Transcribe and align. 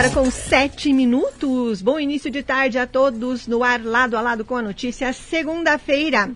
Hora 0.00 0.08
com 0.08 0.30
sete 0.30 0.94
minutos. 0.94 1.82
Bom 1.82 2.00
início 2.00 2.30
de 2.30 2.42
tarde 2.42 2.78
a 2.78 2.86
todos 2.86 3.46
no 3.46 3.62
ar, 3.62 3.84
lado 3.84 4.16
a 4.16 4.22
lado 4.22 4.46
com 4.46 4.56
a 4.56 4.62
notícia. 4.62 5.12
Segunda-feira, 5.12 6.30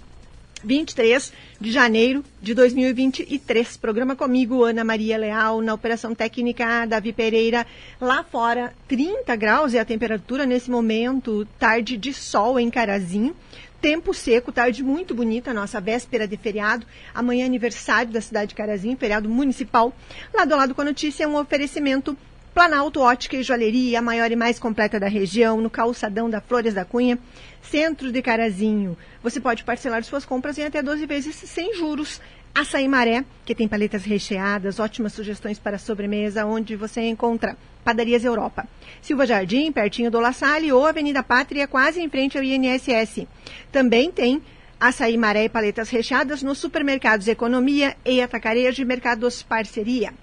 23 0.62 1.32
de 1.58 1.72
janeiro 1.72 2.22
de 2.42 2.52
2023. 2.52 3.78
Programa 3.78 4.14
comigo, 4.14 4.64
Ana 4.64 4.84
Maria 4.84 5.16
Leal, 5.16 5.62
na 5.62 5.72
Operação 5.72 6.14
Técnica, 6.14 6.84
Davi 6.84 7.10
Pereira. 7.10 7.66
Lá 7.98 8.22
fora, 8.22 8.74
30 8.86 9.34
graus 9.34 9.72
é 9.72 9.80
a 9.80 9.84
temperatura 9.86 10.44
nesse 10.44 10.70
momento, 10.70 11.48
tarde 11.58 11.96
de 11.96 12.12
sol 12.12 12.60
em 12.60 12.68
Carazinho. 12.68 13.34
Tempo 13.80 14.12
seco, 14.12 14.52
tarde 14.52 14.82
muito 14.82 15.14
bonita, 15.14 15.54
nossa 15.54 15.80
véspera 15.80 16.28
de 16.28 16.36
feriado. 16.36 16.84
Amanhã, 17.14 17.46
aniversário 17.46 18.12
da 18.12 18.20
cidade 18.20 18.50
de 18.50 18.56
Carazinho, 18.56 18.98
feriado 18.98 19.26
municipal. 19.26 19.90
Lado 20.34 20.52
a 20.52 20.56
lado 20.58 20.74
com 20.74 20.82
a 20.82 20.84
notícia, 20.84 21.26
um 21.26 21.36
oferecimento 21.36 22.14
Planalto 22.54 23.00
Ótica 23.00 23.36
e 23.36 23.42
Joalheria, 23.42 23.98
a 23.98 24.02
maior 24.02 24.30
e 24.30 24.36
mais 24.36 24.60
completa 24.60 25.00
da 25.00 25.08
região, 25.08 25.60
no 25.60 25.68
calçadão 25.68 26.30
da 26.30 26.40
Flores 26.40 26.72
da 26.72 26.84
Cunha, 26.84 27.18
centro 27.60 28.12
de 28.12 28.22
Carazinho. 28.22 28.96
Você 29.24 29.40
pode 29.40 29.64
parcelar 29.64 30.04
suas 30.04 30.24
compras 30.24 30.56
em 30.56 30.62
até 30.62 30.80
12 30.80 31.04
vezes 31.04 31.34
sem 31.34 31.74
juros. 31.74 32.20
Açaí 32.54 32.86
Maré, 32.86 33.24
que 33.44 33.56
tem 33.56 33.66
paletas 33.66 34.04
recheadas, 34.04 34.78
ótimas 34.78 35.12
sugestões 35.12 35.58
para 35.58 35.78
sobremesa, 35.78 36.46
onde 36.46 36.76
você 36.76 37.00
encontra 37.00 37.56
Padarias 37.82 38.24
Europa. 38.24 38.68
Silva 39.02 39.26
Jardim, 39.26 39.72
pertinho 39.72 40.08
do 40.08 40.20
La 40.20 40.32
Salle, 40.32 40.70
ou 40.70 40.86
Avenida 40.86 41.24
Pátria, 41.24 41.66
quase 41.66 42.00
em 42.00 42.08
frente 42.08 42.38
ao 42.38 42.44
INSS. 42.44 43.26
Também 43.72 44.12
tem 44.12 44.40
açaí 44.78 45.18
maré 45.18 45.42
e 45.42 45.48
paletas 45.48 45.90
recheadas 45.90 46.40
nos 46.40 46.58
supermercados 46.58 47.26
Economia 47.26 47.96
e 48.04 48.22
Atacarejo 48.22 48.80
e 48.80 48.84
Mercados 48.84 49.42
Parceria. 49.42 50.14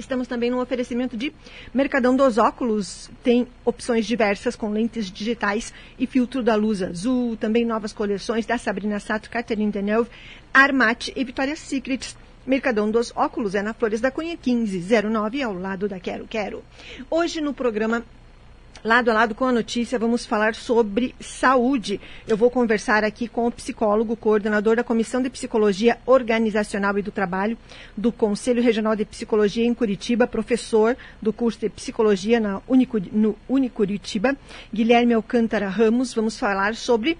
Estamos 0.00 0.26
também 0.26 0.50
no 0.50 0.60
oferecimento 0.60 1.14
de 1.14 1.30
Mercadão 1.74 2.16
dos 2.16 2.38
Óculos. 2.38 3.10
Tem 3.22 3.46
opções 3.66 4.06
diversas 4.06 4.56
com 4.56 4.70
lentes 4.70 5.10
digitais 5.10 5.74
e 5.98 6.06
filtro 6.06 6.42
da 6.42 6.54
luz 6.54 6.82
azul. 6.82 7.36
Também 7.36 7.66
novas 7.66 7.92
coleções 7.92 8.46
da 8.46 8.56
Sabrina 8.56 8.98
Sato, 8.98 9.28
Catherine 9.28 9.70
Deneuve, 9.70 10.08
Armate 10.54 11.12
e 11.14 11.22
Victoria's 11.22 11.58
Secret. 11.58 12.16
Mercadão 12.46 12.90
dos 12.90 13.12
Óculos 13.14 13.54
é 13.54 13.60
na 13.60 13.74
Flores 13.74 14.00
da 14.00 14.10
Cunha 14.10 14.38
1509, 14.42 15.42
ao 15.42 15.52
lado 15.52 15.86
da 15.86 16.00
Quero 16.00 16.26
Quero. 16.26 16.64
Hoje 17.10 17.42
no 17.42 17.52
programa 17.52 18.02
Lado 18.82 19.10
a 19.10 19.14
lado 19.14 19.34
com 19.34 19.44
a 19.44 19.52
notícia, 19.52 19.98
vamos 19.98 20.24
falar 20.24 20.54
sobre 20.54 21.14
saúde. 21.20 22.00
Eu 22.26 22.34
vou 22.34 22.50
conversar 22.50 23.04
aqui 23.04 23.28
com 23.28 23.46
o 23.46 23.52
psicólogo, 23.52 24.16
coordenador 24.16 24.74
da 24.74 24.82
Comissão 24.82 25.20
de 25.20 25.28
Psicologia 25.28 25.98
Organizacional 26.06 26.96
e 26.96 27.02
do 27.02 27.10
Trabalho 27.10 27.58
do 27.94 28.10
Conselho 28.10 28.62
Regional 28.62 28.96
de 28.96 29.04
Psicologia 29.04 29.66
em 29.66 29.74
Curitiba, 29.74 30.26
professor 30.26 30.96
do 31.20 31.30
curso 31.30 31.60
de 31.60 31.68
Psicologia 31.68 32.40
na 32.40 32.62
Unicuritiba, 33.46 34.34
Guilherme 34.72 35.12
Alcântara 35.12 35.68
Ramos. 35.68 36.14
Vamos 36.14 36.38
falar 36.38 36.74
sobre 36.74 37.18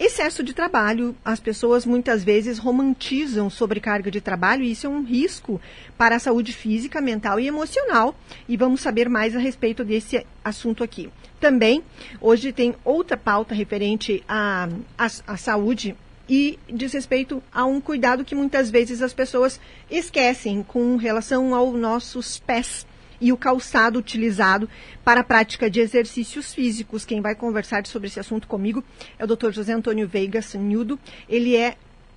Excesso 0.00 0.42
de 0.42 0.54
trabalho. 0.54 1.14
As 1.22 1.38
pessoas 1.40 1.84
muitas 1.84 2.24
vezes 2.24 2.56
romantizam 2.56 3.50
sobrecarga 3.50 4.10
de 4.10 4.18
trabalho 4.18 4.64
e 4.64 4.70
isso 4.70 4.86
é 4.86 4.88
um 4.88 5.04
risco 5.04 5.60
para 5.98 6.16
a 6.16 6.18
saúde 6.18 6.54
física, 6.54 7.02
mental 7.02 7.38
e 7.38 7.46
emocional. 7.46 8.14
E 8.48 8.56
vamos 8.56 8.80
saber 8.80 9.10
mais 9.10 9.36
a 9.36 9.38
respeito 9.38 9.84
desse 9.84 10.26
assunto 10.42 10.82
aqui. 10.82 11.10
Também, 11.38 11.84
hoje 12.18 12.50
tem 12.50 12.74
outra 12.82 13.14
pauta 13.14 13.54
referente 13.54 14.24
à, 14.26 14.70
à, 14.96 15.36
saúde 15.36 15.94
e 16.26 16.58
diz 16.66 16.94
respeito 16.94 17.42
a 17.52 17.66
um 17.66 17.78
cuidado 17.78 18.24
que 18.24 18.34
muitas 18.34 18.70
vezes 18.70 19.02
as 19.02 19.12
pessoas 19.12 19.60
esquecem 19.90 20.62
com 20.62 20.96
relação 20.96 21.54
aos 21.54 21.78
nossos 21.78 22.38
pés 22.38 22.86
e 23.20 23.32
o 23.32 23.36
calçado 23.36 23.98
utilizado 23.98 24.68
para 25.04 25.20
a 25.20 25.24
prática 25.24 25.70
de 25.70 25.80
exercícios 25.80 26.54
físicos. 26.54 27.04
Quem 27.04 27.20
vai 27.20 27.34
conversar 27.34 27.86
sobre 27.86 28.08
esse 28.08 28.20
assunto 28.20 28.46
comigo 28.46 28.82
é 29.18 29.24
o 29.24 29.26
Dr. 29.26 29.50
José 29.50 29.72
Antônio 29.72 30.08
Veiga 30.08 30.40
Sanhudo. 30.40 30.98
Ele 31.28 31.56
é 31.56 31.76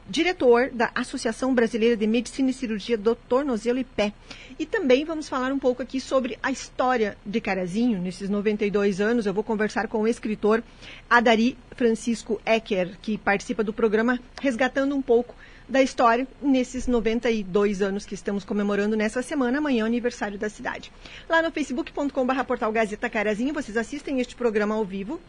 diretor 0.09 0.69
da 0.71 0.91
Associação 0.93 1.53
Brasileira 1.53 1.95
de 1.95 2.05
Medicina 2.05 2.49
e 2.49 2.53
Cirurgia 2.53 2.97
do 2.97 3.15
Tornozelo 3.15 3.79
e 3.79 3.83
Pé. 3.83 4.13
E 4.59 4.65
também 4.65 5.05
vamos 5.05 5.29
falar 5.29 5.51
um 5.51 5.59
pouco 5.59 5.81
aqui 5.81 5.99
sobre 5.99 6.37
a 6.43 6.51
história 6.51 7.17
de 7.25 7.39
Carazinho, 7.39 7.99
nesses 7.99 8.29
92 8.29 8.99
anos. 8.99 9.25
Eu 9.25 9.33
vou 9.33 9.43
conversar 9.43 9.87
com 9.87 10.01
o 10.01 10.07
escritor 10.07 10.63
Adari 11.09 11.57
Francisco 11.75 12.41
Ecker, 12.45 12.97
que 13.01 13.17
participa 13.17 13.63
do 13.63 13.73
programa 13.73 14.19
Resgatando 14.41 14.95
um 14.95 15.01
pouco 15.01 15.35
da 15.73 15.81
história 15.81 16.27
nesses 16.39 16.85
92 16.85 17.81
anos 17.81 18.05
que 18.05 18.13
estamos 18.13 18.45
comemorando 18.45 18.95
nessa 18.95 19.23
semana, 19.23 19.57
amanhã, 19.57 19.83
aniversário 19.83 20.37
da 20.37 20.47
cidade. 20.47 20.91
Lá 21.27 21.41
no 21.41 21.51
facebook.com.br 21.51 22.43
portal 22.45 22.71
Gazeta 22.71 23.09
Carazinho, 23.09 23.55
vocês 23.55 23.75
assistem 23.75 24.19
este 24.19 24.35
programa 24.35 24.75
ao 24.75 24.85
vivo, 24.85 25.19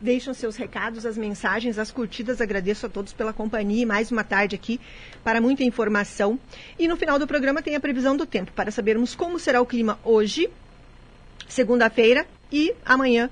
deixam 0.00 0.34
seus 0.34 0.56
recados, 0.56 1.06
as 1.06 1.16
mensagens, 1.16 1.78
as 1.78 1.92
curtidas. 1.92 2.40
Agradeço 2.40 2.84
a 2.84 2.88
todos 2.88 3.12
pela 3.12 3.32
companhia 3.32 3.84
e 3.84 3.86
mais 3.86 4.10
uma 4.10 4.24
tarde 4.24 4.56
aqui 4.56 4.80
para 5.22 5.40
muita 5.40 5.62
informação. 5.62 6.36
E 6.76 6.88
no 6.88 6.96
final 6.96 7.16
do 7.16 7.26
programa 7.28 7.62
tem 7.62 7.76
a 7.76 7.80
previsão 7.80 8.16
do 8.16 8.26
tempo 8.26 8.50
para 8.50 8.72
sabermos 8.72 9.14
como 9.14 9.38
será 9.38 9.60
o 9.60 9.66
clima 9.66 10.00
hoje, 10.02 10.50
segunda-feira 11.46 12.26
e 12.50 12.74
amanhã, 12.84 13.30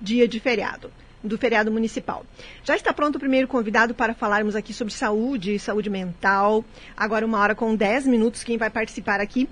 dia 0.00 0.28
de 0.28 0.38
feriado 0.38 0.92
do 1.24 1.38
feriado 1.38 1.72
municipal. 1.72 2.24
Já 2.62 2.76
está 2.76 2.92
pronto 2.92 3.16
o 3.16 3.18
primeiro 3.18 3.48
convidado 3.48 3.94
para 3.94 4.14
falarmos 4.14 4.54
aqui 4.54 4.74
sobre 4.74 4.92
saúde, 4.92 5.58
saúde 5.58 5.88
mental. 5.88 6.64
Agora, 6.96 7.24
uma 7.24 7.38
hora 7.38 7.54
com 7.54 7.74
10 7.74 8.06
minutos, 8.06 8.44
quem 8.44 8.58
vai 8.58 8.68
participar 8.68 9.20
aqui, 9.20 9.48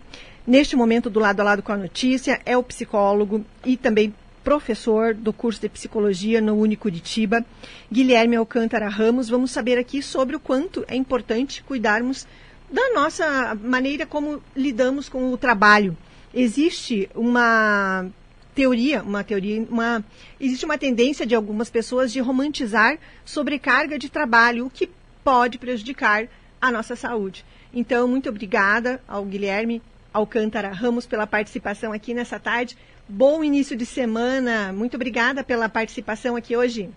neste 0.46 0.76
momento, 0.76 1.08
do 1.08 1.18
lado 1.18 1.40
a 1.40 1.44
lado 1.44 1.62
com 1.62 1.72
a 1.72 1.76
notícia, 1.76 2.40
é 2.44 2.56
o 2.56 2.62
psicólogo 2.62 3.44
e 3.64 3.76
também 3.76 4.14
professor 4.44 5.14
do 5.14 5.32
curso 5.32 5.60
de 5.60 5.68
psicologia 5.68 6.40
no 6.40 6.56
Unicuritiba, 6.56 7.44
Guilherme 7.90 8.36
Alcântara 8.36 8.88
Ramos. 8.88 9.28
Vamos 9.28 9.50
saber 9.50 9.78
aqui 9.78 10.02
sobre 10.02 10.36
o 10.36 10.40
quanto 10.40 10.84
é 10.88 10.96
importante 10.96 11.62
cuidarmos 11.62 12.26
da 12.70 12.92
nossa 12.94 13.54
maneira 13.54 14.04
como 14.04 14.42
lidamos 14.56 15.08
com 15.08 15.32
o 15.32 15.36
trabalho. 15.36 15.96
Existe 16.34 17.08
uma 17.14 18.06
teoria, 18.54 19.02
uma 19.02 19.24
teoria, 19.24 19.66
uma 19.68 20.04
existe 20.40 20.64
uma 20.64 20.78
tendência 20.78 21.26
de 21.26 21.34
algumas 21.34 21.70
pessoas 21.70 22.12
de 22.12 22.20
romantizar 22.20 22.98
sobrecarga 23.24 23.98
de 23.98 24.08
trabalho, 24.08 24.66
o 24.66 24.70
que 24.70 24.90
pode 25.24 25.58
prejudicar 25.58 26.28
a 26.60 26.70
nossa 26.70 26.94
saúde. 26.94 27.44
Então, 27.72 28.06
muito 28.06 28.28
obrigada 28.28 29.02
ao 29.08 29.24
Guilherme 29.24 29.80
Alcântara 30.12 30.72
Ramos 30.72 31.06
pela 31.06 31.26
participação 31.26 31.92
aqui 31.92 32.12
nessa 32.12 32.38
tarde. 32.38 32.76
Bom 33.08 33.42
início 33.42 33.76
de 33.76 33.86
semana. 33.86 34.72
Muito 34.72 34.94
obrigada 34.94 35.42
pela 35.42 35.68
participação 35.68 36.36
aqui 36.36 36.56
hoje. 36.56 36.90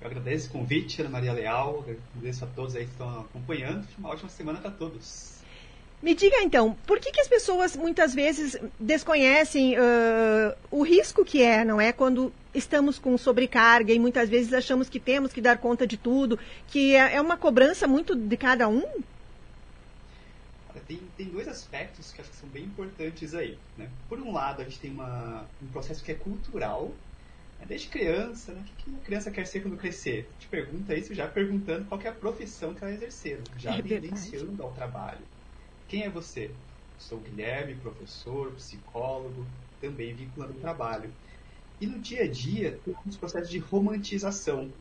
Eu 0.00 0.06
agradeço 0.08 0.48
o 0.48 0.52
convite, 0.52 1.00
Ana 1.00 1.10
Maria 1.10 1.32
Leal. 1.32 1.84
Agradeço 2.16 2.44
a 2.44 2.48
todos 2.48 2.74
aí 2.74 2.84
que 2.84 2.90
estão 2.90 3.20
acompanhando. 3.20 3.86
Uma 3.98 4.10
ótima 4.10 4.28
semana 4.28 4.58
para 4.58 4.70
todos. 4.70 5.33
Me 6.04 6.14
diga 6.14 6.42
então, 6.42 6.76
por 6.86 7.00
que, 7.00 7.10
que 7.10 7.20
as 7.22 7.26
pessoas 7.26 7.74
muitas 7.74 8.14
vezes 8.14 8.58
desconhecem 8.78 9.74
uh, 9.78 10.54
o 10.70 10.82
risco 10.82 11.24
que 11.24 11.40
é, 11.40 11.64
não 11.64 11.80
é? 11.80 11.94
Quando 11.94 12.30
estamos 12.54 12.98
com 12.98 13.16
sobrecarga 13.16 13.90
e 13.90 13.98
muitas 13.98 14.28
vezes 14.28 14.52
achamos 14.52 14.90
que 14.90 15.00
temos 15.00 15.32
que 15.32 15.40
dar 15.40 15.56
conta 15.56 15.86
de 15.86 15.96
tudo, 15.96 16.38
que 16.68 16.94
é, 16.94 17.14
é 17.14 17.20
uma 17.22 17.38
cobrança 17.38 17.86
muito 17.86 18.14
de 18.14 18.36
cada 18.36 18.68
um? 18.68 18.82
Tem, 20.86 21.00
tem 21.16 21.26
dois 21.28 21.48
aspectos 21.48 22.12
que 22.12 22.20
acho 22.20 22.28
que 22.28 22.36
são 22.36 22.50
bem 22.50 22.64
importantes 22.64 23.34
aí. 23.34 23.56
Né? 23.78 23.88
Por 24.06 24.20
um 24.20 24.30
lado, 24.30 24.60
a 24.60 24.64
gente 24.64 24.80
tem 24.80 24.90
uma, 24.90 25.46
um 25.62 25.68
processo 25.68 26.04
que 26.04 26.12
é 26.12 26.14
cultural, 26.14 26.92
né? 27.58 27.64
desde 27.66 27.88
criança, 27.88 28.52
né? 28.52 28.62
o 28.62 28.76
que 28.76 28.94
a 28.94 29.06
criança 29.06 29.30
quer 29.30 29.46
ser 29.46 29.62
quando 29.62 29.78
crescer? 29.78 30.28
Te 30.38 30.48
pergunta 30.48 30.94
isso 30.94 31.14
já 31.14 31.26
perguntando 31.26 31.86
qual 31.86 31.98
é 32.02 32.08
a 32.08 32.12
profissão 32.12 32.74
que 32.74 32.84
ela 32.84 32.92
exercer, 32.92 33.40
já 33.56 33.74
é 33.74 33.80
tendenciando 33.80 34.62
ao 34.62 34.70
trabalho. 34.72 35.32
Quem 35.94 36.02
é 36.02 36.10
você? 36.10 36.50
Sou 36.98 37.20
Guilherme, 37.20 37.76
professor, 37.76 38.50
psicólogo, 38.54 39.46
também 39.80 40.12
vinculado 40.12 40.52
ao 40.52 40.58
trabalho. 40.58 41.08
E 41.80 41.86
no 41.86 42.00
dia 42.00 42.24
a 42.24 42.28
dia, 42.28 42.80
temos 42.84 43.16
processos 43.16 43.48
de 43.48 43.60
romantização. 43.60 44.72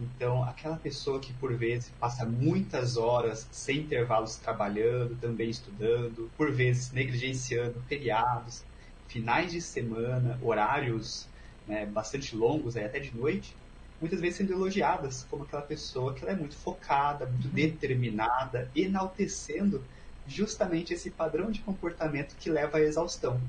Então, 0.00 0.42
aquela 0.44 0.78
pessoa 0.78 1.20
que 1.20 1.30
por 1.34 1.54
vezes 1.54 1.90
passa 2.00 2.24
muitas 2.24 2.96
horas 2.96 3.46
sem 3.52 3.80
intervalos 3.80 4.36
trabalhando, 4.36 5.14
também 5.20 5.50
estudando, 5.50 6.32
por 6.38 6.50
vezes 6.50 6.90
negligenciando 6.90 7.78
feriados, 7.86 8.64
finais 9.08 9.52
de 9.52 9.60
semana, 9.60 10.38
horários 10.40 11.28
né, 11.66 11.84
bastante 11.84 12.34
longos, 12.34 12.78
até 12.78 12.98
de 12.98 13.14
noite, 13.14 13.54
muitas 14.00 14.22
vezes 14.22 14.38
sendo 14.38 14.54
elogiadas 14.54 15.22
como 15.24 15.42
aquela 15.42 15.60
pessoa 15.60 16.14
que 16.14 16.22
ela 16.22 16.32
é 16.32 16.36
muito 16.36 16.56
focada, 16.56 17.26
muito 17.26 17.48
uhum. 17.48 17.52
determinada, 17.52 18.70
enaltecendo 18.74 19.84
justamente 20.28 20.92
esse 20.92 21.10
padrão 21.10 21.50
de 21.50 21.60
comportamento 21.60 22.34
que 22.36 22.50
leva 22.50 22.78
à 22.78 22.80
exaustão. 22.80 23.40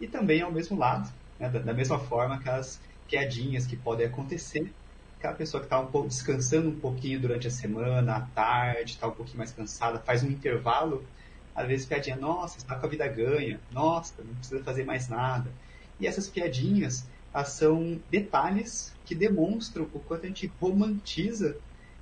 E 0.00 0.06
também 0.06 0.42
ao 0.42 0.52
mesmo 0.52 0.78
lado, 0.78 1.10
né, 1.38 1.48
da, 1.48 1.58
da, 1.58 1.72
mesma 1.72 1.98
forma, 1.98 2.36
aquelas 2.36 2.80
quedinhas 3.08 3.66
que 3.66 3.76
podem 3.76 4.06
acontecer, 4.06 4.72
aquela 5.18 5.34
pessoa 5.34 5.60
que 5.60 5.66
está 5.66 5.80
um 5.80 5.86
pouco 5.86 6.08
descansando 6.08 6.68
um 6.68 6.78
pouquinho 6.78 7.20
durante 7.20 7.46
a 7.46 7.50
semana, 7.50 8.16
à 8.16 8.20
tarde, 8.20 8.92
está 8.92 9.06
um 9.06 9.12
pouquinho 9.12 9.38
mais 9.38 9.52
cansada, 9.52 9.98
faz 9.98 10.22
um 10.22 10.28
intervalo, 10.28 11.04
Às 11.54 11.68
vezes 11.68 11.86
piadinha, 11.86 12.16
nossa, 12.16 12.58
está 12.58 12.74
com 12.74 12.86
a 12.86 12.88
vida 12.88 13.06
ganha, 13.06 13.60
nossa, 13.70 14.14
não 14.22 14.34
precisa 14.34 14.62
fazer 14.62 14.84
mais 14.84 15.08
nada. 15.08 15.50
E 16.00 16.06
essas 16.06 16.28
piadinhas, 16.28 17.06
são 17.42 18.00
detalhes 18.10 18.92
que 19.04 19.14
demonstram 19.14 19.88
o 19.92 19.98
quanto 19.98 20.24
a 20.24 20.28
gente 20.28 20.46
romantiza 20.60 21.56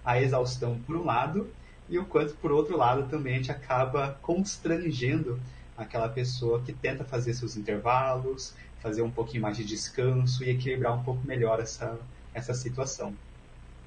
a 0.05 0.21
exaustão 0.21 0.79
por 0.87 0.97
um 0.97 1.05
lado 1.05 1.49
e 1.93 1.99
o 1.99 2.07
quanto 2.07 2.35
por 2.37 2.51
outro 2.51 2.75
lado 2.75 3.07
também 3.11 3.35
a 3.35 3.37
gente 3.37 3.53
acaba 3.53 4.19
constrangendo 4.23 5.39
aquela 5.77 6.09
pessoa 6.09 6.63
que 6.63 6.73
tenta 6.73 7.05
fazer 7.05 7.35
seus 7.35 7.55
intervalos, 7.55 8.55
fazer 8.81 9.03
um 9.03 9.11
pouquinho 9.11 9.43
mais 9.43 9.59
de 9.59 9.65
descanso 9.65 10.43
e 10.43 10.49
equilibrar 10.49 10.99
um 10.99 11.03
pouco 11.03 11.21
melhor 11.27 11.61
essa, 11.61 11.99
essa 12.33 12.55
situação. 12.55 13.15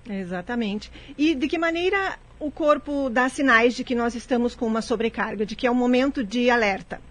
Exatamente. 0.08 0.92
E 1.18 1.34
de 1.34 1.48
que 1.48 1.58
maneira 1.58 2.20
o 2.40 2.52
corpo 2.52 3.10
dá 3.10 3.28
sinais 3.28 3.74
de 3.74 3.84
que 3.84 3.96
nós 3.96 4.14
estamos 4.14 4.54
com 4.54 4.68
uma 4.68 4.84
sobrecarga, 4.84 5.44
de 5.44 5.56
que 5.56 5.66
é 5.66 5.72
um 5.72 5.76
momento 5.76 6.24
de 6.24 6.48
alerta? 6.52 7.02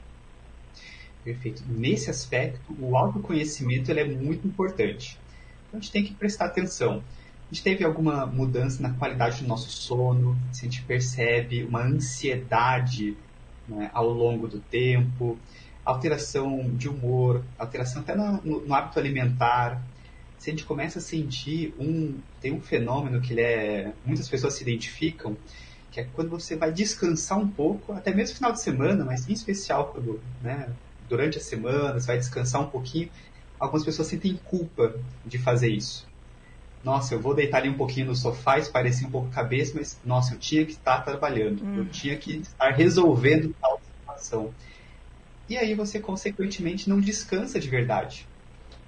Perfeito. 1.24 1.64
Nesse 1.66 2.08
aspecto, 2.08 2.72
o 2.78 2.96
autoconhecimento 2.96 3.90
ele 3.90 4.00
é 4.00 4.04
muito 4.04 4.46
importante. 4.46 5.18
Então, 5.66 5.80
a 5.80 5.82
gente 5.82 5.90
tem 5.90 6.04
que 6.04 6.14
prestar 6.14 6.44
atenção. 6.44 7.02
Gente 7.54 7.62
teve 7.62 7.84
alguma 7.84 8.26
mudança 8.26 8.82
na 8.82 8.90
qualidade 8.94 9.40
do 9.40 9.46
nosso 9.46 9.70
sono, 9.70 10.36
se 10.50 10.66
a 10.66 10.68
gente 10.68 10.82
percebe 10.82 11.62
uma 11.62 11.84
ansiedade 11.84 13.16
né, 13.68 13.92
ao 13.94 14.08
longo 14.08 14.48
do 14.48 14.58
tempo, 14.58 15.38
alteração 15.84 16.74
de 16.74 16.88
humor, 16.88 17.44
alteração 17.56 18.02
até 18.02 18.16
no, 18.16 18.42
no, 18.42 18.66
no 18.66 18.74
hábito 18.74 18.98
alimentar, 18.98 19.86
se 20.36 20.50
a 20.50 20.52
gente 20.52 20.64
começa 20.64 20.98
a 20.98 21.02
sentir 21.02 21.72
um 21.78 22.18
tem 22.40 22.50
um 22.52 22.60
fenômeno 22.60 23.20
que 23.20 23.32
ele 23.32 23.42
é 23.42 23.92
muitas 24.04 24.28
pessoas 24.28 24.54
se 24.54 24.62
identificam 24.64 25.36
que 25.92 26.00
é 26.00 26.04
quando 26.12 26.30
você 26.30 26.56
vai 26.56 26.72
descansar 26.72 27.38
um 27.38 27.48
pouco 27.48 27.92
até 27.92 28.12
mesmo 28.12 28.34
final 28.34 28.50
de 28.50 28.60
semana 28.60 29.04
mas 29.04 29.28
em 29.28 29.32
especial 29.32 29.92
quando 29.92 30.20
né, 30.42 30.74
durante 31.08 31.38
a 31.38 31.40
semana 31.40 32.00
você 32.00 32.08
vai 32.08 32.18
descansar 32.18 32.60
um 32.60 32.68
pouquinho 32.68 33.08
algumas 33.60 33.84
pessoas 33.84 34.08
sentem 34.08 34.36
culpa 34.44 34.92
de 35.24 35.38
fazer 35.38 35.68
isso 35.68 36.12
nossa 36.84 37.14
eu 37.14 37.20
vou 37.20 37.34
deitar 37.34 37.58
ali 37.58 37.68
um 37.68 37.76
pouquinho 37.76 38.06
no 38.06 38.16
sofá 38.16 38.58
esparecer 38.58 39.06
um 39.06 39.10
pouco 39.10 39.28
a 39.28 39.34
cabeça 39.34 39.72
mas 39.74 39.98
nossa 40.04 40.34
eu 40.34 40.38
tinha 40.38 40.64
que 40.64 40.72
estar 40.72 41.00
trabalhando 41.00 41.64
hum. 41.64 41.76
eu 41.78 41.88
tinha 41.90 42.16
que 42.16 42.36
estar 42.36 42.70
resolvendo 42.70 43.54
tal 43.60 43.80
situação 43.82 44.54
e 45.48 45.56
aí 45.56 45.74
você 45.74 46.00
consequentemente 46.00 46.88
não 46.88 47.00
descansa 47.00 47.58
de 47.58 47.68
verdade 47.68 48.28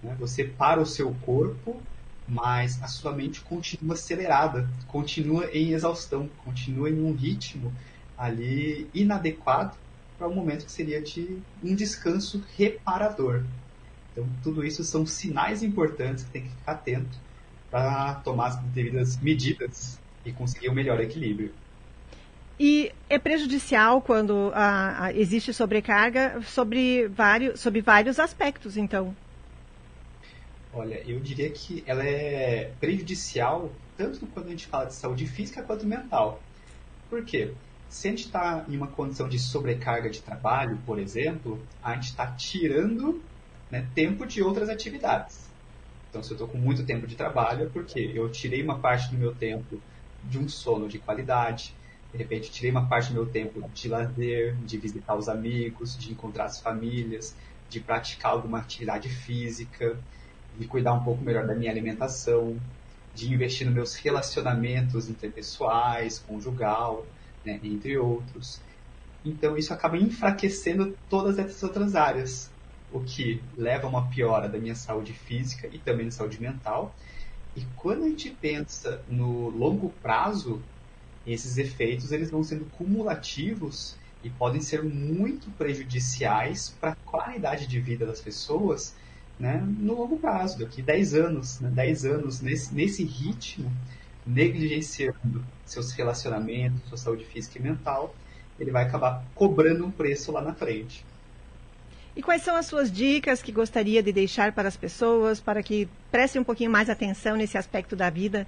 né? 0.03 0.15
Você 0.19 0.45
para 0.45 0.81
o 0.81 0.87
seu 0.87 1.13
corpo, 1.15 1.83
mas 2.27 2.81
a 2.83 2.89
sua 2.89 3.13
mente 3.13 3.41
continua 3.43 3.95
acelerada, 3.95 4.69
continua 4.87 5.47
em 5.53 5.73
exaustão, 5.73 6.29
continua 6.29 6.91
em 6.91 7.01
um 7.01 7.13
ritmo 7.13 7.75
ali 8.17 8.89
inadequado 8.95 9.77
para 10.17 10.29
o 10.29 10.31
um 10.31 10.35
momento 10.35 10.65
que 10.65 10.73
seria 10.73 11.03
de 11.03 11.43
um 11.63 11.75
descanso 11.75 12.45
reparador. 12.57 13.45
Então, 14.11 14.27
tudo 14.43 14.65
isso 14.65 14.83
são 14.83 15.05
sinais 15.05 15.63
importantes 15.63 16.25
que 16.25 16.31
tem 16.31 16.45
que 16.45 16.51
ficar 16.51 16.73
atento 16.73 17.26
para 17.77 18.15
tomar 18.25 18.47
as 18.47 18.57
devidas 18.57 19.19
medidas 19.19 20.01
e 20.25 20.33
conseguir 20.33 20.69
o 20.69 20.73
um 20.73 20.75
melhor 20.75 20.99
equilíbrio. 20.99 21.53
E 22.59 22.91
é 23.11 23.19
prejudicial 23.19 24.01
quando 24.01 24.51
ah, 24.55 24.97
ah, 24.99 25.13
existe 25.13 25.53
sobrecarga 25.53 26.41
sobre 26.41 27.07
vários, 27.09 27.61
sobre 27.61 27.83
vários 27.83 28.19
aspectos, 28.19 28.79
então. 28.79 29.15
Olha, 30.73 31.03
eu 31.07 31.21
diria 31.21 31.51
que 31.51 31.85
ela 31.87 32.03
é 32.03 32.73
prejudicial 32.81 33.71
tanto 33.95 34.27
quando 34.29 34.47
a 34.47 34.51
gente 34.51 34.67
fala 34.67 34.87
de 34.87 34.95
saúde 34.95 35.27
física 35.27 35.63
quanto 35.63 35.85
mental. 35.85 36.41
Por 37.11 37.27
quê? 37.27 37.53
Se 37.91 38.09
a 38.09 38.11
gente 38.11 38.25
está 38.25 38.65
em 38.71 38.75
uma 38.75 38.87
condição 38.87 39.29
de 39.29 39.39
sobrecarga 39.39 40.09
de 40.09 40.23
trabalho, 40.23 40.79
por 40.87 40.99
exemplo, 40.99 41.61
a 41.83 41.93
gente 41.93 42.07
está 42.07 42.27
tirando 42.27 43.23
né, 43.71 43.87
tempo 43.95 44.25
de 44.25 44.43
outras 44.43 44.71
atividades. 44.71 45.47
Então, 46.17 46.23
se 46.23 46.31
eu 46.31 46.37
estou 46.37 46.49
com 46.49 46.57
muito 46.57 46.87
tempo 46.87 47.07
de 47.07 47.15
trabalho, 47.15 47.67
é 47.67 47.69
porque 47.69 48.01
eu 48.15 48.31
tirei 48.31 48.63
uma 48.63 48.81
parte 48.81 49.11
do 49.11 49.19
meu 49.19 49.35
tempo 49.35 49.83
de 50.23 50.39
um 50.39 50.49
sono 50.49 50.89
de 50.89 50.99
qualidade, 50.99 51.77
de 52.11 52.17
repente 52.17 52.51
tirei 52.51 52.71
uma 52.71 52.89
parte 52.89 53.09
do 53.09 53.17
meu 53.17 53.27
tempo 53.27 53.61
de 53.71 53.87
lazer, 53.87 54.57
de 54.65 54.79
visitar 54.79 55.15
os 55.15 55.29
amigos, 55.29 55.95
de 55.95 56.11
encontrar 56.11 56.47
as 56.47 56.59
famílias, 56.59 57.37
de 57.69 57.81
praticar 57.81 58.33
alguma 58.33 58.61
atividade 58.61 59.11
física 59.11 60.03
de 60.57 60.67
cuidar 60.67 60.95
um 60.95 61.05
pouco 61.05 61.23
melhor 61.23 61.47
da 61.47 61.55
minha 61.55 61.71
alimentação, 61.71 62.59
de 63.13 63.31
investir 63.31 63.67
nos 63.67 63.75
meus 63.75 63.95
relacionamentos 63.97 65.11
interpessoais, 65.11 66.19
conjugal, 66.19 67.07
né, 67.45 67.61
entre 67.63 67.99
outros. 67.99 68.63
Então 69.23 69.55
isso 69.55 69.75
acaba 69.75 69.99
enfraquecendo 69.99 70.97
todas 71.11 71.39
essas 71.39 71.63
outras 71.63 71.95
áreas, 71.95 72.51
o 72.93 73.01
que 73.01 73.43
leva 73.57 73.87
a 73.87 73.91
uma 73.91 74.09
piora 74.09 74.49
da 74.49 74.59
minha 74.59 74.75
saúde 74.75 75.13
física 75.13 75.69
e 75.73 75.79
também 75.79 76.07
da 76.07 76.13
saúde 76.13 76.41
mental. 76.41 76.95
E 77.55 77.63
quando 77.77 78.05
a 78.05 78.09
gente 78.09 78.31
pensa 78.31 79.03
no 79.09 79.49
longo 79.49 79.91
prazo, 80.03 80.63
esses 81.27 81.57
efeitos 81.57 82.13
eles 82.13 82.31
vão 82.31 82.43
sendo 82.43 82.67
cumulativos 82.67 83.97
e 84.23 84.31
podem 84.31 84.61
ser 84.61 84.83
muito 84.83 85.51
prejudiciais 85.53 86.71
para 86.81 86.91
a 86.93 86.97
qualidade 86.97 87.67
de 87.67 87.81
vida 87.81 88.07
das 88.07 88.21
pessoas 88.21 88.95
né, 89.39 89.63
no 89.79 89.95
longo 89.95 90.19
prazo, 90.19 90.59
daqui 90.59 90.83
10 90.83 91.15
anos, 91.15 91.61
né, 91.61 91.71
10 91.71 92.05
anos 92.07 92.41
nesse, 92.41 92.75
nesse 92.75 93.05
ritmo, 93.05 93.71
negligenciando 94.27 95.45
seus 95.65 95.93
relacionamentos, 95.93 96.89
sua 96.89 96.99
saúde 96.99 97.25
física 97.25 97.59
e 97.59 97.63
mental, 97.63 98.15
ele 98.59 98.71
vai 98.71 98.85
acabar 98.85 99.25
cobrando 99.35 99.85
um 99.85 99.91
preço 99.91 100.33
lá 100.33 100.41
na 100.41 100.55
frente. 100.55 101.05
E 102.17 102.23
quais 102.23 102.43
são 102.43 102.57
as 102.57 102.67
suas 102.67 102.91
dicas 102.91 103.43
que 103.43 103.53
gostaria 103.53 104.03
de 104.03 104.11
deixar 104.11 104.53
para 104.53 104.69
as 104.69 104.77
pessoas, 104.77 105.39
para 105.39 105.63
que 105.63 105.87
prestem 106.11 106.41
um 106.41 106.45
pouquinho 106.45 106.71
mais 106.71 106.89
atenção 106.89 107.37
nesse 107.37 107.59
aspecto 107.59 107.95
da 107.95 108.09
vida? 108.09 108.47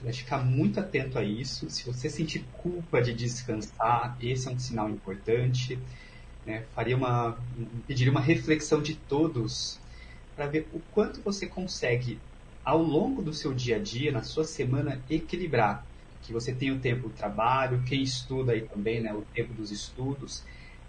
Vai 0.00 0.12
ficar 0.12 0.38
muito 0.38 0.78
atento 0.78 1.18
a 1.18 1.24
isso. 1.24 1.68
Se 1.68 1.84
você 1.84 2.08
sentir 2.08 2.44
culpa 2.52 3.02
de 3.02 3.12
descansar, 3.12 4.16
esse 4.20 4.46
é 4.46 4.50
um 4.52 4.58
sinal 4.58 4.88
importante 4.88 5.76
né, 6.48 6.64
faria 6.74 6.96
uma, 6.96 7.38
pediria 7.86 8.10
uma 8.10 8.22
reflexão 8.22 8.80
de 8.80 8.94
todos 8.94 9.78
para 10.34 10.46
ver 10.46 10.66
o 10.72 10.80
quanto 10.94 11.20
você 11.20 11.46
consegue, 11.46 12.18
ao 12.64 12.82
longo 12.82 13.20
do 13.20 13.34
seu 13.34 13.52
dia 13.52 13.76
a 13.76 13.78
dia, 13.78 14.10
na 14.10 14.22
sua 14.22 14.44
semana, 14.44 15.02
equilibrar. 15.10 15.84
Que 16.22 16.32
você 16.32 16.52
tem 16.52 16.70
o 16.70 16.80
tempo 16.80 17.08
do 17.08 17.14
trabalho, 17.14 17.82
quem 17.84 18.02
estuda 18.02 18.52
aí 18.52 18.62
também, 18.62 19.00
né, 19.00 19.12
o 19.12 19.22
tempo 19.34 19.52
dos 19.52 19.70
estudos, 19.70 20.42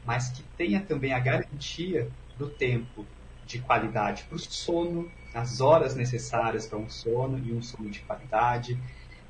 mas 0.09 0.29
que 0.29 0.41
tenha 0.57 0.81
também 0.81 1.13
a 1.13 1.19
garantia 1.19 2.09
do 2.35 2.49
tempo 2.49 3.05
de 3.45 3.59
qualidade 3.59 4.23
para 4.23 4.37
o 4.37 4.39
sono, 4.39 5.07
as 5.35 5.61
horas 5.61 5.93
necessárias 5.95 6.65
para 6.65 6.79
um 6.79 6.89
sono 6.89 7.37
e 7.37 7.53
um 7.53 7.61
sono 7.61 7.91
de 7.91 7.99
qualidade, 7.99 8.75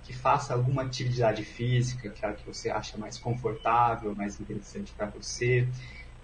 que 0.05 0.13
faça 0.13 0.53
alguma 0.53 0.83
atividade 0.83 1.43
física, 1.43 2.09
que 2.09 2.25
é 2.25 2.31
que 2.31 2.45
você 2.45 2.69
acha 2.69 2.97
mais 2.97 3.19
confortável, 3.19 4.15
mais 4.15 4.39
interessante 4.39 4.93
para 4.93 5.07
você, 5.07 5.67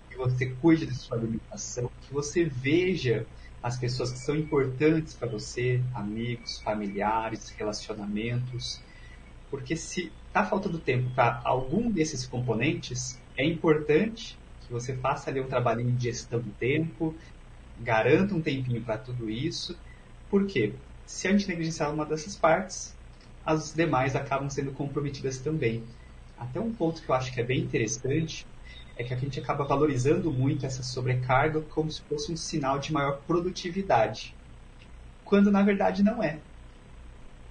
que 0.09 0.15
você 0.15 0.45
cuide 0.61 0.85
da 0.85 0.93
sua 0.93 1.17
alimentação, 1.17 1.91
que 1.99 2.13
você 2.13 2.45
veja 2.45 3.27
as 3.61 3.77
pessoas 3.77 4.13
que 4.13 4.19
são 4.19 4.37
importantes 4.37 5.15
para 5.15 5.27
você, 5.27 5.83
amigos, 5.93 6.61
familiares, 6.61 7.49
relacionamentos. 7.57 8.79
Porque 9.51 9.75
se 9.75 10.13
está 10.27 10.45
faltando 10.45 10.79
tempo 10.79 11.13
para 11.13 11.41
algum 11.43 11.91
desses 11.91 12.25
componentes, 12.25 13.19
é 13.37 13.45
importante 13.45 14.44
que 14.65 14.71
você 14.71 14.95
faça 14.97 15.29
ali 15.29 15.39
um 15.39 15.47
trabalhinho 15.47 15.95
de 15.95 16.03
gestão 16.05 16.39
do 16.39 16.51
tempo, 16.51 17.15
garanta 17.79 18.33
um 18.35 18.41
tempinho 18.41 18.83
para 18.83 18.97
tudo 18.97 19.29
isso. 19.29 19.77
Por 20.29 20.45
quê? 20.45 20.73
Se 21.05 21.27
a 21.27 21.31
gente 21.31 21.47
negligenciar 21.47 21.93
uma 21.93 22.05
dessas 22.05 22.35
partes, 22.35 22.95
as 23.45 23.73
demais 23.73 24.15
acabam 24.15 24.49
sendo 24.49 24.71
comprometidas 24.71 25.39
também. 25.39 25.83
Até 26.37 26.59
um 26.59 26.73
ponto 26.73 27.01
que 27.01 27.09
eu 27.09 27.15
acho 27.15 27.33
que 27.33 27.39
é 27.39 27.43
bem 27.43 27.61
interessante 27.61 28.45
é 28.97 29.03
que 29.03 29.13
a 29.13 29.17
gente 29.17 29.39
acaba 29.39 29.65
valorizando 29.65 30.31
muito 30.31 30.65
essa 30.65 30.81
sobrecarga 30.81 31.61
como 31.61 31.91
se 31.91 32.01
fosse 32.01 32.31
um 32.31 32.37
sinal 32.37 32.79
de 32.79 32.91
maior 32.91 33.21
produtividade, 33.23 34.33
quando 35.23 35.51
na 35.51 35.61
verdade 35.61 36.01
não 36.01 36.23
é. 36.23 36.39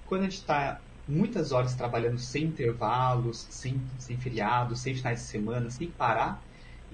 Quando 0.05 0.21
a 0.21 0.23
gente 0.25 0.39
está 0.39 0.81
muitas 1.07 1.51
horas 1.51 1.75
trabalhando 1.75 2.17
sem 2.17 2.45
intervalos, 2.45 3.47
sem, 3.49 3.79
sem 3.99 4.17
feriados, 4.17 4.81
sem 4.81 4.95
finais 4.95 5.21
de 5.21 5.25
semana, 5.27 5.69
sem 5.69 5.91
parar, 5.91 6.44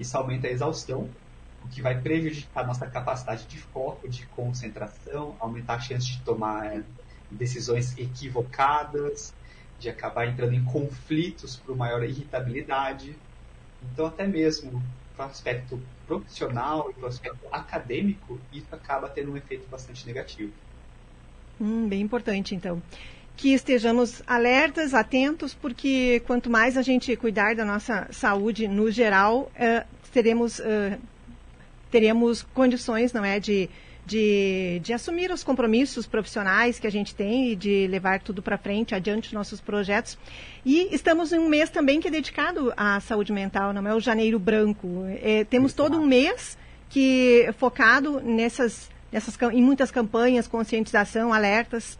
isso 0.02 0.16
aumenta 0.16 0.46
a 0.48 0.50
exaustão, 0.50 1.14
o 1.62 1.68
que 1.68 1.80
vai 1.82 2.00
prejudicar 2.00 2.64
a 2.64 2.66
nossa 2.66 2.90
capacidade 2.90 3.46
de 3.46 3.58
foco, 3.58 4.08
de 4.08 4.26
concentração, 4.28 5.36
aumentar 5.40 5.74
a 5.76 5.80
chance 5.80 6.06
de 6.06 6.24
tomar 6.24 6.84
decisões 7.30 7.96
equivocadas, 7.96 9.34
de 9.78 9.88
acabar 9.88 10.26
entrando 10.28 10.54
em 10.54 10.64
conflitos 10.64 11.56
por 11.56 11.76
maior 11.76 12.02
irritabilidade, 12.04 13.22
então, 13.82 14.06
até 14.06 14.26
mesmo 14.26 14.82
para 15.14 15.26
o 15.26 15.30
aspecto 15.30 15.88
profissional 16.06 16.90
e 16.90 16.94
para 16.94 17.04
o 17.04 17.08
aspecto 17.08 17.46
acadêmico, 17.52 18.46
isso 18.50 18.74
acaba 18.74 19.08
tendo 19.08 19.32
um 19.32 19.36
efeito 19.36 19.68
bastante 19.68 20.06
negativo. 20.06 20.54
Hum, 21.60 21.88
bem 21.88 22.00
importante, 22.00 22.54
então. 22.54 22.82
Que 23.36 23.52
estejamos 23.52 24.22
alertas, 24.26 24.94
atentos, 24.94 25.54
porque 25.54 26.22
quanto 26.26 26.50
mais 26.50 26.76
a 26.76 26.82
gente 26.82 27.14
cuidar 27.16 27.54
da 27.54 27.64
nossa 27.64 28.06
saúde 28.10 28.68
no 28.68 28.90
geral, 28.90 29.50
uh, 29.56 29.86
teremos, 30.12 30.58
uh, 30.58 30.98
teremos 31.90 32.42
condições, 32.42 33.12
não 33.12 33.24
é, 33.24 33.40
de, 33.40 33.68
de, 34.06 34.80
de, 34.82 34.92
assumir 34.92 35.32
os 35.32 35.42
compromissos 35.42 36.06
profissionais 36.06 36.78
que 36.78 36.86
a 36.86 36.90
gente 36.90 37.14
tem 37.14 37.50
e 37.50 37.56
de 37.56 37.86
levar 37.86 38.20
tudo 38.20 38.42
para 38.42 38.58
frente, 38.58 38.94
adiante 38.94 39.34
nossos 39.34 39.60
projetos. 39.60 40.18
E 40.64 40.94
estamos 40.94 41.32
em 41.32 41.38
um 41.38 41.48
mês 41.48 41.70
também 41.70 42.00
que 42.00 42.08
é 42.08 42.10
dedicado 42.10 42.72
à 42.76 43.00
saúde 43.00 43.32
mental, 43.32 43.72
não 43.72 43.86
é 43.88 43.94
o 43.94 44.00
janeiro 44.00 44.38
branco. 44.38 45.04
É, 45.22 45.44
temos 45.44 45.72
todo 45.72 45.98
um 45.98 46.06
mês 46.06 46.56
que 46.90 47.48
focado 47.58 48.20
nessas, 48.20 48.90
nessas 49.10 49.36
em 49.52 49.62
muitas 49.62 49.90
campanhas, 49.90 50.46
conscientização, 50.46 51.32
alertas 51.32 51.98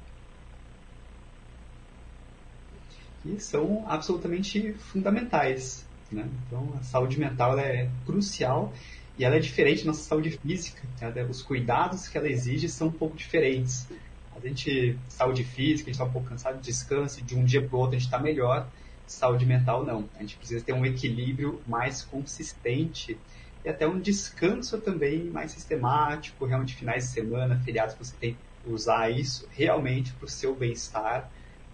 que 3.23 3.39
são 3.41 3.85
absolutamente 3.89 4.73
fundamentais. 4.75 5.87
Né? 6.11 6.29
Então, 6.47 6.75
a 6.79 6.83
saúde 6.83 7.19
mental 7.19 7.59
é 7.59 7.89
crucial 8.05 8.73
e 9.19 9.25
ela 9.25 9.37
é 9.37 9.39
diferente 9.39 9.81
da 9.81 9.89
nossa 9.89 10.03
saúde 10.03 10.31
física. 10.31 10.83
Né? 11.01 11.25
Os 11.25 11.43
cuidados 11.43 12.09
que 12.09 12.19
ela 12.19 12.29
exige 12.29 12.69
são 12.69 12.89
um 12.89 12.93
pouco 12.93 13.17
diferentes. 13.17 13.87
A 14.35 14.41
gente, 14.41 14.99
saúde 15.09 15.45
física, 15.45 15.91
a 15.91 15.93
gente 15.93 16.01
está 16.01 16.05
um 16.05 16.13
pouco 16.13 16.29
cansado, 16.29 16.61
descanso, 16.61 17.23
de 17.23 17.37
um 17.37 17.45
dia 17.45 17.63
para 17.63 17.77
o 17.77 17.81
outro 17.81 17.97
a 17.97 17.99
gente 17.99 18.07
está 18.09 18.19
melhor. 18.19 18.69
Saúde 19.07 19.47
mental, 19.47 19.85
não. 19.85 20.09
A 20.17 20.21
gente 20.21 20.37
precisa 20.37 20.65
ter 20.65 20.73
um 20.73 20.85
equilíbrio 20.85 21.61
mais 21.67 22.03
consistente 22.03 23.19
e 23.65 23.69
até 23.69 23.87
um 23.87 24.01
descanso 24.01 24.79
também 24.79 25.25
mais 25.25 25.53
sistemático, 25.53 26.45
realmente 26.45 26.75
finais 26.75 27.05
de 27.05 27.11
semana, 27.11 27.61
feriados, 27.65 27.95
você 27.95 28.15
tem 28.19 28.35
que 28.35 28.71
usar 28.71 29.11
isso 29.11 29.47
realmente 29.53 30.13
para 30.15 30.27
o 30.27 30.29
seu 30.29 30.55
bem-estar 30.55 31.31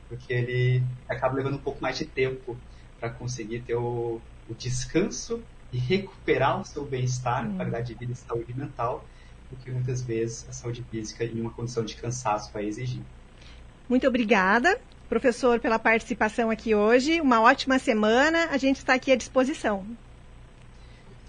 porque 0.08 0.32
ele 0.32 0.82
acaba 1.08 1.34
levando 1.34 1.54
um 1.54 1.60
pouco 1.60 1.80
mais 1.80 1.98
de 1.98 2.04
tempo 2.04 2.56
para 2.98 3.10
conseguir 3.10 3.60
ter 3.60 3.74
o, 3.74 4.20
o, 4.48 4.54
descanso 4.54 5.42
e 5.72 5.78
recuperar 5.78 6.60
o 6.60 6.64
seu 6.64 6.84
bem-estar, 6.84 7.46
uhum. 7.46 7.56
qualidade 7.56 7.88
de 7.88 7.94
vida 7.94 8.12
e 8.12 8.16
saúde 8.16 8.56
mental, 8.56 9.04
do 9.50 9.56
que 9.56 9.70
muitas 9.70 10.02
vezes 10.02 10.46
a 10.48 10.52
saúde 10.52 10.84
física 10.90 11.24
em 11.24 11.40
uma 11.40 11.50
condição 11.50 11.84
de 11.84 11.94
cansaço 11.96 12.52
vai 12.52 12.66
exigir. 12.66 13.02
Muito 13.88 14.06
obrigada, 14.06 14.78
professor, 15.08 15.60
pela 15.60 15.78
participação 15.78 16.50
aqui 16.50 16.74
hoje. 16.74 17.20
Uma 17.20 17.40
ótima 17.40 17.78
semana. 17.78 18.48
A 18.50 18.56
gente 18.56 18.76
está 18.76 18.94
aqui 18.94 19.12
à 19.12 19.16
disposição. 19.16 19.86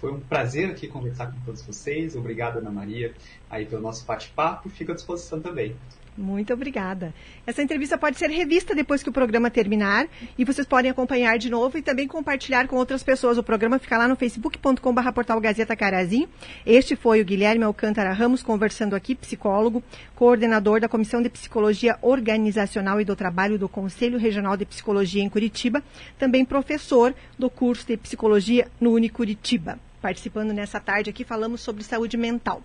Foi 0.00 0.12
um 0.12 0.20
prazer 0.20 0.70
aqui 0.70 0.88
conversar 0.88 1.30
com 1.30 1.38
todos 1.44 1.62
vocês. 1.62 2.16
Obrigado, 2.16 2.58
Ana 2.58 2.70
Maria, 2.70 3.14
aí 3.50 3.66
pelo 3.66 3.82
nosso 3.82 4.04
bate-papo. 4.06 4.70
Fico 4.70 4.92
à 4.92 4.94
disposição 4.94 5.40
também. 5.40 5.76
Muito 6.20 6.52
obrigada. 6.52 7.14
Essa 7.46 7.62
entrevista 7.62 7.96
pode 7.96 8.18
ser 8.18 8.28
revista 8.28 8.74
depois 8.74 9.02
que 9.02 9.08
o 9.08 9.12
programa 9.12 9.50
terminar 9.50 10.06
e 10.36 10.44
vocês 10.44 10.66
podem 10.66 10.90
acompanhar 10.90 11.38
de 11.38 11.48
novo 11.48 11.78
e 11.78 11.82
também 11.82 12.06
compartilhar 12.06 12.68
com 12.68 12.76
outras 12.76 13.02
pessoas. 13.02 13.38
O 13.38 13.42
programa 13.42 13.78
fica 13.78 13.96
lá 13.96 14.06
no 14.06 14.14
facebook.com.br 14.14 15.12
portal 15.14 15.40
Gazeta 15.40 15.74
Carazim. 15.74 16.28
Este 16.66 16.94
foi 16.94 17.22
o 17.22 17.24
Guilherme 17.24 17.64
Alcântara 17.64 18.12
Ramos 18.12 18.42
conversando 18.42 18.94
aqui, 18.94 19.14
psicólogo, 19.14 19.82
coordenador 20.14 20.78
da 20.78 20.90
Comissão 20.90 21.22
de 21.22 21.30
Psicologia 21.30 21.98
Organizacional 22.02 23.00
e 23.00 23.04
do 23.04 23.16
Trabalho 23.16 23.58
do 23.58 23.68
Conselho 23.68 24.18
Regional 24.18 24.58
de 24.58 24.66
Psicologia 24.66 25.22
em 25.22 25.28
Curitiba, 25.30 25.82
também 26.18 26.44
professor 26.44 27.14
do 27.38 27.48
curso 27.48 27.86
de 27.86 27.96
Psicologia 27.96 28.68
no 28.78 28.92
Unicuritiba. 28.92 29.78
Participando 30.02 30.52
nessa 30.52 30.78
tarde 30.80 31.08
aqui, 31.08 31.24
falamos 31.24 31.62
sobre 31.62 31.82
saúde 31.82 32.18
mental. 32.18 32.62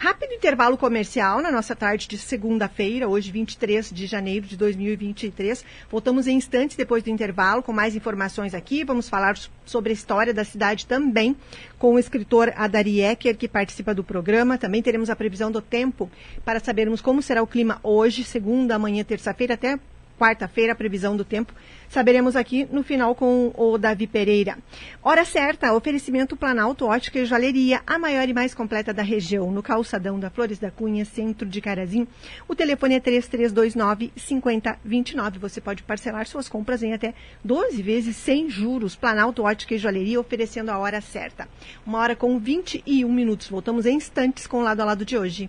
Rápido 0.00 0.32
intervalo 0.32 0.78
comercial 0.78 1.42
na 1.42 1.50
nossa 1.50 1.74
tarde 1.74 2.06
de 2.06 2.16
segunda-feira, 2.16 3.08
hoje 3.08 3.32
23 3.32 3.90
de 3.90 4.06
janeiro 4.06 4.46
de 4.46 4.56
2023. 4.56 5.64
Voltamos 5.90 6.28
em 6.28 6.36
instantes 6.36 6.76
depois 6.76 7.02
do 7.02 7.10
intervalo 7.10 7.64
com 7.64 7.72
mais 7.72 7.96
informações 7.96 8.54
aqui. 8.54 8.84
Vamos 8.84 9.08
falar 9.08 9.36
sobre 9.66 9.90
a 9.90 9.92
história 9.92 10.32
da 10.32 10.44
cidade 10.44 10.86
também 10.86 11.36
com 11.80 11.94
o 11.94 11.98
escritor 11.98 12.52
Adari 12.54 13.00
Ecker, 13.00 13.36
que 13.36 13.48
participa 13.48 13.92
do 13.92 14.04
programa. 14.04 14.56
Também 14.56 14.80
teremos 14.80 15.10
a 15.10 15.16
previsão 15.16 15.50
do 15.50 15.60
tempo 15.60 16.08
para 16.44 16.60
sabermos 16.60 17.00
como 17.00 17.20
será 17.20 17.42
o 17.42 17.46
clima 17.46 17.80
hoje, 17.82 18.22
segunda, 18.22 18.76
amanhã, 18.76 19.02
terça-feira, 19.02 19.54
até 19.54 19.80
quarta-feira, 20.18 20.72
a 20.72 20.76
previsão 20.76 21.16
do 21.16 21.24
tempo. 21.24 21.52
Saberemos 21.88 22.36
aqui 22.36 22.68
no 22.70 22.82
final 22.82 23.14
com 23.14 23.50
o 23.56 23.78
Davi 23.78 24.06
Pereira. 24.06 24.58
Hora 25.02 25.24
certa, 25.24 25.72
oferecimento 25.72 26.36
Planalto 26.36 26.84
Ótica 26.84 27.18
e 27.18 27.24
Joalheria, 27.24 27.80
a 27.86 27.98
maior 27.98 28.28
e 28.28 28.34
mais 28.34 28.52
completa 28.52 28.92
da 28.92 29.02
região, 29.02 29.50
no 29.50 29.62
calçadão 29.62 30.20
da 30.20 30.28
Flores 30.28 30.58
da 30.58 30.70
Cunha, 30.70 31.04
centro 31.04 31.48
de 31.48 31.60
Carazim. 31.60 32.06
O 32.46 32.54
telefone 32.54 32.96
é 32.96 33.00
3329 33.00 34.12
5029. 34.16 35.38
Você 35.38 35.60
pode 35.60 35.82
parcelar 35.82 36.26
suas 36.26 36.48
compras 36.48 36.82
em 36.82 36.92
até 36.92 37.14
12 37.42 37.80
vezes 37.80 38.16
sem 38.16 38.50
juros. 38.50 38.96
Planalto 38.96 39.44
Ótica 39.44 39.74
e 39.74 39.78
Joalheria 39.78 40.20
oferecendo 40.20 40.70
a 40.70 40.78
hora 40.78 41.00
certa. 41.00 41.48
Uma 41.86 41.98
hora 42.00 42.16
com 42.16 42.38
21 42.38 43.10
minutos. 43.10 43.48
Voltamos 43.48 43.86
em 43.86 43.96
instantes 43.96 44.46
com 44.46 44.58
o 44.58 44.62
lado 44.62 44.80
a 44.80 44.84
lado 44.84 45.04
de 45.04 45.16
hoje. 45.16 45.48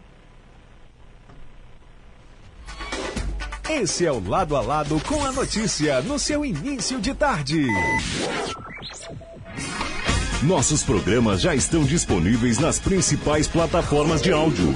Esse 3.70 4.04
é 4.04 4.12
o 4.12 4.20
Lado 4.28 4.56
a 4.56 4.62
Lado 4.62 5.00
com 5.08 5.24
a 5.24 5.32
notícia 5.32 6.02
no 6.02 6.18
seu 6.18 6.44
início 6.44 7.00
de 7.00 7.14
tarde. 7.14 7.68
Nossos 10.42 10.82
programas 10.82 11.40
já 11.40 11.54
estão 11.54 11.84
disponíveis 11.84 12.58
nas 12.58 12.80
principais 12.80 13.48
plataformas 13.48 14.24
de 14.24 14.32
áudio. 14.32 14.74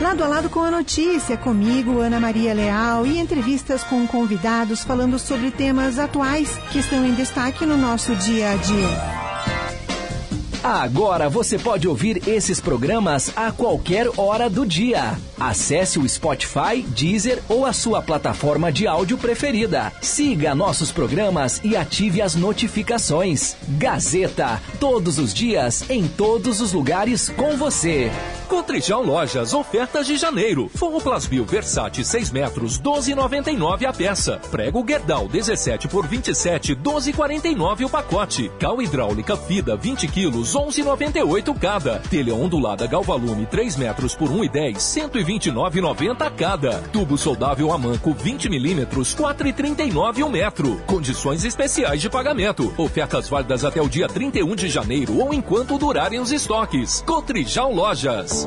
Lado 0.00 0.22
a 0.22 0.28
lado 0.28 0.48
com 0.48 0.60
a 0.60 0.70
notícia, 0.70 1.36
comigo, 1.36 1.98
Ana 1.98 2.20
Maria 2.20 2.54
Leal, 2.54 3.04
e 3.04 3.18
entrevistas 3.18 3.82
com 3.82 4.06
convidados 4.06 4.84
falando 4.84 5.18
sobre 5.18 5.50
temas 5.50 5.98
atuais 5.98 6.56
que 6.70 6.78
estão 6.78 7.04
em 7.04 7.14
destaque 7.14 7.66
no 7.66 7.76
nosso 7.76 8.14
dia 8.14 8.52
a 8.52 8.56
dia. 8.56 9.23
Agora 10.64 11.28
você 11.28 11.58
pode 11.58 11.86
ouvir 11.86 12.26
esses 12.26 12.58
programas 12.58 13.30
a 13.36 13.52
qualquer 13.52 14.08
hora 14.16 14.48
do 14.48 14.64
dia. 14.64 15.18
Acesse 15.38 15.98
o 15.98 16.08
Spotify, 16.08 16.80
Deezer 16.88 17.42
ou 17.50 17.66
a 17.66 17.72
sua 17.74 18.00
plataforma 18.00 18.72
de 18.72 18.86
áudio 18.86 19.18
preferida. 19.18 19.92
Siga 20.00 20.54
nossos 20.54 20.90
programas 20.90 21.60
e 21.62 21.76
ative 21.76 22.22
as 22.22 22.34
notificações. 22.34 23.56
Gazeta, 23.76 24.58
todos 24.80 25.18
os 25.18 25.34
dias, 25.34 25.84
em 25.90 26.08
todos 26.08 26.62
os 26.62 26.72
lugares 26.72 27.28
com 27.28 27.58
você. 27.58 28.10
Cotrijal 28.48 29.02
Lojas, 29.02 29.52
ofertas 29.52 30.06
de 30.06 30.16
janeiro. 30.16 30.70
Forro 30.74 31.00
Plasbil 31.00 31.44
Versace 31.44 32.04
6 32.04 32.30
metros, 32.30 32.80
12,99 32.80 33.84
a 33.84 33.92
peça. 33.92 34.40
Prego 34.50 34.82
Gerdau 34.86 35.28
17 35.28 35.88
por 35.88 36.06
27, 36.06 36.74
12,49 36.74 37.84
o 37.84 37.90
pacote. 37.90 38.50
Cal 38.58 38.80
hidráulica 38.80 39.36
Fida 39.36 39.76
20 39.76 40.08
quilos, 40.08 40.53
11,98 40.54 41.58
cada. 41.58 41.98
Telha 42.10 42.34
ondulada 42.34 42.86
Galvalume 42.86 43.46
3 43.46 43.76
metros 43.76 44.14
por 44.14 44.28
1,10, 44.28 44.76
129,90 44.76 46.32
cada. 46.36 46.78
Tubo 46.92 47.18
soldável 47.18 47.72
Amanco 47.72 48.12
20 48.12 48.48
milímetros, 48.48 49.14
4,39 49.14 50.24
o 50.24 50.30
metro. 50.30 50.80
Condições 50.86 51.44
especiais 51.44 52.00
de 52.00 52.08
pagamento. 52.08 52.72
Ofertas 52.76 53.28
válidas 53.28 53.64
até 53.64 53.80
o 53.80 53.88
dia 53.88 54.06
31 54.06 54.54
de 54.54 54.68
janeiro 54.68 55.18
ou 55.18 55.32
enquanto 55.32 55.78
durarem 55.78 56.20
os 56.20 56.32
estoques. 56.32 57.02
Cotrijal 57.06 57.72
Lojas. 57.72 58.46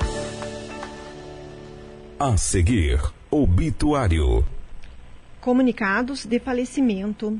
A 2.23 2.37
seguir, 2.37 3.01
obituário. 3.31 4.45
Comunicados 5.39 6.23
de 6.23 6.37
falecimento. 6.37 7.35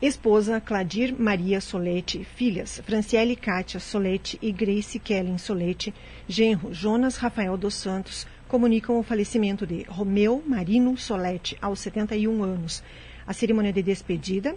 Esposa 0.00 0.62
Cladir 0.62 1.14
Maria 1.14 1.60
Solete, 1.60 2.24
filhas 2.24 2.80
Franciele 2.86 3.36
Kátia 3.36 3.78
Solete 3.78 4.38
e 4.40 4.50
Grace 4.50 4.98
Kellen 4.98 5.36
Solete, 5.36 5.92
genro 6.26 6.72
Jonas 6.72 7.18
Rafael 7.18 7.54
dos 7.58 7.74
Santos, 7.74 8.26
comunicam 8.48 8.98
o 8.98 9.02
falecimento 9.02 9.66
de 9.66 9.82
Romeu 9.82 10.42
Marino 10.46 10.96
Solete, 10.96 11.58
aos 11.60 11.80
71 11.80 12.42
anos. 12.42 12.82
A 13.26 13.34
cerimônia 13.34 13.74
de 13.74 13.82
despedida 13.82 14.56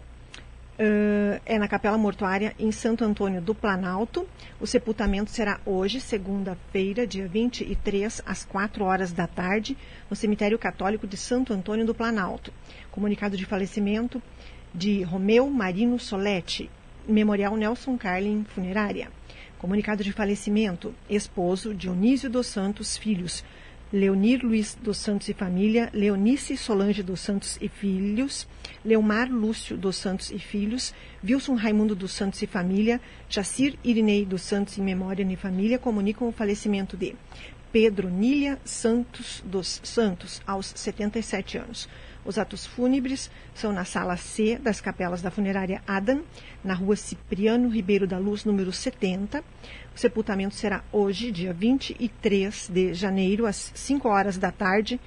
Uh, 0.77 1.39
é 1.46 1.58
na 1.58 1.70
Capela 1.70 1.98
Mortuária 1.98 2.53
em 2.60 2.70
Santo 2.70 3.05
Antônio 3.05 3.41
do 3.41 3.55
Planalto. 3.55 4.27
O 4.60 4.67
sepultamento 4.67 5.32
será 5.32 5.62
hoje, 5.65 6.01
segunda-feira, 6.01 7.08
dia 7.08 7.29
23, 7.29 8.22
às 8.25 8.44
4 8.44 8.84
horas 8.84 9.13
da 9.13 9.25
tarde, 9.25 9.77
no 10.10 10.17
Cemitério 10.17 10.60
Católico 10.60 11.08
de 11.08 11.15
Santo 11.15 11.53
Antônio 11.53 11.86
do 11.86 11.96
Planalto. 11.96 12.51
Comunicado 12.91 13.38
de 13.38 13.46
falecimento 13.46 14.22
de 14.74 15.01
Romeu 15.03 15.50
Marino 15.50 15.98
Soletti, 15.98 16.70
Memorial 17.08 17.55
Nelson 17.55 17.98
Carlin 17.98 18.44
Funerária. 18.44 19.10
Comunicado 19.58 20.03
de 20.03 20.12
falecimento, 20.12 20.94
esposo 21.10 21.74
Dionísio 21.74 22.29
dos 22.29 22.48
Santos 22.48 22.98
Filhos, 22.98 23.46
Leonir 23.96 24.44
Luiz 24.44 24.78
dos 24.82 24.98
Santos 24.98 25.30
e 25.30 25.34
família, 25.34 25.90
Leonice 25.94 26.58
Solange 26.58 27.02
dos 27.02 27.22
Santos 27.22 27.58
e 27.62 27.70
filhos, 27.70 28.46
Leomar 28.84 29.32
Lúcio 29.32 29.78
dos 29.78 29.96
Santos 29.96 30.32
e 30.32 30.38
filhos, 30.38 30.94
Wilson 31.24 31.54
Raimundo 31.54 31.96
dos 31.96 32.12
Santos 32.12 32.42
e 32.42 32.46
família, 32.46 33.00
Jacir 33.30 33.80
Irinei 33.86 34.25
dos 34.25 34.42
Santos 34.42 34.78
em 34.78 34.82
memória 34.82 35.24
e 35.24 35.36
família 35.38 35.80
comunicam 35.80 36.28
o 36.28 36.34
falecimento 36.34 36.98
de 36.98 37.16
Pedro 37.72 38.10
Nília 38.10 38.60
Santos 38.66 39.42
dos 39.46 39.80
Santos, 39.82 40.42
aos 40.46 40.74
77 40.75 41.58
anos. 41.58 41.88
Os 42.25 42.38
atos 42.38 42.66
fúnebres 42.66 43.30
são 43.54 43.72
na 43.72 43.86
sala 43.86 44.18
C 44.18 44.58
das 44.58 44.82
capelas 44.82 45.22
da 45.22 45.30
funerária 45.30 45.82
Adam, 45.88 46.24
na 46.64 46.74
rua 46.74 46.96
Cipriano 46.96 47.70
Ribeiro 47.70 48.08
da 48.08 48.18
Luz, 48.18 48.44
número 48.44 48.72
70. 48.72 49.44
O 49.96 49.98
sepultamento 49.98 50.54
será 50.54 50.84
hoje, 50.92 51.32
dia 51.32 51.54
23 51.54 52.70
de 52.70 52.94
janeiro, 52.94 53.46
às 53.46 53.72
5 53.74 54.10
horas 54.10 54.38
da 54.38 54.52
tarde, 54.52 55.00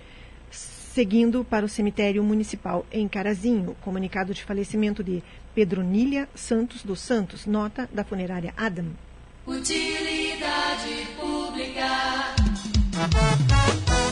seguindo 0.50 1.44
para 1.44 1.66
o 1.66 1.68
cemitério 1.68 2.24
municipal 2.24 2.86
em 2.90 3.06
Carazinho. 3.06 3.76
Comunicado 3.82 4.32
de 4.32 4.42
falecimento 4.42 5.04
de 5.04 5.22
Pedro 5.54 5.82
Nília 5.82 6.26
Santos 6.34 6.82
dos 6.82 7.00
Santos, 7.00 7.44
nota 7.44 7.86
da 7.92 8.02
funerária 8.02 8.54
Adam. 8.56 8.86
Utilidade 9.46 11.06
pública. 11.20 12.57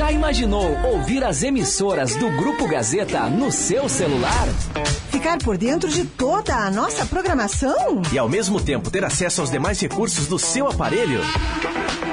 Já 0.00 0.10
imaginou 0.10 0.64
ouvir 0.82 1.22
as 1.22 1.42
emissoras 1.42 2.14
do 2.16 2.30
Grupo 2.30 2.66
Gazeta 2.66 3.28
no 3.28 3.52
seu 3.52 3.86
celular? 3.86 4.48
Ficar 5.10 5.36
por 5.36 5.58
dentro 5.58 5.90
de 5.90 6.06
toda 6.06 6.56
a 6.56 6.70
nossa 6.70 7.04
programação? 7.04 8.00
E 8.10 8.18
ao 8.18 8.26
mesmo 8.26 8.58
tempo 8.58 8.90
ter 8.90 9.04
acesso 9.04 9.42
aos 9.42 9.50
demais 9.50 9.78
recursos 9.78 10.26
do 10.26 10.38
seu 10.38 10.66
aparelho? 10.66 11.20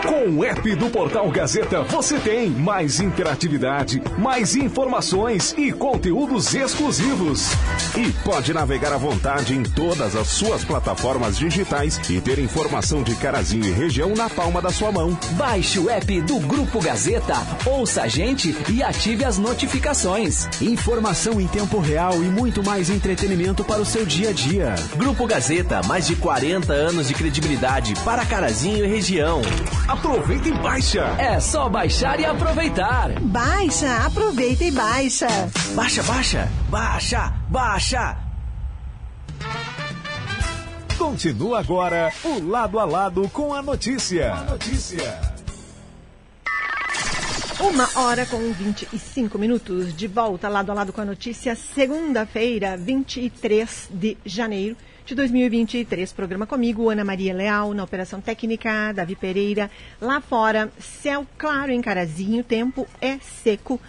Com 0.08 0.38
o 0.38 0.46
app 0.46 0.76
do 0.76 0.90
Portal 0.90 1.30
Gazeta 1.30 1.84
você 1.84 2.18
tem 2.18 2.50
mais 2.50 3.02
interatividade, 3.02 4.02
mais 4.18 4.56
informações 4.56 5.54
e 5.58 5.74
conteúdos 5.74 6.56
exclusivos. 6.56 7.50
E 7.98 8.10
pode 8.24 8.54
navegar 8.54 8.94
à 8.94 8.98
vontade 8.98 9.54
em 9.54 9.64
todas 9.64 10.16
as 10.16 10.30
suas 10.30 10.64
plataformas 10.64 11.38
digitais 11.38 12.00
e 12.10 12.22
ter 12.22 12.40
informação 12.40 13.04
de 13.04 13.16
Carazinho 13.16 13.66
e 13.66 13.72
região 13.72 14.14
na 14.16 14.30
palma 14.30 14.62
da 14.62 14.70
sua 14.70 14.94
mão. 14.94 15.18
Baixe 15.32 15.78
o 15.78 15.90
app 15.90 16.22
do 16.22 16.40
Grupo 16.40 16.82
Gazeta, 16.82 17.36
ouça 17.66 18.04
a 18.04 18.08
gente 18.08 18.56
e 18.70 18.82
ative 18.82 19.26
as 19.26 19.38
notificações. 19.38 20.48
Informação 20.62 21.42
em 21.42 21.48
tempo 21.48 21.80
real 21.80 22.24
e 22.24 22.28
muito 22.28 22.64
mais 22.64 22.90
entretenimento 22.90 23.62
para 23.62 23.82
o 23.82 23.86
seu 23.86 24.06
dia 24.06 24.30
a 24.30 24.34
dia. 24.34 24.76
Grupo 24.96 25.28
Gazeta, 25.28 25.82
mais 25.84 26.08
de 26.08 26.16
40 26.16 26.72
anos 26.72 27.10
de 27.10 27.14
credibilidade 27.14 27.94
para 28.06 28.26
Carazinho 28.26 28.86
e 28.86 28.88
região. 28.88 29.42
Aproveita 29.98 30.48
e 30.48 30.54
baixa. 30.54 31.04
É 31.18 31.40
só 31.40 31.68
baixar 31.68 32.20
e 32.20 32.26
aproveitar. 32.26 33.20
Baixa, 33.20 34.06
aproveita 34.06 34.64
e 34.64 34.72
baixa. 34.72 35.28
Baixa, 35.74 36.04
baixa, 36.04 36.48
baixa, 36.70 37.34
baixa. 37.50 38.18
Continua 41.00 41.60
agora 41.60 42.14
o 42.24 42.48
lado 42.48 42.78
a 42.78 42.86
lado 42.86 43.28
com 43.30 43.56
a 43.56 43.62
notícia. 43.64 44.34
A 44.34 44.44
notícia. 44.44 45.20
Uma 47.60 47.90
hora 47.96 48.24
com 48.28 48.38
25 48.54 49.40
minutos. 49.40 49.98
De 49.98 50.08
volta 50.08 50.48
lado 50.48 50.72
a 50.72 50.76
lado 50.76 50.94
com 50.94 51.02
a 51.02 51.06
notícia. 51.06 51.56
Segunda-feira, 51.56 52.78
23 52.78 53.90
de 53.92 54.16
janeiro 54.24 54.78
de 55.08 55.16
2023. 55.16 56.12
Programa 56.12 56.46
comigo, 56.46 56.90
Ana 56.90 57.06
Maria 57.06 57.34
Leal, 57.34 57.74
na 57.74 57.82
Operação 57.82 58.20
Técnica, 58.20 58.92
Davi 58.92 59.16
Pereira. 59.16 59.72
Lá 60.02 60.20
fora, 60.20 60.70
céu 60.78 61.26
claro 61.38 61.72
em 61.72 61.82
Carazinho, 61.82 62.44
tempo 62.44 62.86
é 63.00 63.18
seco. 63.20 63.80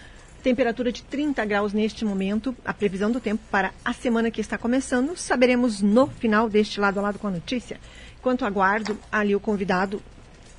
Temperatura 0.45 0.93
de 0.93 1.03
30 1.03 1.45
graus 1.45 1.73
neste 1.73 2.05
momento. 2.05 2.55
A 2.65 2.73
previsão 2.73 3.11
do 3.11 3.19
tempo 3.19 3.43
para 3.51 3.73
a 3.85 3.93
semana 3.93 4.31
que 4.31 4.41
está 4.41 4.57
começando, 4.57 5.17
saberemos 5.17 5.83
no 5.83 6.07
final 6.07 6.49
deste 6.49 6.79
lado 6.79 7.01
a 7.01 7.03
lado 7.03 7.19
com 7.19 7.27
a 7.27 7.33
notícia. 7.33 7.81
Enquanto 8.21 8.45
aguardo 8.45 8.97
ali 9.11 9.35
o 9.35 9.41
convidado 9.41 10.01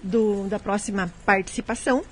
do, 0.04 0.46
da 0.50 0.60
próxima 0.60 1.10
participação, 1.26 2.04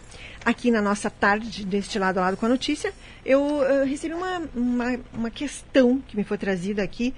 aqui 0.45 0.71
na 0.71 0.81
nossa 0.81 1.09
tarde, 1.09 1.65
deste 1.65 1.99
lado 1.99 2.19
a 2.19 2.21
lado 2.21 2.37
com 2.37 2.45
a 2.45 2.49
notícia, 2.49 2.93
eu, 3.25 3.61
eu 3.61 3.85
recebi 3.85 4.13
uma, 4.13 4.41
uma, 4.55 4.99
uma 5.13 5.29
questão 5.29 6.01
que 6.07 6.15
me 6.15 6.23
foi 6.23 6.37
trazida 6.37 6.81
aqui 6.81 7.13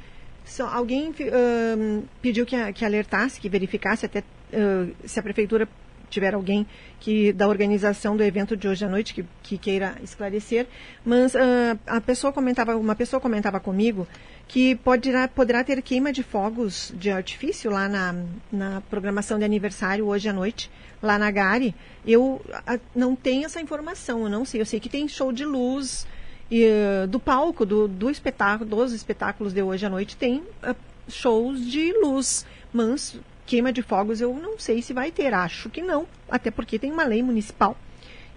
alguém 0.71 1.09
uh, 1.11 2.03
pediu 2.21 2.45
que, 2.45 2.73
que, 2.73 2.85
alertasse, 2.85 3.39
que 3.39 3.49
verificasse 3.49 4.05
até 4.05 4.19
uh, 4.19 4.95
se 5.05 5.19
a 5.19 5.23
prefeitura 5.23 5.67
tiver 6.09 6.33
alguém 6.33 6.65
que 6.99 7.31
da 7.31 7.47
organização 7.47 8.17
do 8.17 8.23
evento 8.23 8.57
de 8.57 8.67
hoje 8.67 8.83
à 8.83 8.89
noite 8.89 9.13
que, 9.13 9.25
que 9.43 9.57
queira 9.57 9.95
esclarecer, 10.03 10.67
mas 11.05 11.35
uh, 11.35 11.79
a 11.85 12.01
pessoa 12.01 12.33
comentava, 12.33 12.75
uma 12.75 12.95
pessoa 12.95 13.21
comentava 13.21 13.59
comigo 13.59 14.07
que 14.47 14.75
poderá, 14.75 15.27
poderá 15.27 15.63
ter 15.63 15.79
queima 15.81 16.11
de 16.11 16.23
fogos 16.23 16.91
de 16.95 17.11
artifício 17.11 17.69
lá 17.69 17.87
na, 17.87 18.15
na 18.51 18.81
programação 18.81 19.37
de 19.37 19.45
aniversário 19.45 20.07
hoje 20.07 20.27
à 20.27 20.33
noite, 20.33 20.71
lá 21.01 21.19
na 21.19 21.29
Gare. 21.29 21.75
Eu 22.05 22.41
a, 22.65 22.79
não 22.95 23.15
tenho 23.15 23.45
essa 23.45 23.61
informação, 23.61 24.23
eu 24.23 24.29
não 24.29 24.43
sei. 24.43 24.59
Eu 24.59 24.65
sei 24.65 24.79
que 24.79 24.89
tem 24.89 25.07
show 25.07 25.31
de 25.31 25.45
luz, 25.45 26.07
e, 26.51 26.67
do 27.07 27.19
palco, 27.19 27.65
do, 27.65 27.87
do 27.87 28.09
espetáculo, 28.09 28.69
dos 28.69 28.93
espetáculos 28.93 29.53
de 29.53 29.61
hoje 29.61 29.85
à 29.85 29.89
noite, 29.89 30.17
tem 30.17 30.37
uh, 30.37 30.75
shows 31.07 31.65
de 31.65 31.93
luz. 32.01 32.45
Mas 32.71 33.19
queima 33.45 33.73
de 33.73 33.81
fogos 33.81 34.21
eu 34.21 34.33
não 34.33 34.59
sei 34.59 34.81
se 34.81 34.93
vai 34.93 35.11
ter, 35.11 35.33
acho 35.33 35.69
que 35.69 35.81
não, 35.81 36.05
até 36.29 36.51
porque 36.51 36.77
tem 36.77 36.91
uma 36.91 37.03
lei 37.03 37.23
municipal 37.23 37.75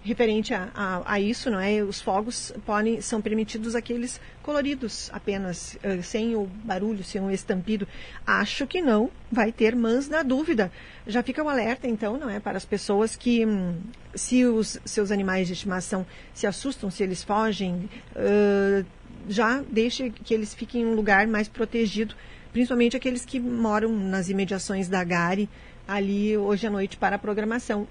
referente 0.03 0.53
a, 0.53 0.69
a, 0.75 1.15
a, 1.15 1.21
isso, 1.21 1.51
não 1.51 1.61
é? 1.61 1.83
Os 1.83 2.01
fogos 2.01 2.53
podem, 2.67 3.01
são 3.01 3.21
permitidos 3.21 3.75
aqueles 3.75 4.21
coloridos 4.43 5.09
apenas, 5.13 5.77
uh, 5.77 6.03
sem 6.03 6.35
o 6.35 6.47
barulho, 6.47 7.05
sem 7.05 7.21
o 7.23 7.31
estampido. 7.31 7.87
Acho 8.27 8.67
que 8.67 8.83
não 8.83 9.11
vai 9.31 9.53
ter, 9.53 9.77
mas 9.77 10.09
na 10.09 10.23
dúvida, 10.23 10.73
já 11.07 11.23
fica 11.23 11.43
o 11.43 11.49
alerta 11.49 11.87
então, 11.87 12.19
não 12.19 12.29
é? 12.29 12.41
Para 12.41 12.57
as 12.57 12.65
pessoas 12.65 13.15
que, 13.15 13.47
hum, 13.47 13.77
se 14.15 14.45
os 14.45 14.79
seus 14.85 15.13
animais 15.13 15.47
de 15.47 15.53
estimação 15.53 16.05
se 16.35 16.47
assustam, 16.47 16.91
se 16.91 17.03
eles 17.03 17.23
fogem, 17.23 17.89
uh, 18.17 18.85
já 19.29 19.63
deixe 19.71 20.11
que 20.11 20.35
eles 20.35 20.53
fiquem 20.53 20.83
em 20.83 20.87
um 20.87 20.95
lugar 20.95 21.29
mais 21.29 21.49
protegido, 21.49 22.15
principalmente 22.53 22.97
aqueles 22.97 23.25
que 23.25 23.39
moram 23.39 23.97
nas 23.97 24.29
imediações 24.29 24.89
da 24.89 25.05
Gare, 25.05 25.49
ali 25.87 26.37
hoje 26.37 26.67
à 26.67 26.71
noite 26.71 26.97
para 26.97 27.17
a 27.17 27.19
programação. 27.19 27.87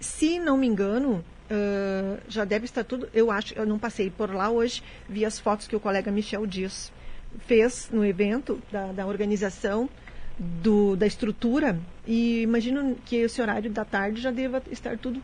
Se 0.00 0.38
não 0.38 0.56
me 0.56 0.66
engano, 0.66 1.24
Uh, 1.50 2.20
já 2.28 2.44
deve 2.44 2.66
estar 2.66 2.84
tudo. 2.84 3.08
Eu 3.14 3.30
acho, 3.30 3.54
eu 3.54 3.64
não 3.64 3.78
passei 3.78 4.10
por 4.10 4.34
lá 4.34 4.50
hoje, 4.50 4.82
vi 5.08 5.24
as 5.24 5.38
fotos 5.38 5.66
que 5.66 5.74
o 5.74 5.80
colega 5.80 6.10
Michel 6.10 6.46
Dias 6.46 6.92
fez 7.46 7.88
no 7.90 8.04
evento 8.04 8.60
da, 8.70 8.92
da 8.92 9.06
organização 9.06 9.88
do, 10.38 10.94
da 10.94 11.06
estrutura 11.06 11.78
e 12.06 12.42
imagino 12.42 12.96
que 13.04 13.16
esse 13.16 13.40
horário 13.40 13.70
da 13.70 13.84
tarde 13.84 14.20
já 14.20 14.30
deva 14.30 14.62
estar 14.70 14.96
tudo 14.96 15.22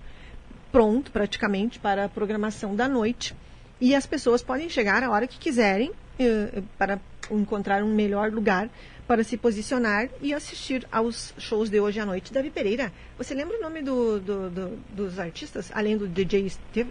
pronto 0.72 1.12
praticamente 1.12 1.78
para 1.78 2.06
a 2.06 2.08
programação 2.08 2.74
da 2.74 2.88
noite 2.88 3.34
e 3.80 3.94
as 3.94 4.06
pessoas 4.06 4.42
podem 4.42 4.68
chegar 4.68 5.02
a 5.02 5.10
hora 5.10 5.26
que 5.26 5.38
quiserem 5.38 5.90
uh, 5.90 6.62
para 6.76 6.98
encontrar 7.30 7.82
um 7.82 7.94
melhor 7.94 8.32
lugar 8.32 8.68
para 9.06 9.22
se 9.22 9.36
posicionar 9.36 10.08
e 10.20 10.32
assistir 10.32 10.86
aos 10.90 11.34
shows 11.38 11.68
de 11.68 11.80
hoje 11.80 12.00
à 12.00 12.06
noite. 12.06 12.32
Davi 12.32 12.50
Pereira, 12.50 12.92
você 13.18 13.34
lembra 13.34 13.58
o 13.58 13.60
nome 13.60 13.82
do, 13.82 14.18
do, 14.18 14.50
do, 14.50 14.78
dos 14.90 15.18
artistas, 15.18 15.70
além 15.74 15.96
do 15.96 16.08
DJ 16.08 16.48
Steve? 16.48 16.90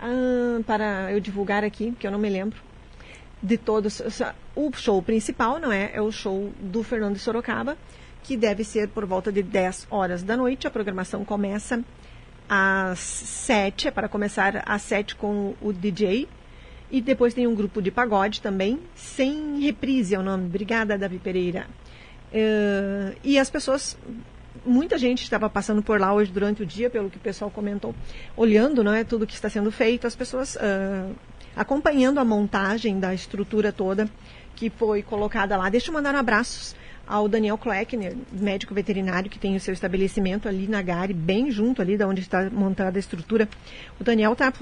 Ah, 0.00 0.60
para 0.66 1.12
eu 1.12 1.20
divulgar 1.20 1.64
aqui, 1.64 1.92
que 1.98 2.06
eu 2.06 2.10
não 2.10 2.18
me 2.18 2.28
lembro. 2.30 2.60
de 3.42 3.56
todos. 3.56 4.02
O 4.54 4.72
show 4.72 5.00
principal, 5.02 5.58
não 5.58 5.72
é? 5.72 5.90
É 5.94 6.00
o 6.00 6.10
show 6.10 6.52
do 6.60 6.82
Fernando 6.82 7.18
Sorocaba, 7.18 7.76
que 8.22 8.36
deve 8.36 8.64
ser 8.64 8.88
por 8.88 9.04
volta 9.06 9.30
de 9.32 9.42
10 9.42 9.88
horas 9.90 10.22
da 10.22 10.36
noite. 10.36 10.66
A 10.66 10.70
programação 10.70 11.24
começa 11.24 11.82
às 12.48 12.98
7, 12.98 13.88
é 13.88 13.90
para 13.90 14.08
começar 14.08 14.62
às 14.66 14.82
7 14.82 15.16
com 15.16 15.54
o 15.60 15.72
DJ. 15.72 16.28
E 16.90 17.00
depois 17.00 17.34
tem 17.34 17.46
um 17.46 17.54
grupo 17.54 17.82
de 17.82 17.90
pagode 17.90 18.40
também, 18.40 18.80
sem 18.94 19.60
reprise 19.60 20.14
é 20.14 20.18
o 20.18 20.22
nome. 20.22 20.46
Obrigada, 20.46 20.96
Davi 20.96 21.18
Pereira. 21.18 21.66
Uh, 22.32 23.16
e 23.22 23.38
as 23.38 23.50
pessoas 23.50 23.96
muita 24.64 24.98
gente 24.98 25.22
estava 25.22 25.48
passando 25.48 25.82
por 25.82 26.00
lá 26.00 26.12
hoje 26.12 26.30
durante 26.30 26.62
o 26.62 26.66
dia, 26.66 26.90
pelo 26.90 27.08
que 27.08 27.16
o 27.16 27.20
pessoal 27.20 27.50
comentou, 27.50 27.94
olhando 28.36 28.84
não 28.84 28.92
é, 28.92 29.04
tudo 29.04 29.26
que 29.26 29.34
está 29.34 29.48
sendo 29.48 29.70
feito, 29.70 30.06
as 30.06 30.14
pessoas 30.14 30.56
uh, 30.56 31.14
acompanhando 31.56 32.18
a 32.18 32.24
montagem 32.24 32.98
da 32.98 33.14
estrutura 33.14 33.72
toda 33.72 34.08
que 34.54 34.70
foi 34.70 35.02
colocada 35.02 35.56
lá. 35.56 35.68
Deixa 35.68 35.90
eu 35.90 35.94
mandar 35.94 36.14
um 36.14 36.18
abraços 36.18 36.74
ao 37.08 37.28
Daniel 37.28 37.56
Kleckner, 37.56 38.14
médico 38.30 38.74
veterinário 38.74 39.30
que 39.30 39.38
tem 39.38 39.56
o 39.56 39.60
seu 39.60 39.72
estabelecimento 39.72 40.48
ali 40.48 40.68
na 40.68 40.82
Gare, 40.82 41.14
bem 41.14 41.50
junto 41.50 41.80
ali 41.80 41.96
da 41.96 42.06
onde 42.06 42.20
está 42.20 42.50
montada 42.50 42.98
a 42.98 43.00
estrutura. 43.00 43.48
O 43.98 44.04
Daniel 44.04 44.36
tá, 44.36 44.52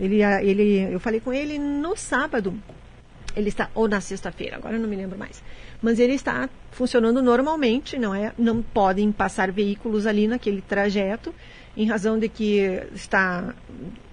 ele, 0.00 0.22
ele, 0.22 0.94
eu 0.94 0.98
falei 0.98 1.20
com 1.20 1.32
ele 1.32 1.58
no 1.58 1.96
sábado, 1.96 2.54
ele 3.36 3.48
está 3.48 3.70
ou 3.74 3.86
na 3.86 4.00
sexta-feira, 4.00 4.56
agora 4.56 4.76
eu 4.76 4.80
não 4.80 4.88
me 4.88 4.96
lembro 4.96 5.18
mais 5.18 5.42
mas 5.82 5.98
ele 5.98 6.14
está 6.14 6.48
funcionando 6.70 7.22
normalmente, 7.22 7.98
não 7.98 8.14
é? 8.14 8.32
Não 8.38 8.62
podem 8.62 9.10
passar 9.10 9.50
veículos 9.50 10.06
ali 10.06 10.28
naquele 10.28 10.60
trajeto, 10.60 11.34
em 11.76 11.86
razão 11.86 12.18
de 12.18 12.28
que 12.28 12.82
está 12.94 13.54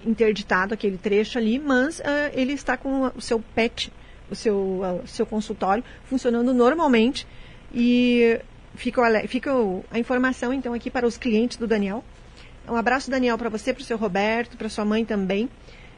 interditado 0.04 0.72
aquele 0.72 0.96
trecho 0.96 1.38
ali, 1.38 1.58
mas 1.58 1.98
uh, 1.98 2.02
ele 2.32 2.52
está 2.52 2.76
com 2.76 3.10
o 3.14 3.20
seu 3.20 3.40
PET, 3.54 3.92
o 4.30 4.34
seu, 4.34 4.56
uh, 4.56 5.06
seu 5.06 5.26
consultório, 5.26 5.84
funcionando 6.04 6.54
normalmente 6.54 7.26
e 7.72 8.40
fica, 8.74 9.02
fica 9.28 9.50
a 9.90 9.98
informação 9.98 10.52
então 10.52 10.72
aqui 10.72 10.90
para 10.90 11.06
os 11.06 11.16
clientes 11.16 11.56
do 11.56 11.66
Daniel. 11.66 12.04
Um 12.68 12.76
abraço, 12.76 13.10
Daniel, 13.10 13.38
para 13.38 13.48
você, 13.48 13.72
para 13.72 13.80
o 13.80 13.84
seu 13.84 13.96
Roberto, 13.96 14.56
para 14.56 14.68
sua 14.68 14.84
mãe 14.84 15.04
também. 15.04 15.48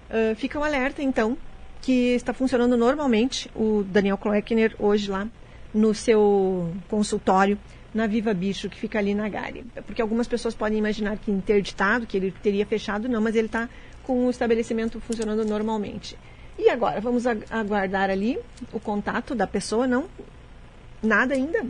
Uh, 0.09 0.35
fica 0.37 0.59
um 0.59 0.65
alerta, 0.65 1.03
então, 1.03 1.37
que 1.83 2.15
está 2.15 2.33
funcionando 2.33 2.77
normalmente 2.77 3.51
o 3.55 3.85
Daniel 3.85 4.17
Kloeckner 4.17 4.75
hoje 4.79 5.11
lá 5.11 5.29
no 5.75 5.95
seu 5.95 6.73
consultório 6.89 7.59
na 7.93 8.07
Viva 8.07 8.33
Bicho, 8.33 8.69
que 8.69 8.79
fica 8.79 8.99
ali 8.99 9.15
na 9.15 9.29
Gare. 9.29 9.65
Porque 9.87 10.01
algumas 10.01 10.29
pessoas 10.29 10.55
podem 10.55 10.79
imaginar 10.79 11.17
que 11.19 11.31
interditado, 11.31 12.07
que 12.07 12.17
ele 12.17 12.31
teria 12.43 12.65
fechado, 12.65 13.09
não, 13.09 13.21
mas 13.21 13.35
ele 13.35 13.47
está 13.47 13.69
com 14.05 14.27
o 14.27 14.31
estabelecimento 14.31 15.01
funcionando 15.01 15.45
normalmente. 15.45 16.17
E 16.59 16.69
agora, 16.69 17.01
vamos 17.01 17.27
aguardar 17.27 18.11
ali 18.11 18.39
o 18.73 18.79
contato 18.79 19.35
da 19.35 19.47
pessoa, 19.47 19.87
não? 19.87 20.07
Nada 21.03 21.35
ainda? 21.35 21.65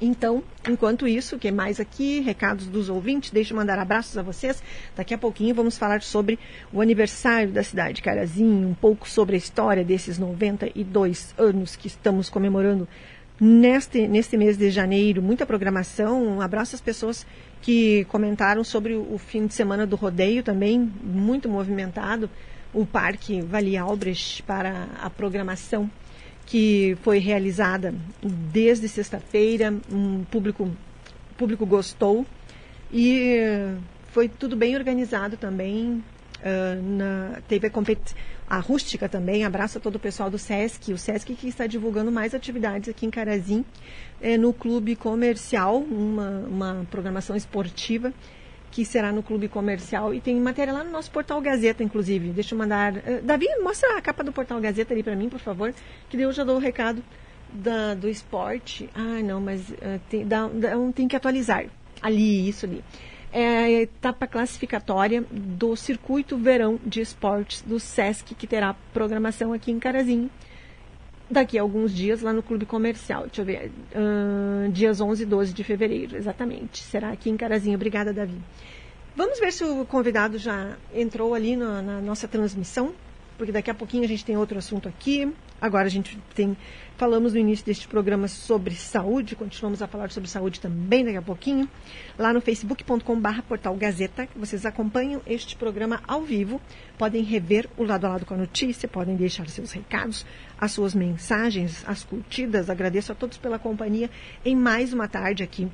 Então, 0.00 0.42
enquanto 0.68 1.06
isso, 1.06 1.38
que 1.38 1.50
mais 1.50 1.78
aqui, 1.78 2.20
recados 2.20 2.66
dos 2.66 2.88
ouvintes, 2.88 3.30
deixa 3.30 3.52
eu 3.52 3.56
mandar 3.56 3.78
abraços 3.78 4.16
a 4.18 4.22
vocês. 4.22 4.62
Daqui 4.96 5.14
a 5.14 5.18
pouquinho 5.18 5.54
vamos 5.54 5.78
falar 5.78 6.02
sobre 6.02 6.38
o 6.72 6.80
aniversário 6.80 7.52
da 7.52 7.62
cidade 7.62 7.94
de 7.94 8.02
Carazinho, 8.02 8.68
um 8.68 8.74
pouco 8.74 9.08
sobre 9.08 9.36
a 9.36 9.38
história 9.38 9.84
desses 9.84 10.18
92 10.18 11.34
anos 11.38 11.76
que 11.76 11.86
estamos 11.86 12.28
comemorando 12.28 12.88
neste, 13.40 14.06
neste 14.06 14.36
mês 14.36 14.56
de 14.56 14.70
janeiro, 14.70 15.22
muita 15.22 15.46
programação. 15.46 16.22
Um 16.22 16.40
abraço 16.40 16.74
às 16.74 16.80
pessoas 16.80 17.26
que 17.62 18.04
comentaram 18.06 18.64
sobre 18.64 18.94
o, 18.94 19.14
o 19.14 19.18
fim 19.18 19.46
de 19.46 19.54
semana 19.54 19.86
do 19.86 19.96
rodeio 19.96 20.42
também, 20.42 20.78
muito 21.02 21.48
movimentado. 21.48 22.28
O 22.72 22.84
Parque 22.84 23.40
Vale 23.40 23.76
Albrecht 23.76 24.42
para 24.42 24.88
a 25.00 25.08
programação 25.08 25.88
que 26.46 26.96
foi 27.02 27.18
realizada 27.18 27.94
desde 28.22 28.88
sexta-feira. 28.88 29.74
Um 29.90 30.24
público, 30.24 30.64
o 30.64 31.34
público 31.36 31.64
gostou 31.66 32.26
e 32.92 33.40
foi 34.08 34.28
tudo 34.28 34.56
bem 34.56 34.76
organizado 34.76 35.36
também. 35.36 36.02
Uh, 36.44 36.82
na, 36.82 37.40
teve 37.48 37.66
a 37.66 37.70
a 38.46 38.58
Rústica 38.58 39.08
também, 39.08 39.44
abraço 39.44 39.78
a 39.78 39.80
todo 39.80 39.96
o 39.96 39.98
pessoal 39.98 40.30
do 40.30 40.38
SESC, 40.38 40.92
o 40.92 40.98
SESC 40.98 41.34
que 41.34 41.48
está 41.48 41.66
divulgando 41.66 42.12
mais 42.12 42.34
atividades 42.34 42.88
aqui 42.90 43.06
em 43.06 43.10
Carazim, 43.10 43.64
é, 44.20 44.36
no 44.36 44.52
Clube 44.52 44.94
Comercial, 44.94 45.78
uma, 45.78 46.44
uma 46.46 46.86
programação 46.90 47.34
esportiva 47.34 48.12
que 48.74 48.84
será 48.84 49.12
no 49.12 49.22
Clube 49.22 49.46
Comercial 49.46 50.12
e 50.12 50.20
tem 50.20 50.34
matéria 50.40 50.72
lá 50.72 50.82
no 50.82 50.90
nosso 50.90 51.08
Portal 51.08 51.40
Gazeta, 51.40 51.84
inclusive. 51.84 52.30
Deixa 52.30 52.56
eu 52.56 52.58
mandar... 52.58 52.92
Uh, 52.96 53.22
Davi, 53.22 53.46
mostra 53.62 53.96
a 53.96 54.02
capa 54.02 54.24
do 54.24 54.32
Portal 54.32 54.60
Gazeta 54.60 54.92
ali 54.92 55.00
para 55.00 55.14
mim, 55.14 55.28
por 55.28 55.38
favor, 55.38 55.72
que 56.10 56.20
eu 56.20 56.32
já 56.32 56.42
dou 56.42 56.56
o 56.56 56.58
recado 56.58 57.00
da, 57.52 57.94
do 57.94 58.08
esporte. 58.08 58.90
Ah, 58.92 59.22
não, 59.22 59.40
mas 59.40 59.70
uh, 59.70 60.00
tem, 60.10 60.26
dá, 60.26 60.48
dá, 60.48 60.72
tem 60.92 61.06
que 61.06 61.14
atualizar. 61.14 61.66
Ali, 62.02 62.48
isso 62.48 62.66
ali 62.66 62.82
é 63.32 63.46
a 63.46 63.70
etapa 63.70 64.26
classificatória 64.26 65.24
do 65.30 65.76
Circuito 65.76 66.36
Verão 66.36 66.78
de 66.84 67.00
Esportes 67.00 67.62
do 67.62 67.78
SESC, 67.78 68.34
que 68.34 68.46
terá 68.46 68.74
programação 68.92 69.52
aqui 69.52 69.70
em 69.70 69.78
Carazinho 69.78 70.28
daqui 71.30 71.58
a 71.58 71.62
alguns 71.62 71.94
dias 71.94 72.22
lá 72.22 72.32
no 72.32 72.42
Clube 72.42 72.66
Comercial. 72.66 73.22
Deixa 73.22 73.42
eu 73.42 73.44
ver, 73.44 73.70
uh, 73.94 74.70
dias 74.70 75.00
11 75.00 75.22
e 75.22 75.26
12 75.26 75.52
de 75.52 75.64
fevereiro, 75.64 76.16
exatamente. 76.16 76.82
Será 76.82 77.10
aqui 77.10 77.30
em 77.30 77.36
Carazinho. 77.36 77.76
Obrigada, 77.76 78.12
Davi. 78.12 78.38
Vamos 79.16 79.38
ver 79.38 79.52
se 79.52 79.64
o 79.64 79.84
convidado 79.84 80.38
já 80.38 80.76
entrou 80.92 81.34
ali 81.34 81.56
na, 81.56 81.80
na 81.80 82.00
nossa 82.00 82.26
transmissão, 82.26 82.92
porque 83.38 83.52
daqui 83.52 83.70
a 83.70 83.74
pouquinho 83.74 84.04
a 84.04 84.08
gente 84.08 84.24
tem 84.24 84.36
outro 84.36 84.58
assunto 84.58 84.88
aqui. 84.88 85.32
Agora 85.60 85.86
a 85.86 85.90
gente 85.90 86.18
tem 86.34 86.56
Falamos 86.96 87.32
no 87.32 87.40
início 87.40 87.66
deste 87.66 87.88
programa 87.88 88.28
sobre 88.28 88.72
saúde, 88.76 89.34
continuamos 89.34 89.82
a 89.82 89.88
falar 89.88 90.12
sobre 90.12 90.30
saúde 90.30 90.60
também 90.60 91.04
daqui 91.04 91.16
a 91.16 91.22
pouquinho. 91.22 91.68
Lá 92.16 92.32
no 92.32 92.40
facebook.com.br 92.40 93.42
portal 93.48 93.74
Gazeta, 93.74 94.28
vocês 94.36 94.64
acompanham 94.64 95.20
este 95.26 95.56
programa 95.56 96.00
ao 96.06 96.22
vivo, 96.22 96.60
podem 96.96 97.24
rever 97.24 97.68
o 97.76 97.82
lado 97.82 98.04
a 98.06 98.10
lado 98.10 98.24
com 98.24 98.34
a 98.34 98.36
notícia, 98.36 98.88
podem 98.88 99.16
deixar 99.16 99.48
seus 99.48 99.72
recados, 99.72 100.24
as 100.58 100.72
suas 100.72 100.94
mensagens, 100.94 101.84
as 101.86 102.04
curtidas. 102.04 102.70
Agradeço 102.70 103.12
a 103.12 103.14
todos 103.14 103.38
pela 103.38 103.58
companhia 103.58 104.10
em 104.44 104.56
mais 104.56 104.92
uma 104.92 105.08
tarde 105.08 105.42
aqui 105.42 105.70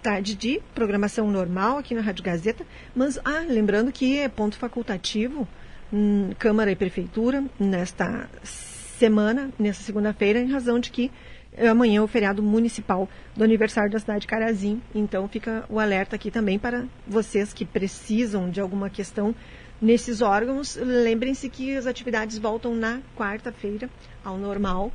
tarde 0.00 0.34
de 0.34 0.60
programação 0.74 1.30
normal 1.30 1.78
aqui 1.78 1.94
na 1.94 2.00
Rádio 2.00 2.24
Gazeta, 2.24 2.66
mas 2.94 3.18
ah, 3.24 3.44
lembrando 3.46 3.92
que 3.92 4.18
é 4.18 4.28
ponto 4.28 4.56
facultativo, 4.56 5.46
hum, 5.92 6.30
Câmara 6.38 6.70
e 6.70 6.76
Prefeitura, 6.76 7.44
nesta 7.58 8.28
semana, 8.42 9.50
nessa 9.58 9.82
segunda-feira, 9.82 10.40
em 10.40 10.50
razão 10.50 10.80
de 10.80 10.90
que 10.90 11.10
amanhã 11.56 11.98
é 11.98 12.02
o 12.02 12.06
feriado 12.06 12.42
municipal 12.42 13.08
do 13.36 13.44
aniversário 13.44 13.90
da 13.90 13.98
cidade 13.98 14.20
de 14.20 14.26
Carazim. 14.26 14.80
Então 14.94 15.28
fica 15.28 15.64
o 15.68 15.78
alerta 15.78 16.16
aqui 16.16 16.30
também 16.30 16.58
para 16.58 16.84
vocês 17.06 17.52
que 17.52 17.64
precisam 17.64 18.50
de 18.50 18.60
alguma 18.60 18.90
questão 18.90 19.34
nesses 19.80 20.20
órgãos. 20.20 20.76
Lembrem-se 20.76 21.48
que 21.48 21.76
as 21.76 21.86
atividades 21.86 22.38
voltam 22.38 22.74
na 22.74 23.00
quarta-feira 23.16 23.88
ao 24.24 24.36
normal, 24.36 24.92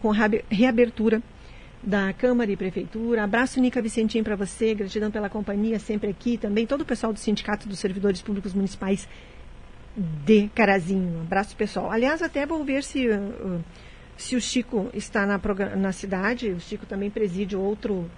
com 0.00 0.10
reabertura 0.48 1.22
da 1.82 2.12
Câmara 2.12 2.50
e 2.50 2.56
Prefeitura. 2.56 3.24
Abraço, 3.24 3.60
Nica 3.60 3.80
Vicentim, 3.80 4.22
para 4.22 4.36
você. 4.36 4.74
Gratidão 4.74 5.10
pela 5.10 5.28
companhia 5.28 5.78
sempre 5.78 6.10
aqui. 6.10 6.36
Também 6.36 6.66
todo 6.66 6.82
o 6.82 6.84
pessoal 6.84 7.12
do 7.12 7.18
Sindicato 7.18 7.68
dos 7.68 7.78
Servidores 7.78 8.20
Públicos 8.20 8.52
Municipais 8.52 9.08
de 9.96 10.48
Carazinho. 10.54 11.20
Abraço 11.20 11.56
pessoal. 11.56 11.90
Aliás, 11.90 12.22
até 12.22 12.46
vou 12.46 12.64
ver 12.64 12.84
se, 12.84 13.08
uh, 13.08 13.64
se 14.20 14.36
o 14.36 14.40
Chico 14.40 14.90
está 14.92 15.24
na, 15.24 15.40
na 15.76 15.92
cidade. 15.92 16.50
O 16.50 16.60
Chico 16.60 16.84
também 16.84 17.08
preside 17.08 17.56
outro, 17.56 18.08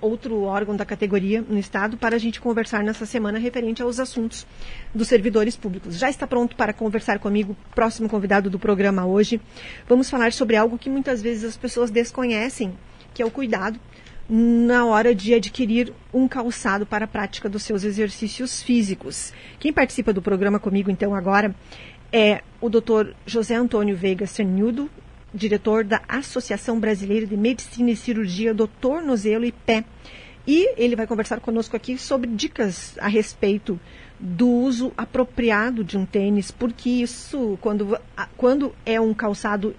outro 0.00 0.42
órgão 0.42 0.74
da 0.74 0.86
categoria 0.86 1.44
no 1.46 1.58
Estado 1.58 1.98
para 1.98 2.16
a 2.16 2.18
gente 2.18 2.40
conversar 2.40 2.82
nessa 2.82 3.04
semana 3.04 3.38
referente 3.38 3.82
aos 3.82 4.00
assuntos 4.00 4.46
dos 4.94 5.06
servidores 5.06 5.56
públicos. 5.56 5.98
Já 5.98 6.08
está 6.08 6.26
pronto 6.26 6.56
para 6.56 6.72
conversar 6.72 7.18
comigo, 7.18 7.54
próximo 7.74 8.08
convidado 8.08 8.48
do 8.48 8.58
programa 8.58 9.04
hoje. 9.04 9.38
Vamos 9.86 10.08
falar 10.08 10.32
sobre 10.32 10.56
algo 10.56 10.78
que 10.78 10.88
muitas 10.88 11.20
vezes 11.20 11.44
as 11.44 11.56
pessoas 11.58 11.90
desconhecem, 11.90 12.72
que 13.12 13.22
é 13.22 13.26
o 13.26 13.30
cuidado 13.30 13.78
na 14.26 14.86
hora 14.86 15.14
de 15.14 15.34
adquirir 15.34 15.92
um 16.14 16.26
calçado 16.26 16.86
para 16.86 17.04
a 17.04 17.08
prática 17.08 17.48
dos 17.48 17.64
seus 17.64 17.84
exercícios 17.84 18.62
físicos. 18.62 19.34
Quem 19.58 19.72
participa 19.72 20.12
do 20.12 20.22
programa 20.22 20.58
comigo, 20.58 20.90
então, 20.90 21.14
agora 21.14 21.54
é 22.12 22.42
o 22.60 22.68
Dr. 22.68 23.12
José 23.26 23.54
Antônio 23.56 23.96
Veiga 23.96 24.26
Senhudo, 24.26 24.90
diretor 25.32 25.84
da 25.84 26.02
Associação 26.08 26.78
Brasileira 26.78 27.26
de 27.26 27.36
Medicina 27.36 27.90
e 27.90 27.96
Cirurgia 27.96 28.52
do 28.52 28.66
Tornozelo 28.66 29.44
e 29.44 29.52
Pé. 29.52 29.84
E 30.46 30.72
ele 30.76 30.96
vai 30.96 31.06
conversar 31.06 31.40
conosco 31.40 31.76
aqui 31.76 31.98
sobre 31.98 32.30
dicas 32.30 32.96
a 32.98 33.08
respeito 33.08 33.78
do 34.18 34.48
uso 34.48 34.92
apropriado 34.96 35.84
de 35.84 35.96
um 35.96 36.04
tênis, 36.04 36.50
porque 36.50 36.90
isso, 36.90 37.58
quando, 37.60 37.98
quando 38.36 38.74
é 38.84 39.00
um 39.00 39.14
calçado 39.14 39.74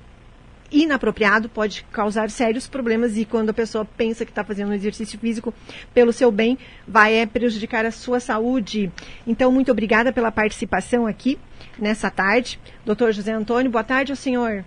inapropriado 0.71 1.49
pode 1.49 1.85
causar 1.91 2.29
sérios 2.29 2.65
problemas 2.65 3.17
e 3.17 3.25
quando 3.25 3.49
a 3.49 3.53
pessoa 3.53 3.83
pensa 3.83 4.23
que 4.23 4.31
está 4.31 4.43
fazendo 4.43 4.69
um 4.69 4.73
exercício 4.73 5.19
físico 5.19 5.53
pelo 5.93 6.13
seu 6.13 6.31
bem, 6.31 6.57
vai 6.87 7.15
é, 7.15 7.25
prejudicar 7.25 7.85
a 7.85 7.91
sua 7.91 8.19
saúde. 8.19 8.91
Então, 9.27 9.51
muito 9.51 9.71
obrigada 9.71 10.13
pela 10.13 10.31
participação 10.31 11.05
aqui 11.05 11.37
nessa 11.77 12.09
tarde. 12.09 12.59
Doutor 12.85 13.11
José 13.11 13.33
Antônio, 13.33 13.69
boa 13.69 13.83
tarde 13.83 14.11
ao 14.11 14.15
senhor. 14.15 14.63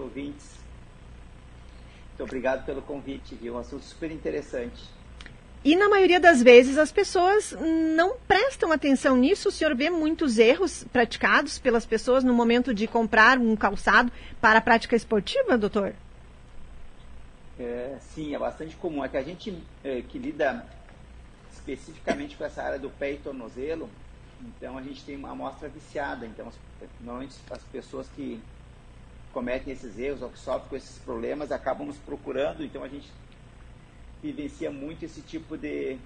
Ouvintes. 0.00 0.58
Muito 2.08 2.24
obrigado 2.24 2.64
pelo 2.66 2.82
convite, 2.82 3.34
viu? 3.34 3.54
Um 3.54 3.58
assunto 3.58 3.84
super 3.84 4.10
interessante. 4.10 4.82
E 5.62 5.76
na 5.76 5.90
maioria 5.90 6.18
das 6.18 6.42
vezes 6.42 6.78
as 6.78 6.90
pessoas 6.90 7.54
não 7.94 8.16
prestam 8.26 8.72
atenção 8.72 9.16
nisso. 9.16 9.50
O 9.50 9.52
senhor 9.52 9.74
vê 9.74 9.90
muitos 9.90 10.38
erros 10.38 10.84
praticados 10.84 11.58
pelas 11.58 11.84
pessoas 11.84 12.24
no 12.24 12.32
momento 12.32 12.72
de 12.72 12.86
comprar 12.86 13.38
um 13.38 13.54
calçado 13.54 14.10
para 14.40 14.58
a 14.58 14.62
prática 14.62 14.96
esportiva, 14.96 15.58
doutor? 15.58 15.94
É, 17.58 17.98
sim, 18.00 18.34
é 18.34 18.38
bastante 18.38 18.74
comum. 18.76 19.04
É 19.04 19.08
que 19.08 19.18
a 19.18 19.22
gente 19.22 19.54
é, 19.84 20.00
que 20.00 20.18
lida 20.18 20.64
especificamente 21.52 22.36
com 22.36 22.44
essa 22.44 22.62
área 22.62 22.78
do 22.78 22.88
pé 22.88 23.12
e 23.12 23.18
tornozelo, 23.18 23.90
então 24.40 24.78
a 24.78 24.82
gente 24.82 25.04
tem 25.04 25.16
uma 25.16 25.30
amostra 25.30 25.68
viciada. 25.68 26.24
Então, 26.24 26.50
normalmente 27.00 27.36
as 27.50 27.62
pessoas 27.64 28.08
que 28.16 28.40
cometem 29.32 29.72
esses 29.72 29.98
erros 29.98 30.22
ou 30.22 30.30
que 30.30 30.38
sofrem 30.38 30.68
com 30.68 30.76
esses 30.76 30.98
problemas 30.98 31.52
acabam 31.52 31.86
nos 31.86 31.98
procurando. 31.98 32.64
Então 32.64 32.82
a 32.82 32.88
gente 32.88 33.10
vivencia 34.22 34.70
muito 34.70 35.04
esse 35.04 35.22
tipo 35.22 35.56
de, 35.56 35.98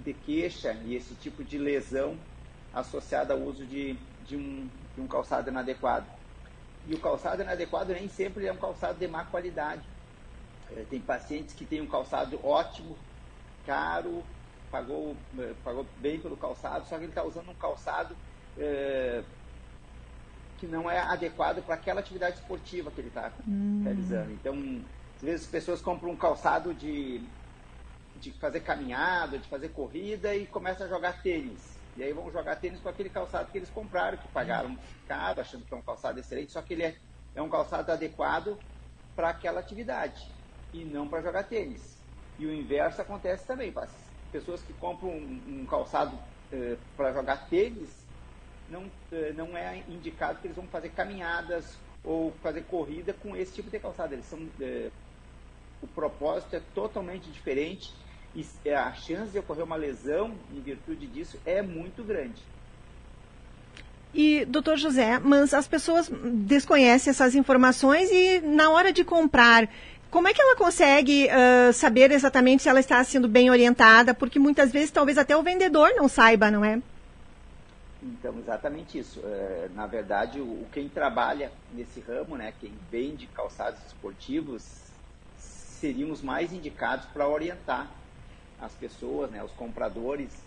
de 0.00 0.12
queixa 0.12 0.72
e 0.84 0.94
esse 0.94 1.14
tipo 1.14 1.44
de 1.44 1.58
lesão 1.58 2.16
associada 2.72 3.34
ao 3.34 3.40
uso 3.40 3.64
de, 3.66 3.96
de, 4.26 4.36
um, 4.36 4.68
de 4.94 5.00
um 5.00 5.06
calçado 5.06 5.50
inadequado. 5.50 6.06
E 6.86 6.94
o 6.94 6.98
calçado 6.98 7.42
inadequado 7.42 7.92
nem 7.92 8.08
sempre 8.08 8.46
é 8.46 8.52
um 8.52 8.56
calçado 8.56 8.98
de 8.98 9.06
má 9.06 9.24
qualidade. 9.24 9.82
É, 10.74 10.84
tem 10.88 11.00
pacientes 11.00 11.54
que 11.54 11.64
têm 11.64 11.80
um 11.80 11.86
calçado 11.86 12.40
ótimo, 12.44 12.96
caro, 13.66 14.24
pagou, 14.70 15.14
é, 15.38 15.52
pagou 15.62 15.86
bem 15.98 16.18
pelo 16.18 16.36
calçado, 16.36 16.86
só 16.88 16.96
que 16.96 17.04
ele 17.04 17.12
está 17.12 17.22
usando 17.22 17.50
um 17.50 17.54
calçado 17.54 18.16
é, 18.58 19.22
que 20.62 20.66
não 20.68 20.88
é 20.88 21.00
adequado 21.00 21.60
para 21.60 21.74
aquela 21.74 21.98
atividade 21.98 22.36
esportiva 22.36 22.88
que 22.88 23.00
ele 23.00 23.08
está 23.08 23.32
hum. 23.48 23.80
realizando. 23.82 24.30
Então, 24.30 24.54
às 25.16 25.20
vezes 25.22 25.44
as 25.46 25.50
pessoas 25.50 25.80
compram 25.82 26.12
um 26.12 26.16
calçado 26.16 26.72
de 26.72 27.20
de 28.14 28.30
fazer 28.34 28.60
caminhada, 28.60 29.36
de 29.36 29.48
fazer 29.48 29.70
corrida 29.70 30.32
e 30.36 30.46
começam 30.46 30.86
a 30.86 30.88
jogar 30.88 31.20
tênis. 31.20 31.76
E 31.96 32.04
aí 32.04 32.12
vão 32.12 32.30
jogar 32.30 32.54
tênis 32.54 32.78
com 32.78 32.88
aquele 32.88 33.10
calçado 33.10 33.50
que 33.50 33.58
eles 33.58 33.70
compraram, 33.70 34.16
que 34.16 34.28
pagaram 34.28 34.78
caro, 35.08 35.40
achando 35.40 35.64
que 35.64 35.74
é 35.74 35.76
um 35.76 35.82
calçado 35.82 36.20
excelente, 36.20 36.52
só 36.52 36.62
que 36.62 36.74
ele 36.74 36.84
é, 36.84 36.96
é 37.34 37.42
um 37.42 37.48
calçado 37.48 37.90
adequado 37.90 38.56
para 39.16 39.30
aquela 39.30 39.58
atividade 39.58 40.30
e 40.72 40.84
não 40.84 41.08
para 41.08 41.20
jogar 41.22 41.42
tênis. 41.42 41.98
E 42.38 42.46
o 42.46 42.54
inverso 42.54 43.02
acontece 43.02 43.44
também. 43.44 43.72
As 43.74 43.90
pessoas 44.30 44.62
que 44.62 44.72
compram 44.74 45.10
um, 45.10 45.42
um 45.48 45.66
calçado 45.66 46.16
eh, 46.52 46.76
para 46.96 47.12
jogar 47.12 47.48
tênis, 47.48 48.01
não, 48.70 48.84
eh, 49.12 49.32
não 49.36 49.56
é 49.56 49.82
indicado 49.88 50.38
que 50.40 50.46
eles 50.46 50.56
vão 50.56 50.66
fazer 50.66 50.90
caminhadas 50.90 51.76
ou 52.04 52.32
fazer 52.42 52.62
corrida 52.62 53.12
com 53.12 53.36
esse 53.36 53.52
tipo 53.52 53.70
de 53.70 53.78
calçado. 53.78 54.14
Eles 54.14 54.26
são, 54.26 54.38
eh, 54.60 54.90
o 55.82 55.86
propósito 55.86 56.56
é 56.56 56.62
totalmente 56.74 57.30
diferente 57.30 57.92
e 58.34 58.70
a 58.70 58.92
chance 58.94 59.30
de 59.32 59.38
ocorrer 59.38 59.64
uma 59.64 59.76
lesão 59.76 60.34
em 60.54 60.60
virtude 60.60 61.06
disso 61.06 61.38
é 61.44 61.60
muito 61.60 62.02
grande. 62.02 62.42
E, 64.14 64.44
doutor 64.44 64.76
José, 64.76 65.18
mas 65.18 65.54
as 65.54 65.66
pessoas 65.66 66.10
desconhecem 66.10 67.10
essas 67.10 67.34
informações 67.34 68.10
e 68.10 68.40
na 68.40 68.70
hora 68.70 68.92
de 68.92 69.04
comprar, 69.04 69.68
como 70.10 70.28
é 70.28 70.34
que 70.34 70.42
ela 70.42 70.54
consegue 70.54 71.26
uh, 71.26 71.72
saber 71.72 72.10
exatamente 72.10 72.62
se 72.62 72.68
ela 72.68 72.80
está 72.80 73.02
sendo 73.02 73.26
bem 73.26 73.50
orientada? 73.50 74.12
Porque 74.12 74.38
muitas 74.38 74.70
vezes 74.70 74.90
talvez 74.90 75.16
até 75.16 75.34
o 75.34 75.42
vendedor 75.42 75.90
não 75.96 76.08
saiba, 76.08 76.50
não 76.50 76.62
é? 76.62 76.82
Então, 78.02 78.36
exatamente 78.38 78.98
isso. 78.98 79.20
É, 79.24 79.68
na 79.74 79.86
verdade, 79.86 80.40
o, 80.40 80.66
quem 80.72 80.88
trabalha 80.88 81.52
nesse 81.72 82.00
ramo, 82.00 82.36
né, 82.36 82.52
quem 82.60 82.72
vende 82.90 83.26
calçados 83.28 83.80
esportivos, 83.86 84.90
seriam 85.38 86.10
os 86.10 86.20
mais 86.20 86.52
indicados 86.52 87.06
para 87.06 87.28
orientar 87.28 87.88
as 88.60 88.72
pessoas, 88.74 89.30
né, 89.30 89.42
os 89.42 89.52
compradores, 89.52 90.42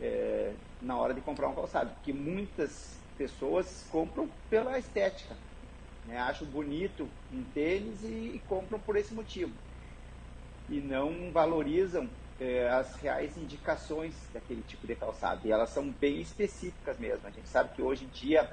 é, 0.00 0.52
na 0.80 0.96
hora 0.96 1.12
de 1.12 1.20
comprar 1.20 1.48
um 1.48 1.54
calçado. 1.54 1.90
Porque 1.96 2.12
muitas 2.12 2.98
pessoas 3.18 3.86
compram 3.90 4.28
pela 4.48 4.78
estética. 4.78 5.36
Né, 6.06 6.18
acham 6.18 6.46
bonito 6.46 7.08
um 7.32 7.42
tênis 7.44 8.04
e, 8.04 8.36
e 8.36 8.42
compram 8.48 8.78
por 8.78 8.96
esse 8.96 9.12
motivo. 9.12 9.52
E 10.68 10.80
não 10.80 11.30
valorizam 11.32 12.08
é, 12.40 12.68
as 12.68 12.96
reais 12.96 13.36
indicações 13.36 14.14
daquele 14.32 14.62
tipo 14.62 14.86
de 14.86 14.94
calçado. 14.94 15.46
E 15.46 15.52
elas 15.52 15.70
são 15.70 15.90
bem 15.90 16.20
específicas 16.20 16.98
mesmo. 16.98 17.26
A 17.26 17.30
gente 17.30 17.48
sabe 17.48 17.74
que 17.74 17.82
hoje 17.82 18.04
em 18.04 18.08
dia 18.08 18.50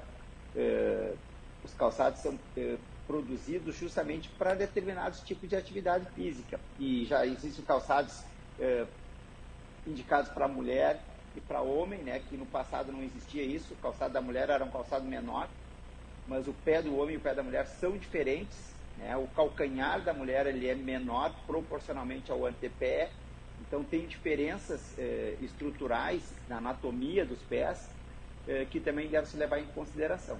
é, 0.56 1.14
os 1.62 1.74
calçados 1.74 2.20
são 2.20 2.38
é, 2.56 2.76
produzidos 3.06 3.76
justamente 3.76 4.28
para 4.30 4.54
determinados 4.54 5.20
tipos 5.20 5.48
de 5.48 5.56
atividade 5.56 6.06
física. 6.14 6.58
E 6.78 7.04
já 7.04 7.26
existem 7.26 7.64
calçados 7.64 8.24
é, 8.58 8.86
indicados 9.86 10.30
para 10.30 10.48
mulher 10.48 11.00
e 11.36 11.40
para 11.40 11.60
homem, 11.60 12.00
né, 12.02 12.20
que 12.28 12.36
no 12.36 12.46
passado 12.46 12.92
não 12.92 13.02
existia 13.02 13.42
isso, 13.42 13.74
o 13.74 13.76
calçado 13.76 14.14
da 14.14 14.20
mulher 14.20 14.48
era 14.50 14.64
um 14.64 14.70
calçado 14.70 15.04
menor, 15.04 15.48
mas 16.28 16.46
o 16.46 16.52
pé 16.52 16.80
do 16.80 16.96
homem 16.96 17.14
e 17.14 17.18
o 17.18 17.20
pé 17.20 17.34
da 17.34 17.42
mulher 17.42 17.66
são 17.66 17.96
diferentes, 17.98 18.72
né, 18.96 19.16
o 19.16 19.26
calcanhar 19.28 20.00
da 20.00 20.14
mulher 20.14 20.46
ele 20.46 20.68
é 20.68 20.74
menor 20.74 21.34
proporcionalmente 21.46 22.30
ao 22.30 22.46
antepé, 22.46 23.10
então 23.74 23.82
tem 23.82 24.06
diferenças 24.06 24.80
eh, 24.96 25.34
estruturais 25.42 26.22
na 26.48 26.58
anatomia 26.58 27.24
dos 27.24 27.40
pés 27.42 27.88
eh, 28.46 28.64
que 28.70 28.78
também 28.78 29.08
devem 29.08 29.28
se 29.28 29.36
levar 29.36 29.58
em 29.58 29.66
consideração. 29.66 30.38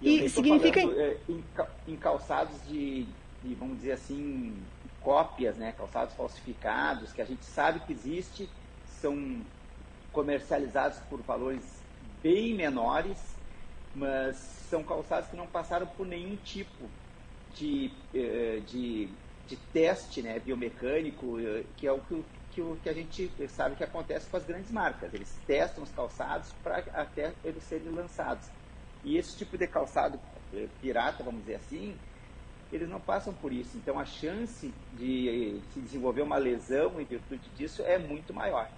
E, 0.00 0.24
e 0.24 0.28
significa 0.28 0.80
falando, 0.80 1.00
eh, 1.00 1.16
em, 1.28 1.44
em 1.86 1.96
calçados 1.96 2.56
de, 2.66 3.06
de, 3.44 3.54
vamos 3.54 3.76
dizer 3.76 3.92
assim, 3.92 4.60
cópias, 5.00 5.56
né, 5.56 5.72
calçados 5.78 6.12
falsificados, 6.16 7.12
que 7.12 7.22
a 7.22 7.24
gente 7.24 7.44
sabe 7.44 7.78
que 7.86 7.92
existe, 7.92 8.48
são 9.00 9.40
comercializados 10.10 10.98
por 11.08 11.22
valores 11.22 11.62
bem 12.20 12.52
menores, 12.54 13.18
mas 13.94 14.36
são 14.68 14.82
calçados 14.82 15.30
que 15.30 15.36
não 15.36 15.46
passaram 15.46 15.86
por 15.86 16.04
nenhum 16.04 16.34
tipo 16.34 16.90
de, 17.54 17.92
de, 18.66 19.08
de 19.48 19.56
teste 19.72 20.22
né, 20.22 20.38
biomecânico, 20.38 21.38
eh, 21.40 21.64
que 21.76 21.86
é 21.86 21.92
o 21.92 21.98
que, 22.00 22.24
que, 22.52 22.62
que 22.82 22.88
a 22.88 22.92
gente 22.92 23.30
sabe 23.48 23.76
que 23.76 23.84
acontece 23.84 24.28
com 24.28 24.36
as 24.36 24.44
grandes 24.44 24.70
marcas. 24.70 25.12
Eles 25.12 25.34
testam 25.46 25.84
os 25.84 25.90
calçados 25.90 26.52
para 26.62 26.78
até 26.92 27.32
eles 27.44 27.62
serem 27.64 27.90
lançados. 27.90 28.46
E 29.04 29.16
esse 29.16 29.36
tipo 29.36 29.58
de 29.58 29.66
calçado 29.66 30.18
eh, 30.54 30.66
pirata, 30.80 31.22
vamos 31.22 31.40
dizer 31.40 31.56
assim, 31.56 31.94
eles 32.72 32.88
não 32.88 33.00
passam 33.00 33.32
por 33.34 33.52
isso. 33.52 33.76
Então 33.76 33.98
a 33.98 34.04
chance 34.04 34.72
de 34.98 35.60
se 35.72 35.80
desenvolver 35.80 36.22
uma 36.22 36.38
lesão 36.38 37.00
em 37.00 37.04
virtude 37.04 37.48
disso 37.56 37.82
é 37.82 37.98
muito 37.98 38.32
maior. 38.32 38.68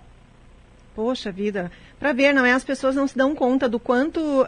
Poxa 0.94 1.33
vida, 1.33 1.72
para 1.98 2.12
ver, 2.12 2.33
não 2.33 2.46
é? 2.46 2.53
As 2.53 2.62
pessoas 2.62 2.94
não 2.94 3.09
se 3.09 3.16
dão 3.16 3.35
conta 3.35 3.68
do 3.68 3.81
quanto 3.81 4.20
uh, 4.20 4.46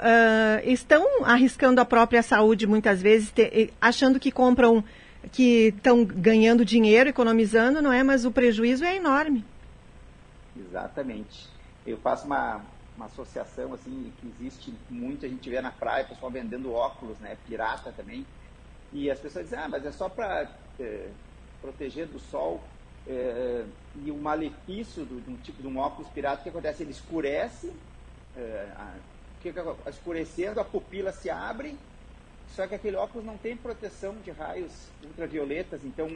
estão 0.63 1.25
arriscando 1.25 1.81
a 1.81 1.85
própria 1.85 2.23
saúde 2.23 2.69
muitas 2.69 3.03
vezes, 3.03 3.33
te, 3.33 3.73
achando 3.81 4.21
que 4.21 4.31
compram, 4.31 4.85
que 5.33 5.69
estão 5.69 6.05
ganhando 6.05 6.65
dinheiro, 6.65 7.11
economizando, 7.11 7.83
não 7.83 7.93
é? 7.93 8.03
Mas 8.03 8.25
o 8.25 8.31
prejuízo 8.31 8.85
é 8.85 8.97
enorme. 8.97 9.45
Exatamente. 10.57 11.49
Eu 11.87 11.99
faço 11.99 12.27
uma, 12.27 12.63
uma 12.97 13.07
associação 13.07 13.75
assim 13.75 14.13
que 14.21 14.27
existe 14.27 14.73
muito, 14.89 15.27
a 15.27 15.29
gente 15.29 15.49
vê 15.49 15.61
na 15.61 15.71
praia, 15.71 16.05
pessoal 16.05 16.31
vendendo 16.31 16.73
óculos, 16.73 17.19
né? 17.19 17.37
Pirata 17.47 17.93
também. 17.93 18.27
E 18.93 19.11
as 19.11 19.19
pessoas 19.19 19.45
dizem, 19.45 19.59
ah, 19.59 19.69
mas 19.69 19.85
é 19.85 19.93
só 19.93 20.09
para 20.09 20.51
é, 20.81 21.09
proteger 21.61 22.07
do 22.07 22.19
sol. 22.19 22.63
É, 23.07 23.65
e 24.05 24.11
o 24.11 24.17
malefício 24.17 25.05
do, 25.05 25.21
de 25.21 25.31
um 25.31 25.37
tipo 25.37 25.63
de 25.63 25.69
um 25.69 25.79
óculos 25.79 26.11
pirata, 26.11 26.41
o 26.41 26.43
que 26.43 26.49
acontece? 26.49 26.83
Ele 26.83 26.91
escurece, 26.91 27.73
é, 28.37 28.69
a, 28.77 28.95
escurecendo, 29.89 30.61
a 30.61 30.65
pupila 30.65 31.13
se 31.13 31.31
abre, 31.31 31.77
só 32.55 32.67
que 32.67 32.75
aquele 32.75 32.97
óculos 32.97 33.27
não 33.27 33.37
tem 33.37 33.57
proteção 33.57 34.17
de 34.25 34.31
raios 34.31 34.73
ultravioletas, 35.03 35.85
então 35.85 36.09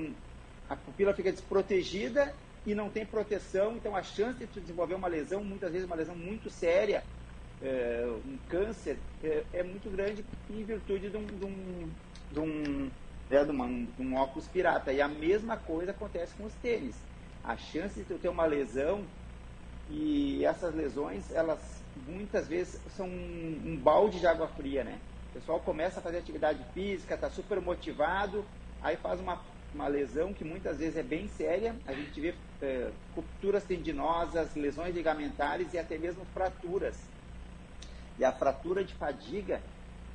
a 0.69 0.77
pupila 0.77 1.13
fica 1.13 1.33
desprotegida 1.33 2.33
e 2.67 2.75
não 2.75 2.91
tem 2.91 3.05
proteção, 3.05 3.77
então 3.77 3.97
a 3.97 4.03
chance 4.03 4.39
de 4.39 4.47
tu 4.47 4.61
desenvolver 4.61 4.95
uma 4.95 5.09
lesão, 5.09 5.43
muitas 5.43 5.73
vezes 5.73 5.87
uma 5.87 5.97
lesão 5.97 6.15
muito 6.15 6.51
séria, 6.51 7.03
é, 7.63 8.07
um 8.25 8.39
câncer, 8.49 8.99
é, 9.23 9.43
é, 9.53 9.63
muito 9.63 9.91
grande 9.91 10.25
em 10.49 10.63
virtude 10.65 11.11
de 11.11 11.17
um, 11.17 11.27
de 11.27 11.45
um, 11.45 11.91
de 12.33 12.41
um, 12.41 12.91
né, 13.29 13.45
de, 13.45 13.51
uma, 13.51 13.67
de 13.69 14.03
um 14.03 14.17
óculos 14.17 14.47
pirata. 14.49 14.93
E 14.93 15.01
a 15.01 15.09
mesma 15.09 15.57
coisa 15.57 15.91
acontece 15.91 16.35
com 16.35 16.45
os 16.45 16.55
tênis. 16.55 16.95
A 17.45 17.57
chance 17.57 17.99
de 17.99 18.05
tu 18.05 18.19
ter 18.19 18.29
uma 18.29 18.47
lesão 18.47 19.05
e 19.91 20.45
essas 20.45 20.75
lesões, 20.75 21.31
elas 21.33 21.59
muitas 22.07 22.47
vezes 22.47 22.81
são 22.97 23.07
um, 23.07 23.63
um 23.67 23.77
balde 23.77 24.21
de 24.21 24.27
água 24.27 24.49
fria, 24.49 24.85
né? 24.85 24.99
O 25.31 25.33
pessoal 25.33 25.61
começa 25.61 26.01
a 26.01 26.03
fazer 26.03 26.19
atividade 26.19 26.65
física, 26.75 27.15
está 27.15 27.31
super 27.31 27.61
motivado, 27.61 28.45
aí 28.83 28.97
faz 28.97 29.21
uma, 29.21 29.41
uma 29.73 29.87
lesão 29.87 30.35
que 30.35 30.45
muitas 30.45 30.79
vezes 30.79 30.97
é 30.97 31.03
bem 31.03 31.29
séria. 31.29 31.75
A 31.87 31.93
gente 31.93 32.21
vê 32.21 32.35
é, 32.61 32.91
rupturas 33.15 33.63
tendinosas, 33.63 34.55
lesões 34.57 34.95
ligamentares 34.95 35.73
e 35.73 35.79
até 35.79 35.97
mesmo 35.97 36.25
fraturas. 36.35 36.97
E 38.19 38.25
a 38.25 38.33
fratura 38.33 38.85
de 38.85 38.93
fadiga 38.95 39.61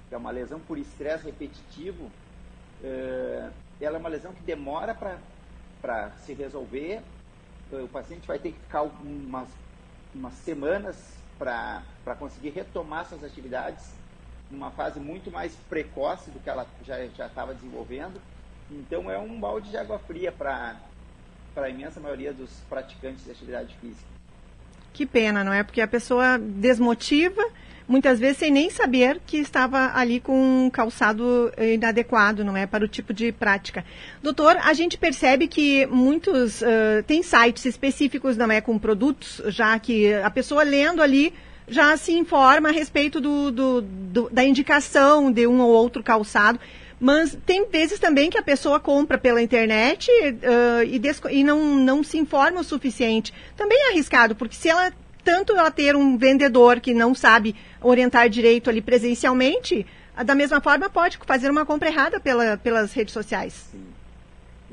que 0.08 0.14
é 0.14 0.18
uma 0.18 0.32
lesão 0.32 0.60
por 0.60 0.78
estresse 0.78 1.26
repetitivo, 1.26 2.06
uh, 2.06 3.52
ela 3.82 3.98
é 3.98 4.00
uma 4.00 4.10
lesão 4.10 4.34
que 4.34 4.42
demora 4.42 4.94
para 5.82 6.12
se 6.26 6.34
resolver. 6.34 7.02
O 7.72 7.88
paciente 7.88 8.28
vai 8.28 8.38
ter 8.38 8.52
que 8.52 8.60
ficar 8.60 8.84
umas, 8.84 9.50
umas 10.14 10.34
semanas 10.36 10.96
para 11.38 11.84
conseguir 12.20 12.50
retomar 12.50 13.06
suas 13.08 13.24
atividades 13.24 13.84
numa 14.50 14.72
fase 14.72 15.00
muito 15.00 15.32
mais 15.32 15.56
precoce 15.70 16.30
do 16.32 16.40
que 16.40 16.50
ela 16.50 16.68
já 16.86 17.26
estava 17.26 17.54
desenvolvendo. 17.54 18.22
Então 18.70 19.10
é 19.10 19.18
um 19.18 19.40
balde 19.40 19.70
de 19.70 19.78
água 19.78 20.00
fria 20.00 20.32
para 20.32 20.76
a 21.56 21.70
imensa 21.70 22.00
maioria 22.00 22.34
dos 22.34 22.50
praticantes 22.70 23.24
de 23.26 23.32
atividade 23.32 23.76
física. 23.80 24.16
Que 24.94 25.06
pena, 25.06 25.44
não 25.44 25.52
é? 25.52 25.62
Porque 25.62 25.82
a 25.82 25.88
pessoa 25.88 26.38
desmotiva, 26.40 27.44
muitas 27.86 28.18
vezes 28.18 28.38
sem 28.38 28.50
nem 28.50 28.70
saber 28.70 29.20
que 29.28 29.38
estava 29.38 29.92
ali 29.94 30.22
com 30.22 30.66
um 30.66 30.70
calçado 30.70 31.52
inadequado, 31.58 32.46
não 32.46 32.56
é? 32.56 32.66
Para 32.66 32.86
o 32.86 32.88
tipo 32.88 33.14
de 33.14 33.32
prática. 33.32 33.84
Doutor, 34.24 34.56
a 34.56 34.74
gente 34.74 34.98
percebe 34.98 35.48
que 35.48 35.86
muitos, 35.88 36.62
uh, 36.62 37.04
tem 37.06 37.22
sites 37.22 37.66
específicos, 37.66 38.38
não 38.38 38.50
é? 38.50 38.62
Com 38.62 38.80
produtos, 38.80 39.42
já 39.48 39.78
que 39.78 40.14
a 40.14 40.30
pessoa 40.30 40.64
lendo 40.64 41.02
ali 41.02 41.34
já 41.68 41.96
se 41.98 42.12
informa 42.14 42.70
a 42.70 42.72
respeito 42.72 43.20
do, 43.20 43.52
do, 43.52 43.82
do, 43.82 44.30
da 44.30 44.44
indicação 44.44 45.32
de 45.32 45.48
um 45.48 45.62
ou 45.62 45.70
outro 45.72 46.04
calçado. 46.04 46.60
Mas 47.00 47.38
tem 47.46 47.68
vezes 47.70 48.00
também 48.00 48.30
que 48.30 48.38
a 48.38 48.44
pessoa 48.44 48.80
compra 48.80 49.18
pela 49.18 49.42
internet 49.42 50.10
uh, 50.10 50.84
e, 50.84 51.02
e 51.38 51.44
não, 51.44 51.76
não 51.76 52.04
se 52.04 52.18
informa 52.18 52.62
o 52.62 52.64
suficiente. 52.64 53.34
Também 53.56 53.78
é 53.78 53.92
arriscado, 53.92 54.36
porque 54.36 54.56
se 54.56 54.70
ela 54.70 54.94
tanto 55.24 55.54
ela 55.58 55.72
ter 55.72 55.96
um 55.96 56.18
vendedor 56.18 56.80
que 56.80 56.94
não 56.94 57.16
sabe 57.16 57.56
orientar 57.82 58.30
direito 58.30 58.70
ali 58.70 58.80
presencialmente, 58.80 59.86
da 60.24 60.36
mesma 60.36 60.62
forma 60.62 60.90
pode 60.90 61.18
fazer 61.26 61.50
uma 61.50 61.66
compra 61.66 61.90
errada 61.90 62.20
pela, 62.20 62.58
pelas 62.58 62.94
redes 62.94 63.14
sociais. 63.14 63.54
Sim, 63.72 63.88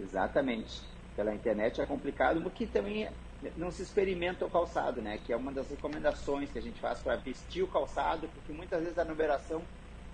exatamente. 0.01 0.83
Pela 1.17 1.35
internet 1.35 1.81
é 1.81 1.87
complicado, 1.87 2.43
porque 2.43 2.67
também 2.67 3.09
não 3.57 3.71
se 3.71 3.83
experimenta 3.83 4.45
o 4.45 4.51
calçado, 4.51 5.01
né? 5.01 5.19
Que 5.25 5.33
é 5.33 5.37
uma 5.37 5.53
das 5.53 5.69
recomendações 5.69 6.51
que 6.51 6.59
a 6.59 6.63
gente 6.63 6.81
faz 6.81 7.01
para 7.01 7.17
vestir 7.17 7.63
o 7.63 7.69
calçado, 7.69 8.29
porque 8.29 8.53
muitas 8.53 8.83
vezes 8.83 8.99
a 8.99 9.05
numeração 9.05 9.63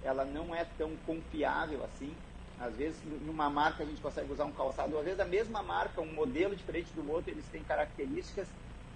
ela 0.03 0.25
não 0.25 0.55
é 0.55 0.65
tão 0.77 0.93
confiável 1.07 1.85
assim. 1.85 2.15
Às 2.61 2.75
vezes, 2.75 3.01
numa 3.25 3.49
marca 3.49 3.85
a 3.85 3.87
gente 3.87 4.01
consegue 4.01 4.33
usar 4.33 4.45
um 4.45 4.53
calçado, 4.53 4.99
às 4.99 5.05
vezes 5.05 5.21
a 5.21 5.25
mesma 5.25 5.63
marca, 5.63 6.01
um 6.01 6.13
modelo 6.13 6.57
diferente 6.57 6.93
do 6.93 7.09
outro, 7.09 7.31
eles 7.31 7.45
têm 7.53 7.63
características 7.63 8.49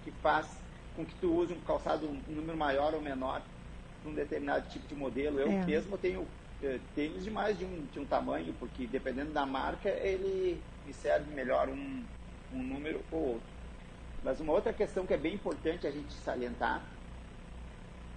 que 0.03 0.11
faz 0.11 0.47
com 0.95 1.05
que 1.05 1.15
tu 1.15 1.33
use 1.33 1.53
um 1.53 1.61
calçado 1.61 2.05
um 2.05 2.21
número 2.27 2.57
maior 2.57 2.93
ou 2.93 3.01
menor 3.01 3.41
num 4.03 4.13
determinado 4.13 4.69
tipo 4.69 4.85
de 4.87 4.95
modelo. 4.95 5.39
Eu 5.39 5.47
é. 5.47 5.65
mesmo 5.65 5.97
tenho 5.97 6.27
eh, 6.61 6.79
tênis 6.93 7.23
de 7.23 7.31
mais 7.31 7.57
de 7.57 7.65
um, 7.65 7.85
de 7.91 7.99
um 7.99 8.05
tamanho, 8.05 8.53
porque 8.59 8.85
dependendo 8.85 9.31
da 9.31 9.45
marca, 9.45 9.89
ele 9.89 10.61
me 10.85 10.93
serve 10.93 11.33
melhor 11.33 11.69
um, 11.69 12.03
um 12.51 12.61
número 12.61 13.01
ou 13.11 13.33
outro. 13.33 13.52
Mas 14.23 14.39
uma 14.39 14.53
outra 14.53 14.71
questão 14.71 15.05
que 15.05 15.13
é 15.13 15.17
bem 15.17 15.33
importante 15.33 15.85
a 15.85 15.91
gente 15.91 16.13
salientar 16.13 16.81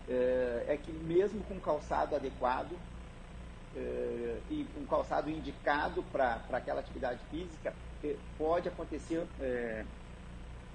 é, 0.09 0.64
é 0.69 0.79
que 0.81 0.92
mesmo 0.92 1.42
com 1.45 1.59
calçado 1.59 2.14
adequado 2.14 2.77
é, 3.75 4.38
e 4.49 4.66
um 4.77 4.87
calçado 4.87 5.29
indicado 5.29 6.03
para 6.12 6.40
aquela 6.53 6.81
atividade 6.81 7.21
física, 7.31 7.75
é, 8.05 8.14
pode 8.38 8.69
acontecer 8.69 9.27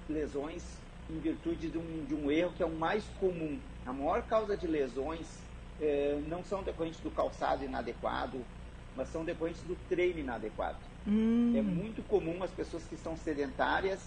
lesões 0.08 0.62
em 1.08 1.18
virtude 1.18 1.70
de 1.70 1.78
um, 1.78 2.04
de 2.04 2.14
um 2.14 2.30
erro 2.30 2.52
que 2.52 2.62
é 2.62 2.66
o 2.66 2.70
mais 2.70 3.04
comum. 3.18 3.58
A 3.86 3.92
maior 3.92 4.22
causa 4.22 4.56
de 4.56 4.66
lesões 4.66 5.26
não 6.28 6.44
são 6.44 6.62
decorrentes 6.62 7.00
do 7.00 7.10
calçado 7.10 7.64
inadequado, 7.64 8.44
mas 8.96 9.08
são 9.08 9.24
decorrentes 9.24 9.62
do 9.62 9.76
treino 9.88 10.20
inadequado. 10.20 10.78
Hum. 11.06 11.54
É 11.56 11.62
muito 11.62 12.02
comum 12.06 12.42
as 12.42 12.50
pessoas 12.50 12.84
que 12.84 12.96
são 12.96 13.16
sedentárias 13.16 14.00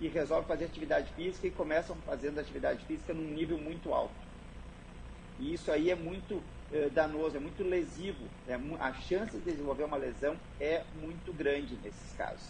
e 0.00 0.08
resolvem 0.08 0.46
fazer 0.46 0.66
atividade 0.66 1.12
física 1.12 1.46
e 1.46 1.50
começam 1.50 1.96
fazendo 2.04 2.38
atividade 2.38 2.84
física 2.84 3.14
num 3.14 3.34
nível 3.34 3.58
muito 3.58 3.92
alto. 3.92 4.14
E 5.38 5.52
isso 5.54 5.70
aí 5.70 5.90
é 5.90 5.94
muito 5.94 6.42
eh, 6.72 6.88
danoso, 6.90 7.36
é 7.36 7.40
muito 7.40 7.62
lesivo. 7.62 8.24
É, 8.48 8.54
a 8.80 8.92
chance 8.94 9.36
de 9.36 9.44
desenvolver 9.44 9.84
uma 9.84 9.96
lesão 9.96 10.36
é 10.60 10.82
muito 11.00 11.32
grande 11.32 11.76
nesses 11.82 12.12
casos. 12.16 12.48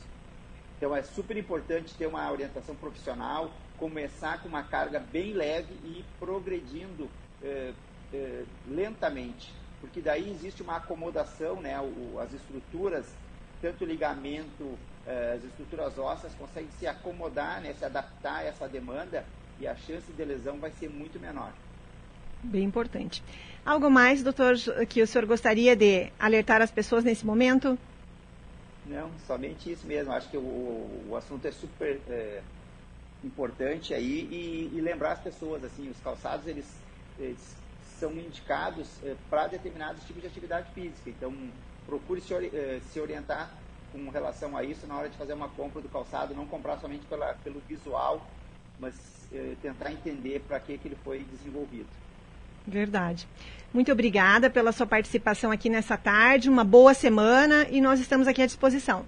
Então 0.76 0.94
é 0.94 1.02
super 1.02 1.36
importante 1.36 1.94
ter 1.94 2.06
uma 2.06 2.30
orientação 2.30 2.74
profissional, 2.74 3.50
começar 3.78 4.42
com 4.42 4.48
uma 4.48 4.62
carga 4.62 5.00
bem 5.00 5.32
leve 5.32 5.74
e 5.84 6.00
ir 6.00 6.04
progredindo 6.18 7.08
eh, 7.42 7.72
eh, 8.12 8.44
lentamente, 8.66 9.52
porque 9.80 10.00
daí 10.00 10.30
existe 10.30 10.62
uma 10.62 10.76
acomodação, 10.76 11.60
né? 11.60 11.78
O, 11.80 12.18
as 12.20 12.32
estruturas, 12.32 13.06
tanto 13.60 13.84
ligamento, 13.84 14.78
as 15.06 15.44
estruturas 15.44 15.98
ósseas 15.98 16.34
conseguem 16.34 16.70
se 16.78 16.86
acomodar, 16.86 17.60
né? 17.60 17.74
se 17.74 17.84
adaptar 17.84 18.38
a 18.38 18.44
essa 18.44 18.68
demanda 18.68 19.24
e 19.60 19.66
a 19.66 19.76
chance 19.76 20.10
de 20.12 20.24
lesão 20.24 20.58
vai 20.58 20.70
ser 20.72 20.88
muito 20.88 21.18
menor. 21.20 21.52
Bem 22.42 22.64
importante. 22.64 23.22
Algo 23.64 23.90
mais, 23.90 24.22
doutor, 24.22 24.54
que 24.88 25.02
o 25.02 25.06
senhor 25.06 25.26
gostaria 25.26 25.74
de 25.74 26.12
alertar 26.18 26.60
as 26.60 26.70
pessoas 26.70 27.02
nesse 27.02 27.24
momento? 27.24 27.78
Não, 28.86 29.10
somente 29.26 29.72
isso 29.72 29.86
mesmo. 29.86 30.12
Acho 30.12 30.28
que 30.28 30.36
o, 30.36 31.04
o 31.08 31.16
assunto 31.16 31.46
é 31.46 31.50
super 31.50 32.00
é, 32.08 32.40
importante 33.24 33.92
aí 33.92 34.28
e, 34.30 34.76
e, 34.76 34.80
lembrar 34.80 35.12
as 35.12 35.20
pessoas 35.20 35.64
assim, 35.64 35.88
os 35.88 35.98
calçados 36.00 36.46
eles, 36.46 36.66
eles 37.18 37.56
são 37.98 38.12
indicados 38.12 38.88
é, 39.02 39.16
para 39.28 39.48
determinados 39.48 40.04
tipos 40.04 40.22
de 40.22 40.28
atividade 40.28 40.70
física. 40.72 41.10
Então 41.10 41.34
procure 41.86 42.20
se, 42.20 42.34
se, 42.92 43.00
orientar 43.00 43.50
com 43.92 44.08
relação 44.10 44.56
a 44.56 44.62
isso 44.62 44.86
na 44.86 44.96
hora 44.96 45.08
de 45.08 45.16
fazer 45.16 45.32
uma 45.32 45.48
compra 45.48 45.80
do 45.80 45.88
calçado, 45.88 46.34
não 46.34 46.46
comprar 46.46 46.78
somente 46.78 47.04
pela, 47.06 47.34
pelo 47.44 47.60
visual, 47.68 48.26
mas 48.78 48.94
é, 49.32 49.54
tentar 49.62 49.90
entender 49.90 50.40
para 50.46 50.60
que, 50.60 50.76
que 50.78 50.88
ele 50.88 50.98
foi 51.04 51.20
desenvolvido. 51.20 51.88
Verdade. 52.66 53.28
Muito 53.72 53.92
obrigada 53.92 54.50
pela 54.50 54.72
sua 54.72 54.86
participação 54.86 55.50
aqui 55.50 55.68
nessa 55.68 55.96
tarde. 55.96 56.48
Uma 56.48 56.64
boa 56.64 56.94
semana 56.94 57.66
e 57.70 57.80
nós 57.80 58.00
estamos 58.00 58.26
aqui 58.26 58.42
à 58.42 58.46
disposição. 58.46 59.04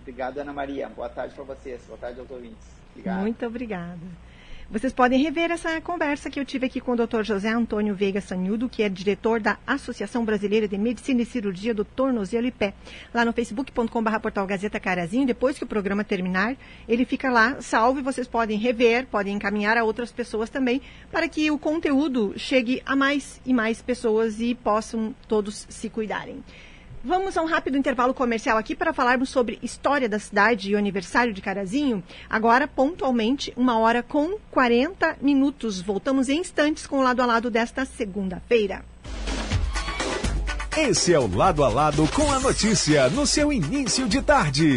Obrigado, 0.00 0.38
Ana 0.38 0.52
Maria. 0.52 0.88
Boa 0.88 1.08
tarde 1.08 1.34
para 1.34 1.44
vocês. 1.44 1.80
Boa 1.86 1.98
tarde 1.98 2.20
aos 2.20 2.30
ouvintes. 2.30 2.66
Obrigado. 2.90 3.20
Muito 3.20 3.46
obrigada. 3.46 4.27
Vocês 4.70 4.92
podem 4.92 5.22
rever 5.22 5.50
essa 5.50 5.80
conversa 5.80 6.28
que 6.28 6.38
eu 6.38 6.44
tive 6.44 6.66
aqui 6.66 6.78
com 6.78 6.92
o 6.92 7.06
Dr. 7.06 7.22
José 7.22 7.48
Antônio 7.48 7.94
Veiga 7.94 8.20
Sanhudo, 8.20 8.68
que 8.68 8.82
é 8.82 8.88
diretor 8.90 9.40
da 9.40 9.56
Associação 9.66 10.26
Brasileira 10.26 10.68
de 10.68 10.76
Medicina 10.76 11.22
e 11.22 11.24
Cirurgia 11.24 11.72
do 11.72 11.86
Tornozelo 11.86 12.46
e 12.46 12.50
Pé, 12.50 12.74
lá 13.14 13.24
no 13.24 13.32
facebook.com.br 13.32 14.18
portal 14.20 14.46
Gazeta 14.46 14.78
Carazinho. 14.78 15.26
Depois 15.26 15.56
que 15.56 15.64
o 15.64 15.66
programa 15.66 16.04
terminar, 16.04 16.54
ele 16.86 17.06
fica 17.06 17.30
lá 17.30 17.62
salvo 17.62 18.00
e 18.00 18.02
vocês 18.02 18.28
podem 18.28 18.58
rever, 18.58 19.06
podem 19.06 19.36
encaminhar 19.36 19.78
a 19.78 19.84
outras 19.84 20.12
pessoas 20.12 20.50
também, 20.50 20.82
para 21.10 21.26
que 21.30 21.50
o 21.50 21.58
conteúdo 21.58 22.34
chegue 22.36 22.82
a 22.84 22.94
mais 22.94 23.40
e 23.46 23.54
mais 23.54 23.80
pessoas 23.80 24.38
e 24.38 24.54
possam 24.54 25.14
todos 25.26 25.66
se 25.70 25.88
cuidarem. 25.88 26.44
Vamos 27.04 27.36
a 27.36 27.42
um 27.42 27.46
rápido 27.46 27.78
intervalo 27.78 28.12
comercial 28.12 28.58
aqui 28.58 28.74
para 28.74 28.92
falarmos 28.92 29.28
sobre 29.28 29.58
história 29.62 30.08
da 30.08 30.18
cidade 30.18 30.70
e 30.70 30.74
o 30.74 30.78
aniversário 30.78 31.32
de 31.32 31.40
Carazinho. 31.40 32.02
Agora, 32.28 32.66
pontualmente, 32.66 33.52
uma 33.56 33.78
hora 33.78 34.02
com 34.02 34.36
40 34.50 35.18
minutos. 35.20 35.80
Voltamos 35.80 36.28
em 36.28 36.40
instantes 36.40 36.86
com 36.86 36.98
o 36.98 37.02
lado 37.02 37.22
a 37.22 37.26
lado 37.26 37.50
desta 37.50 37.84
segunda-feira. 37.84 38.84
Esse 40.76 41.12
é 41.12 41.18
o 41.18 41.26
Lado 41.26 41.64
a 41.64 41.68
Lado 41.68 42.06
com 42.14 42.30
a 42.30 42.38
notícia 42.38 43.08
no 43.08 43.26
seu 43.26 43.52
início 43.52 44.08
de 44.08 44.22
tarde. 44.22 44.72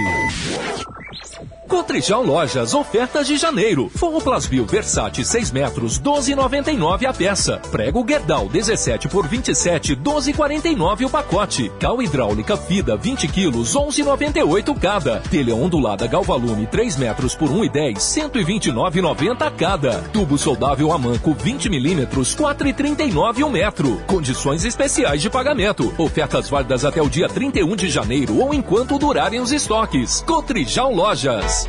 Cotrijal 1.72 2.22
Lojas, 2.22 2.74
ofertas 2.74 3.26
de 3.26 3.38
janeiro. 3.38 3.90
Forro 3.96 4.20
Plasbil 4.20 4.66
Versace 4.66 5.24
6 5.24 5.52
metros, 5.52 6.02
12,99 6.02 7.06
a 7.06 7.14
peça. 7.14 7.62
Prego 7.72 8.04
Guerdal 8.04 8.50
17 8.50 9.08
por 9.08 9.26
27, 9.26 9.96
12,49 9.96 11.06
o 11.06 11.10
pacote. 11.10 11.72
Cal 11.80 12.02
hidráulica 12.02 12.58
Fida 12.58 12.98
20 12.98 13.26
quilos, 13.30 13.74
11,98 13.74 14.78
cada. 14.78 15.22
Telha 15.22 15.56
ondulada 15.56 16.06
Galvalume 16.08 16.68
3 16.68 16.98
metros 16.98 17.36
por 17.36 17.50
1,10, 17.50 17.96
129,90 17.96 19.56
cada. 19.56 20.02
Tubo 20.12 20.38
soldável 20.38 20.92
Amanco 20.92 21.34
20 21.34 21.70
milímetros, 21.70 22.36
4,39 22.36 23.46
o 23.46 23.50
metro. 23.50 24.02
Condições 24.08 24.66
especiais 24.66 25.22
de 25.22 25.30
pagamento. 25.30 25.94
Ofertas 25.98 26.50
válidas 26.50 26.84
até 26.84 27.02
o 27.02 27.10
dia 27.10 27.30
31 27.30 27.78
de 27.78 27.90
janeiro 27.90 28.40
ou 28.40 28.54
enquanto 28.54 29.00
durarem 29.00 29.40
os 29.40 29.54
estoques. 29.54 30.22
Cotrijal 30.28 30.94
Lojas. 30.94 31.61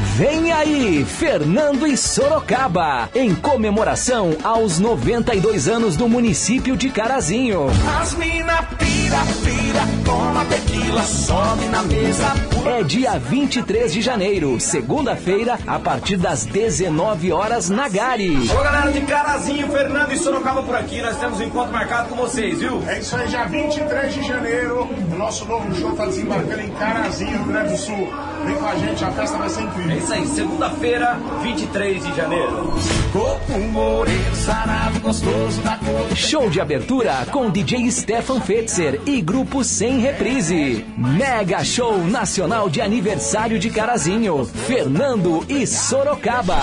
Vem 0.00 0.52
aí, 0.52 1.04
Fernando 1.04 1.84
e 1.84 1.96
Sorocaba, 1.96 3.08
em 3.12 3.34
comemoração 3.34 4.36
aos 4.44 4.78
92 4.78 5.66
anos 5.66 5.96
do 5.96 6.08
município 6.08 6.76
de 6.76 6.88
Carazinho. 6.88 7.66
As 8.00 8.14
mina 8.14 8.62
pira, 8.78 9.18
pira, 9.44 9.80
toma 10.04 10.44
tequila, 10.44 11.02
sobe 11.02 11.64
na 11.66 11.82
mesa. 11.82 12.32
É 12.64 12.84
dia 12.84 13.18
23 13.18 13.92
de 13.92 14.00
janeiro, 14.00 14.60
segunda-feira, 14.60 15.58
a 15.66 15.80
partir 15.80 16.16
das 16.16 16.44
19 16.44 17.32
horas 17.32 17.68
na 17.68 17.88
Gari. 17.88 18.48
Ô 18.50 18.62
galera 18.62 18.92
de 18.92 19.00
Carazinho, 19.00 19.68
Fernando 19.68 20.12
e 20.12 20.16
Sorocaba 20.16 20.62
por 20.62 20.76
aqui, 20.76 21.02
nós 21.02 21.16
temos 21.18 21.40
um 21.40 21.42
encontro 21.42 21.72
marcado 21.72 22.10
com 22.10 22.14
vocês, 22.14 22.60
viu? 22.60 22.80
É 22.86 23.00
isso 23.00 23.16
aí, 23.16 23.26
dia 23.26 23.46
23 23.46 24.14
de 24.14 24.22
janeiro, 24.22 24.88
nosso 25.16 25.44
novo 25.44 25.74
show 25.74 25.90
tá 25.92 26.06
desembarcando 26.06 26.60
em 26.60 26.70
Carazinho, 26.70 27.38
Rio 27.38 27.46
Grande 27.46 27.72
do 27.72 27.78
Sul. 27.78 28.08
Vem 28.44 28.56
com 28.56 28.66
a 28.66 28.76
gente, 28.76 29.04
a 29.04 29.10
festa 29.10 29.36
vai 29.36 29.48
ser 29.48 29.62
incrível. 29.62 29.90
É 29.92 29.96
isso 29.96 30.12
aí, 30.12 30.26
segunda-feira, 30.26 31.18
23 31.42 32.04
de 32.04 32.16
janeiro. 32.16 32.74
Corpo 33.12 33.58
moreno, 33.58 34.34
sarado, 34.36 35.00
gostoso 35.00 35.60
da 35.62 35.76
cor. 35.76 36.16
Show 36.16 36.50
de 36.50 36.60
abertura 36.60 37.26
com 37.30 37.50
DJ 37.50 37.90
Stefan 37.90 38.40
Fetzer 38.40 39.00
e 39.06 39.20
grupo 39.20 39.64
Sem 39.64 40.00
Reprise. 40.00 40.84
Mega 40.96 41.64
Show 41.64 41.98
Nacional 42.04 42.68
de 42.68 42.80
Aniversário 42.80 43.58
de 43.58 43.70
Carazinho, 43.70 44.44
Fernando 44.44 45.44
e 45.48 45.66
Sorocaba. 45.66 46.58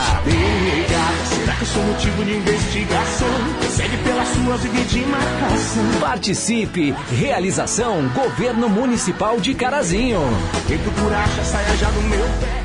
Será 1.29 1.55
que 1.55 1.61
eu 1.61 1.67
sou 1.67 1.83
motivo 1.83 2.25
de 2.25 2.35
investigação? 2.35 3.27
Segue 3.75 3.97
pelas 3.97 4.27
suas 4.29 4.61
vidas 4.61 4.91
de 4.91 4.99
marcação. 5.05 5.99
Participe. 5.99 6.95
Realização 7.11 8.07
Governo 8.09 8.69
Municipal 8.69 9.39
de 9.39 9.53
Carazinho. 9.53 10.19
Quem 10.67 10.77
procura 10.77 11.17
acha, 11.17 11.43
já 11.73 11.91
no 11.91 12.01
meu 12.03 12.25
pé. 12.39 12.64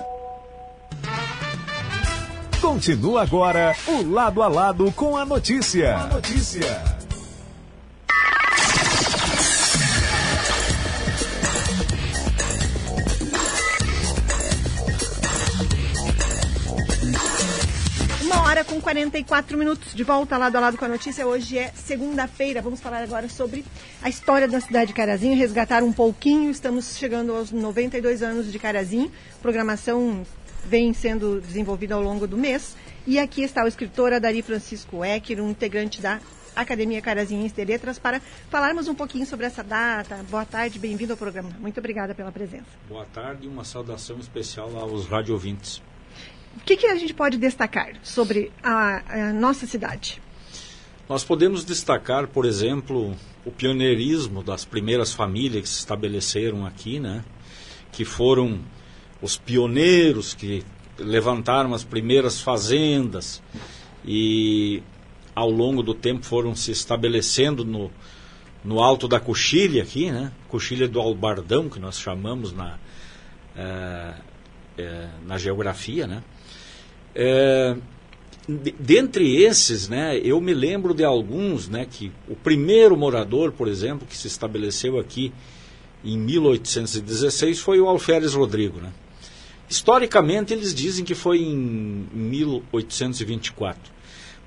Continua 2.71 3.23
agora 3.23 3.75
o 3.85 4.01
Lado 4.09 4.41
a 4.41 4.47
Lado 4.47 4.89
com 4.93 5.17
a 5.17 5.25
notícia. 5.25 6.07
Notícia. 6.07 6.81
Uma 18.21 18.43
hora 18.43 18.63
com 18.63 18.79
44 18.79 19.57
minutos 19.57 19.93
de 19.93 20.03
volta 20.05 20.37
lado 20.37 20.55
a 20.55 20.61
lado 20.61 20.77
com 20.77 20.85
a 20.85 20.87
notícia. 20.87 21.27
Hoje 21.27 21.57
é 21.57 21.73
segunda-feira. 21.75 22.61
Vamos 22.61 22.79
falar 22.79 23.03
agora 23.03 23.27
sobre 23.27 23.65
a 24.01 24.07
história 24.07 24.47
da 24.47 24.61
cidade 24.61 24.87
de 24.87 24.93
Carazinho, 24.93 25.37
resgatar 25.37 25.83
um 25.83 25.91
pouquinho. 25.91 26.49
Estamos 26.49 26.95
chegando 26.95 27.35
aos 27.35 27.51
92 27.51 28.23
anos 28.23 28.49
de 28.49 28.57
Carazinho. 28.57 29.11
Programação 29.41 30.25
vem 30.65 30.93
sendo 30.93 31.41
desenvolvida 31.41 31.95
ao 31.95 32.01
longo 32.01 32.27
do 32.27 32.37
mês. 32.37 32.75
E 33.05 33.17
aqui 33.19 33.43
está 33.43 33.63
o 33.63 33.67
escritor 33.67 34.13
Adari 34.13 34.41
Francisco 34.41 35.03
Ecker, 35.03 35.41
um 35.41 35.49
integrante 35.49 36.01
da 36.01 36.19
Academia 36.55 37.01
Carazinhense 37.01 37.55
de 37.55 37.65
Letras, 37.65 37.97
para 37.97 38.21
falarmos 38.49 38.87
um 38.87 38.95
pouquinho 38.95 39.25
sobre 39.25 39.45
essa 39.45 39.63
data. 39.63 40.23
Boa 40.29 40.45
tarde, 40.45 40.77
bem-vindo 40.77 41.13
ao 41.13 41.17
programa. 41.17 41.49
Muito 41.59 41.79
obrigada 41.79 42.13
pela 42.13 42.31
presença. 42.31 42.67
Boa 42.87 43.05
tarde 43.05 43.45
e 43.45 43.49
uma 43.49 43.63
saudação 43.63 44.19
especial 44.19 44.75
aos 44.77 45.07
rádio 45.07 45.33
ouvintes. 45.33 45.81
O 46.57 46.59
que, 46.65 46.75
que 46.75 46.87
a 46.87 46.95
gente 46.95 47.13
pode 47.13 47.37
destacar 47.37 47.93
sobre 48.03 48.51
a, 48.61 49.29
a 49.29 49.33
nossa 49.33 49.65
cidade? 49.65 50.21
Nós 51.07 51.23
podemos 51.23 51.63
destacar, 51.63 52.27
por 52.27 52.45
exemplo, 52.45 53.15
o 53.45 53.51
pioneirismo 53.51 54.43
das 54.43 54.65
primeiras 54.65 55.13
famílias 55.13 55.63
que 55.63 55.69
se 55.69 55.79
estabeleceram 55.79 56.65
aqui, 56.65 56.99
né? 56.99 57.23
que 57.91 58.05
foram 58.05 58.59
os 59.21 59.37
pioneiros 59.37 60.33
que 60.33 60.63
levantaram 60.97 61.73
as 61.73 61.83
primeiras 61.83 62.41
fazendas 62.41 63.41
e 64.05 64.81
ao 65.35 65.49
longo 65.49 65.81
do 65.81 65.93
tempo 65.93 66.25
foram 66.25 66.55
se 66.55 66.71
estabelecendo 66.71 67.63
no, 67.63 67.91
no 68.63 68.79
alto 68.79 69.07
da 69.07 69.19
coxilha 69.19 69.83
aqui, 69.83 70.11
né? 70.11 70.31
Coxilha 70.49 70.87
do 70.87 70.99
Albardão, 70.99 71.69
que 71.69 71.79
nós 71.79 71.99
chamamos 71.99 72.51
na, 72.51 72.77
é, 73.55 74.13
é, 74.77 75.07
na 75.25 75.37
geografia, 75.37 76.07
né? 76.07 76.23
É, 77.15 77.75
de, 78.47 78.71
dentre 78.79 79.35
esses, 79.35 79.87
né, 79.87 80.17
eu 80.17 80.39
me 80.41 80.53
lembro 80.53 80.93
de 80.93 81.03
alguns, 81.03 81.67
né, 81.67 81.85
que 81.89 82.11
o 82.27 82.35
primeiro 82.35 82.97
morador, 82.97 83.51
por 83.51 83.67
exemplo, 83.67 84.07
que 84.07 84.17
se 84.17 84.27
estabeleceu 84.27 84.99
aqui 84.99 85.31
em 86.03 86.17
1816 86.17 87.59
foi 87.59 87.79
o 87.79 87.87
Alferes 87.87 88.33
Rodrigo, 88.33 88.79
né? 88.79 88.91
Historicamente, 89.71 90.53
eles 90.53 90.75
dizem 90.75 91.05
que 91.05 91.15
foi 91.15 91.39
em 91.39 92.05
1824. 92.13 93.79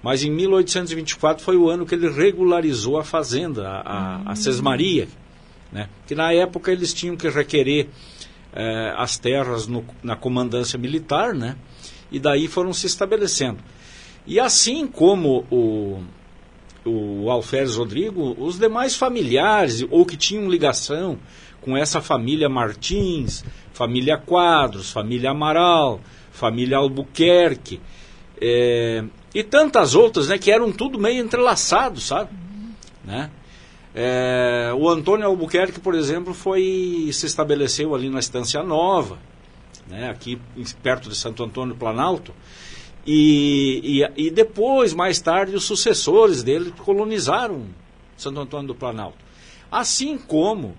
Mas 0.02 0.22
em 0.22 0.30
1824 0.30 1.42
foi 1.42 1.56
o 1.56 1.70
ano 1.70 1.86
que 1.86 1.94
ele 1.94 2.10
regularizou 2.10 2.98
a 2.98 3.04
fazenda, 3.04 3.66
a, 3.66 3.80
a, 3.80 4.32
a 4.32 4.36
Sesmaria. 4.36 5.08
Né? 5.72 5.88
Que 6.06 6.14
na 6.14 6.30
época 6.30 6.70
eles 6.70 6.92
tinham 6.92 7.16
que 7.16 7.26
requerer 7.30 7.88
eh, 8.52 8.94
as 8.98 9.16
terras 9.16 9.66
no, 9.66 9.82
na 10.02 10.14
comandância 10.14 10.78
militar, 10.78 11.32
né? 11.32 11.56
e 12.12 12.18
daí 12.18 12.46
foram 12.46 12.74
se 12.74 12.86
estabelecendo. 12.86 13.60
E 14.26 14.38
assim 14.38 14.86
como 14.86 15.46
o, 15.50 16.02
o 16.84 17.30
Alferes 17.30 17.76
Rodrigo, 17.76 18.36
os 18.38 18.58
demais 18.58 18.94
familiares, 18.94 19.86
ou 19.90 20.04
que 20.04 20.18
tinham 20.18 20.50
ligação 20.50 21.18
com 21.62 21.74
essa 21.74 22.02
família 22.02 22.46
Martins, 22.46 23.42
família 23.74 24.16
Quadros, 24.16 24.90
família 24.90 25.32
Amaral, 25.32 26.00
família 26.30 26.78
Albuquerque, 26.78 27.80
é, 28.40 29.04
e 29.34 29.42
tantas 29.42 29.94
outras, 29.94 30.28
né, 30.28 30.38
que 30.38 30.50
eram 30.50 30.72
tudo 30.72 30.98
meio 30.98 31.22
entrelaçados, 31.22 32.04
sabe? 32.04 32.30
Né? 33.04 33.30
É, 33.94 34.72
o 34.76 34.88
Antônio 34.88 35.26
Albuquerque, 35.26 35.80
por 35.80 35.94
exemplo, 35.94 36.32
foi 36.32 37.10
se 37.12 37.26
estabeleceu 37.26 37.94
ali 37.94 38.08
na 38.08 38.20
Estância 38.20 38.62
Nova, 38.62 39.18
né, 39.88 40.08
aqui 40.08 40.40
perto 40.82 41.08
de 41.08 41.16
Santo 41.16 41.42
Antônio 41.42 41.74
Planalto, 41.74 42.32
e, 43.06 44.00
e, 44.16 44.26
e 44.26 44.30
depois, 44.30 44.94
mais 44.94 45.20
tarde, 45.20 45.54
os 45.54 45.64
sucessores 45.64 46.42
dele 46.42 46.72
colonizaram 46.84 47.66
Santo 48.16 48.40
Antônio 48.40 48.68
do 48.68 48.74
Planalto. 48.74 49.18
Assim 49.70 50.16
como 50.16 50.76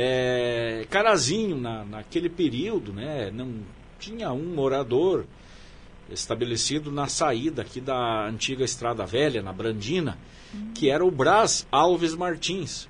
é, 0.00 0.86
Carazinho, 0.88 1.56
na, 1.56 1.84
naquele 1.84 2.28
período, 2.28 2.92
né, 2.92 3.32
não 3.32 3.52
tinha 3.98 4.32
um 4.32 4.54
morador 4.54 5.26
estabelecido 6.08 6.92
na 6.92 7.08
saída 7.08 7.62
aqui 7.62 7.80
da 7.80 8.28
antiga 8.28 8.64
Estrada 8.64 9.04
Velha, 9.04 9.42
na 9.42 9.52
Brandina, 9.52 10.16
uhum. 10.54 10.72
que 10.72 10.88
era 10.88 11.04
o 11.04 11.10
Brás 11.10 11.66
Alves 11.72 12.14
Martins. 12.14 12.88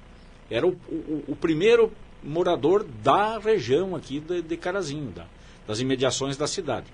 Era 0.50 0.66
o, 0.66 0.72
o, 0.86 1.24
o 1.28 1.36
primeiro 1.36 1.90
morador 2.22 2.84
da 3.02 3.38
região 3.38 3.96
aqui 3.96 4.20
de, 4.20 4.42
de 4.42 4.56
Carazinho, 4.58 5.10
da, 5.10 5.24
das 5.66 5.80
imediações 5.80 6.36
da 6.36 6.46
cidade. 6.46 6.88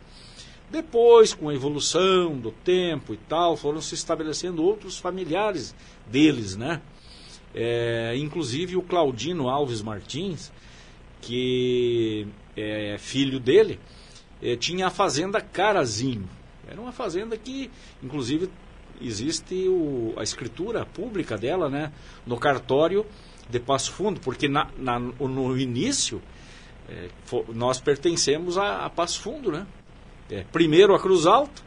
Depois, 0.71 1.35
com 1.35 1.49
a 1.49 1.55
evolução 1.55 2.39
do 2.39 2.53
tempo 2.53 3.12
e 3.15 3.17
tal, 3.17 3.57
foram 3.57 3.81
se 3.81 3.95
estabelecendo 3.95 4.62
outros 4.62 4.97
familiares 4.97 5.75
deles, 6.07 6.57
né? 6.57 6.81
É, 7.55 8.15
inclusive 8.17 8.77
o 8.77 8.83
Claudino 8.83 9.49
Alves 9.49 9.81
Martins, 9.81 10.53
que 11.21 12.27
é 12.57 12.97
filho 12.99 13.39
dele, 13.39 13.79
é, 14.43 14.57
tinha 14.57 14.89
a 14.89 14.91
fazenda 14.91 15.41
Carazinho. 15.41 16.29
Era 16.67 16.81
uma 16.81 16.93
fazenda 16.93 17.37
que, 17.37 17.71
inclusive, 18.03 18.51
existe 19.01 19.69
o, 19.69 20.15
a 20.17 20.23
escritura 20.23 20.85
pública 20.85 21.37
dela, 21.37 21.69
né, 21.69 21.93
no 22.27 22.39
cartório 22.39 23.07
de 23.49 23.61
Passo 23.61 23.93
Fundo, 23.93 24.21
porque 24.21 24.49
na, 24.49 24.69
na, 24.77 24.99
no 24.99 25.59
início 25.59 26.23
é, 26.89 27.09
for, 27.25 27.45
nós 27.55 27.81
pertencemos 27.81 28.57
a, 28.59 28.85
a, 28.85 28.91
Passo 28.91 29.21
Fundo, 29.21 29.51
né? 29.51 29.67
É, 30.31 30.43
primeiro 30.45 30.95
a 30.95 31.01
Cruz 31.01 31.27
Alta, 31.27 31.63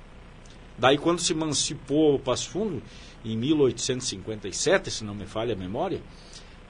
daí 0.78 0.98
quando 0.98 1.20
se 1.20 1.34
emancipou 1.34 2.16
o 2.16 2.20
Passo 2.20 2.50
Fundo, 2.50 2.82
em 3.24 3.38
1857, 3.38 4.92
se 4.92 5.04
não 5.04 5.16
me 5.16 5.26
falha 5.26 5.54
a 5.54 5.58
memória, 5.58 6.02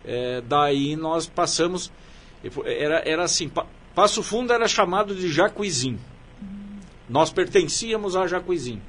É, 0.10 0.39
daí 0.39 0.95
nós 0.95 1.28
passamos. 1.28 1.91
Era, 2.64 3.01
era 3.05 3.24
assim: 3.24 3.51
Passo 3.93 4.24
Fundo 4.24 4.53
era 4.53 4.66
chamado 4.66 5.14
de 5.14 5.28
Jacuizinho. 5.28 5.99
Nós 7.10 7.30
pertencíamos 7.30 8.16
a 8.16 8.26
Jacuizinho. 8.26 8.82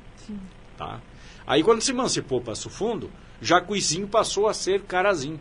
Tá? 0.77 1.01
Aí 1.45 1.65
quando 1.65 1.81
se 1.81 1.91
emancipou 1.91 2.41
Passo 2.41 2.71
Fundo, 2.71 3.11
Jacuizinho 3.41 4.07
passou 4.07 4.47
a 4.47 4.55
ser 4.55 4.83
Carazinho. 4.83 5.41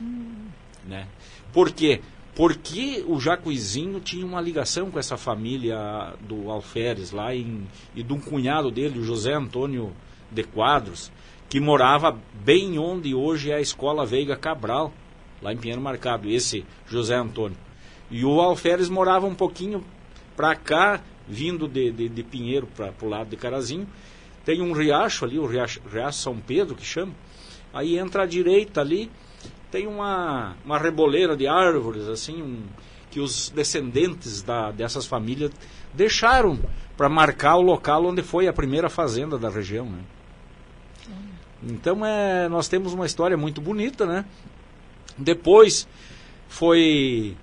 Hum. 0.00 0.46
Né? 0.86 1.06
Por 1.52 1.70
quê? 1.70 2.00
Porque 2.34 3.04
o 3.06 3.18
Jacuizinho 3.20 4.00
tinha 4.00 4.24
uma 4.24 4.40
ligação 4.40 4.90
com 4.90 4.98
essa 4.98 5.16
família 5.16 6.14
do 6.20 6.50
Alferes 6.50 7.10
lá 7.10 7.34
em, 7.34 7.66
e 7.94 8.02
de 8.02 8.12
um 8.12 8.20
cunhado 8.20 8.70
dele, 8.70 9.00
o 9.00 9.04
José 9.04 9.34
Antônio 9.34 9.92
de 10.30 10.44
Quadros, 10.44 11.10
que 11.48 11.58
morava 11.58 12.16
bem 12.44 12.78
onde 12.78 13.14
hoje 13.14 13.50
é 13.50 13.56
a 13.56 13.60
Escola 13.60 14.06
Veiga 14.06 14.36
Cabral, 14.36 14.92
lá 15.42 15.52
em 15.52 15.56
Pinheiro 15.56 15.82
Marcado, 15.82 16.28
esse 16.28 16.64
José 16.86 17.16
Antônio. 17.16 17.56
E 18.10 18.24
o 18.24 18.40
Alferes 18.40 18.88
morava 18.88 19.26
um 19.26 19.34
pouquinho 19.34 19.84
para 20.36 20.54
cá, 20.54 21.00
vindo 21.28 21.68
de, 21.68 21.90
de, 21.90 22.08
de 22.08 22.22
Pinheiro 22.22 22.66
para 22.66 22.92
o 23.02 23.08
lado 23.08 23.30
de 23.30 23.36
Carazinho. 23.36 23.86
Tem 24.44 24.62
um 24.62 24.72
riacho 24.72 25.24
ali, 25.24 25.38
o 25.38 25.46
riacho, 25.46 25.80
riacho 25.92 26.18
São 26.18 26.36
Pedro, 26.38 26.74
que 26.74 26.84
chama. 26.84 27.12
Aí 27.72 27.98
entra 27.98 28.24
à 28.24 28.26
direita 28.26 28.80
ali, 28.80 29.10
tem 29.70 29.86
uma, 29.86 30.56
uma 30.64 30.78
reboleira 30.78 31.36
de 31.36 31.46
árvores, 31.46 32.08
assim, 32.08 32.42
um, 32.42 32.62
que 33.10 33.20
os 33.20 33.50
descendentes 33.50 34.42
da, 34.42 34.70
dessas 34.70 35.06
famílias 35.06 35.50
deixaram 35.92 36.58
para 36.96 37.08
marcar 37.08 37.56
o 37.56 37.62
local 37.62 38.06
onde 38.06 38.22
foi 38.22 38.46
a 38.46 38.52
primeira 38.52 38.88
fazenda 38.88 39.38
da 39.38 39.48
região. 39.48 39.86
Né? 39.86 40.00
Então 41.62 42.04
é, 42.04 42.48
nós 42.48 42.68
temos 42.68 42.92
uma 42.92 43.06
história 43.06 43.36
muito 43.36 43.60
bonita, 43.60 44.06
né? 44.06 44.24
Depois 45.16 45.86
foi 46.48 47.36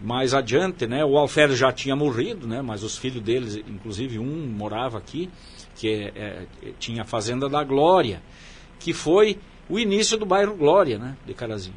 mais 0.00 0.32
adiante, 0.32 0.86
né? 0.86 1.04
O 1.04 1.18
Alferes 1.18 1.58
já 1.58 1.72
tinha 1.72 1.94
morrido, 1.94 2.46
né? 2.46 2.62
Mas 2.62 2.82
os 2.82 2.96
filhos 2.96 3.22
deles, 3.22 3.56
inclusive 3.56 4.18
um 4.18 4.46
morava 4.46 4.96
aqui, 4.96 5.28
que 5.76 5.88
é, 5.88 6.12
é, 6.14 6.46
tinha 6.78 7.02
a 7.02 7.04
Fazenda 7.04 7.48
da 7.48 7.62
Glória, 7.62 8.22
que 8.78 8.92
foi 8.92 9.38
o 9.68 9.78
início 9.78 10.16
do 10.16 10.26
bairro 10.26 10.54
Glória, 10.54 10.98
né? 10.98 11.16
De 11.26 11.34
Carazinho. 11.34 11.76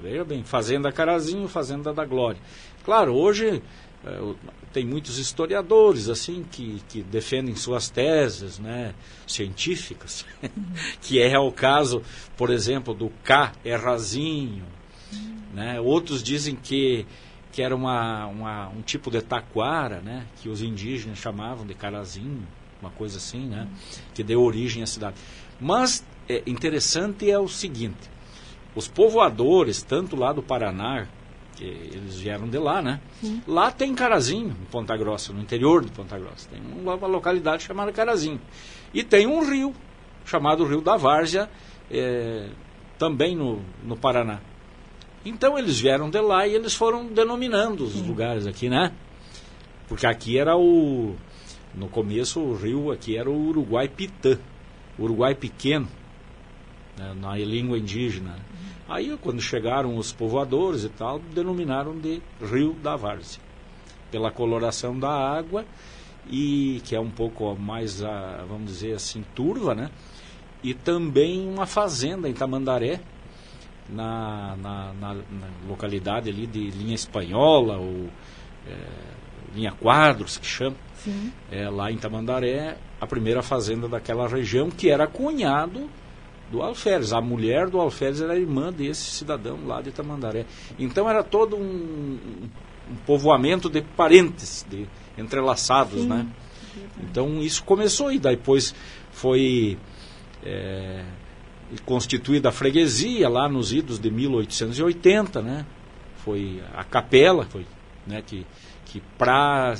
Veja 0.00 0.24
bem, 0.24 0.44
Fazenda 0.44 0.92
Carazinho, 0.92 1.48
Fazenda 1.48 1.92
da 1.92 2.04
Glória. 2.04 2.40
Claro, 2.84 3.14
hoje 3.14 3.62
é, 4.04 4.34
tem 4.72 4.84
muitos 4.84 5.18
historiadores 5.18 6.08
assim 6.08 6.44
que, 6.50 6.82
que 6.88 7.02
defendem 7.02 7.56
suas 7.56 7.88
teses 7.88 8.58
né, 8.58 8.94
científicas, 9.26 10.24
que 11.00 11.20
é 11.20 11.38
o 11.38 11.50
caso, 11.50 12.02
por 12.36 12.50
exemplo, 12.50 12.94
do 12.94 13.10
K 13.24 13.52
rasinho. 13.82 14.64
Né? 15.52 15.80
Outros 15.80 16.22
dizem 16.22 16.54
que, 16.54 17.06
que 17.50 17.62
era 17.62 17.74
uma, 17.74 18.26
uma, 18.26 18.68
um 18.68 18.82
tipo 18.82 19.10
de 19.10 19.22
taquara, 19.22 20.00
né, 20.00 20.26
que 20.42 20.48
os 20.48 20.60
indígenas 20.60 21.18
chamavam 21.18 21.66
de 21.66 21.74
carazinho, 21.74 22.46
uma 22.80 22.90
coisa 22.90 23.16
assim, 23.16 23.46
né, 23.46 23.66
que 24.14 24.22
deu 24.22 24.42
origem 24.42 24.82
à 24.82 24.86
cidade. 24.86 25.16
Mas 25.58 26.04
é, 26.28 26.42
interessante 26.46 27.30
é 27.30 27.38
o 27.38 27.48
seguinte, 27.48 28.10
os 28.74 28.88
povoadores, 28.88 29.82
tanto 29.82 30.16
lá 30.16 30.32
do 30.32 30.42
Paraná 30.42 31.08
que 31.56 31.64
eles 31.64 32.16
vieram 32.16 32.46
de 32.46 32.58
lá, 32.58 32.82
né? 32.82 33.00
Sim. 33.20 33.42
Lá 33.46 33.70
tem 33.70 33.94
Carazinho, 33.94 34.50
em 34.60 34.64
Ponta 34.66 34.94
Grossa, 34.96 35.32
no 35.32 35.40
interior 35.40 35.82
de 35.82 35.90
Ponta 35.90 36.18
Grossa. 36.18 36.48
Tem 36.50 36.60
uma 36.60 36.94
localidade 37.06 37.62
chamada 37.62 37.90
Carazinho. 37.92 38.40
E 38.92 39.02
tem 39.02 39.26
um 39.26 39.42
rio, 39.42 39.74
chamado 40.24 40.64
Rio 40.64 40.82
da 40.82 40.96
Várzea, 40.96 41.48
é, 41.90 42.50
também 42.98 43.34
no, 43.34 43.62
no 43.82 43.96
Paraná. 43.96 44.40
Então 45.24 45.58
eles 45.58 45.80
vieram 45.80 46.10
de 46.10 46.20
lá 46.20 46.46
e 46.46 46.54
eles 46.54 46.74
foram 46.74 47.06
denominando 47.06 47.84
os 47.84 47.94
Sim. 47.94 48.06
lugares 48.06 48.46
aqui, 48.46 48.68
né? 48.68 48.92
Porque 49.88 50.06
aqui 50.06 50.38
era 50.38 50.56
o. 50.56 51.16
No 51.74 51.88
começo 51.88 52.40
o 52.40 52.54
rio 52.54 52.90
aqui 52.90 53.16
era 53.16 53.28
o 53.28 53.48
Uruguai 53.48 53.88
Pitã, 53.88 54.38
Uruguai 54.98 55.34
Pequeno, 55.34 55.88
né, 56.96 57.14
na 57.20 57.36
língua 57.36 57.78
indígena. 57.78 58.36
Aí, 58.88 59.16
quando 59.20 59.40
chegaram 59.40 59.96
os 59.96 60.12
povoadores 60.12 60.84
e 60.84 60.88
tal, 60.88 61.18
denominaram 61.18 61.98
de 61.98 62.22
Rio 62.40 62.72
da 62.74 62.94
Várzea, 62.94 63.42
pela 64.10 64.30
coloração 64.30 64.98
da 64.98 65.10
água, 65.10 65.64
e 66.30 66.80
que 66.84 66.94
é 66.94 67.00
um 67.00 67.10
pouco 67.10 67.54
mais, 67.56 68.02
ah, 68.02 68.44
vamos 68.48 68.66
dizer 68.66 68.94
assim, 68.94 69.24
turva, 69.34 69.74
né? 69.74 69.90
E 70.62 70.72
também 70.72 71.48
uma 71.48 71.66
fazenda 71.66 72.28
em 72.28 72.32
Tamandaré, 72.32 73.00
na, 73.88 74.56
na, 74.56 74.92
na, 74.94 75.14
na 75.14 75.48
localidade 75.68 76.28
ali 76.28 76.46
de 76.46 76.70
linha 76.70 76.94
espanhola, 76.94 77.76
ou 77.76 78.08
é, 78.66 78.76
linha 79.54 79.72
quadros, 79.72 80.38
que 80.38 80.46
chama, 80.46 80.76
é, 81.50 81.68
lá 81.68 81.90
em 81.90 81.96
Tamandaré, 81.96 82.76
a 83.00 83.06
primeira 83.06 83.42
fazenda 83.42 83.88
daquela 83.88 84.26
região, 84.28 84.70
que 84.70 84.90
era 84.90 85.06
cunhado 85.06 85.88
do 86.50 86.62
Alferes. 86.62 87.12
A 87.12 87.20
mulher 87.20 87.68
do 87.68 87.80
Alferes 87.80 88.20
era 88.20 88.38
irmã 88.38 88.72
desse 88.72 89.10
cidadão 89.10 89.66
lá 89.66 89.80
de 89.80 89.90
Tamandaré. 89.90 90.46
Então 90.78 91.08
era 91.08 91.22
todo 91.22 91.56
um, 91.56 92.18
um 92.90 92.96
povoamento 93.06 93.68
de 93.68 93.82
parentes, 93.82 94.64
de 94.68 94.86
entrelaçados, 95.18 96.02
Sim. 96.02 96.08
né? 96.08 96.26
Então 97.02 97.40
isso 97.42 97.64
começou 97.64 98.12
e 98.12 98.18
depois 98.18 98.74
foi 99.10 99.78
é, 100.44 101.04
constituída 101.84 102.50
a 102.50 102.52
freguesia 102.52 103.28
lá 103.28 103.48
nos 103.48 103.72
idos 103.72 103.98
de 103.98 104.10
1880, 104.10 105.42
né? 105.42 105.66
Foi 106.18 106.62
a 106.74 106.84
capela, 106.84 107.44
foi, 107.46 107.66
né? 108.06 108.22
Que, 108.24 108.46
que 108.84 109.02
pra, 109.16 109.74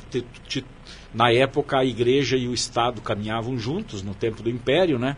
na 1.14 1.30
época 1.30 1.78
a 1.78 1.84
igreja 1.84 2.36
e 2.36 2.48
o 2.48 2.54
Estado 2.54 3.00
caminhavam 3.00 3.58
juntos 3.58 4.02
no 4.02 4.14
tempo 4.14 4.42
do 4.42 4.50
Império, 4.50 4.98
né? 4.98 5.16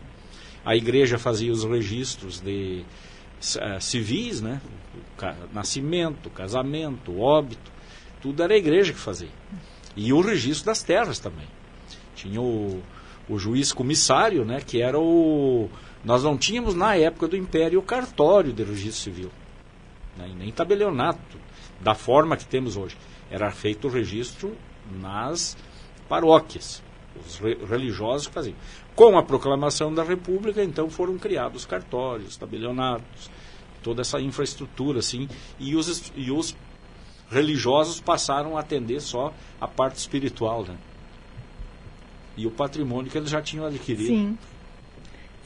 A 0.64 0.76
igreja 0.76 1.18
fazia 1.18 1.52
os 1.52 1.64
registros 1.64 2.40
de 2.40 2.84
uh, 3.40 3.80
civis, 3.80 4.40
né? 4.40 4.60
Nascimento, 5.52 6.30
casamento, 6.30 7.18
óbito, 7.18 7.70
tudo 8.20 8.42
era 8.42 8.54
a 8.54 8.58
igreja 8.58 8.92
que 8.92 8.98
fazia. 8.98 9.30
E 9.96 10.12
o 10.12 10.20
registro 10.20 10.66
das 10.66 10.82
terras 10.82 11.18
também. 11.18 11.46
Tinha 12.14 12.40
o, 12.40 12.82
o 13.28 13.38
juiz 13.38 13.72
comissário, 13.72 14.44
né? 14.44 14.60
Que 14.60 14.82
era 14.82 14.98
o. 14.98 15.68
Nós 16.04 16.22
não 16.22 16.36
tínhamos 16.36 16.74
na 16.74 16.94
época 16.94 17.28
do 17.28 17.36
Império 17.36 17.80
o 17.80 17.82
cartório 17.82 18.52
de 18.52 18.62
registro 18.62 19.12
civil, 19.12 19.30
né? 20.16 20.32
nem 20.36 20.52
tabelionato, 20.52 21.38
da 21.80 21.94
forma 21.94 22.36
que 22.36 22.46
temos 22.46 22.76
hoje. 22.76 22.96
Era 23.30 23.50
feito 23.50 23.88
o 23.88 23.90
registro 23.90 24.56
nas 25.00 25.56
paróquias, 26.08 26.82
os 27.26 27.38
religiosos 27.68 28.26
faziam. 28.26 28.56
Com 28.94 29.16
a 29.16 29.22
proclamação 29.22 29.92
da 29.92 30.02
República, 30.02 30.62
então 30.62 30.90
foram 30.90 31.18
criados 31.18 31.64
cartórios, 31.64 32.36
tabelionatos, 32.36 33.30
toda 33.82 34.02
essa 34.02 34.20
infraestrutura, 34.20 34.98
assim, 34.98 35.28
e 35.58 35.76
os, 35.76 36.12
e 36.16 36.30
os 36.30 36.56
religiosos 37.30 38.00
passaram 38.00 38.56
a 38.56 38.60
atender 38.60 39.00
só 39.00 39.32
a 39.60 39.68
parte 39.68 39.96
espiritual, 39.96 40.64
né? 40.64 40.76
E 42.36 42.46
o 42.46 42.50
patrimônio 42.50 43.10
que 43.10 43.18
eles 43.18 43.30
já 43.30 43.42
tinham 43.42 43.66
adquirido. 43.66 44.08
Sim. 44.08 44.38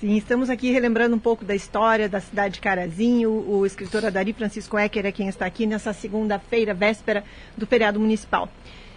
Sim, 0.03 0.17
estamos 0.17 0.51
aqui 0.51 0.73
relembrando 0.73 1.15
um 1.15 1.19
pouco 1.19 1.45
da 1.45 1.55
história 1.55 2.09
da 2.09 2.21
cidade 2.21 2.55
de 2.55 2.61
Carazinho. 2.61 3.31
O 3.31 3.65
escritor 3.65 4.05
Adari 4.05 4.33
Francisco 4.33 4.77
Ecker 4.77 5.07
é 5.07 5.13
quem 5.13 5.29
está 5.29 5.47
aqui 5.47 5.65
nessa 5.65 5.93
segunda-feira, 5.93 6.75
véspera 6.75 7.23
do 7.57 7.69
feriado 7.69 8.01
municipal. 8.01 8.49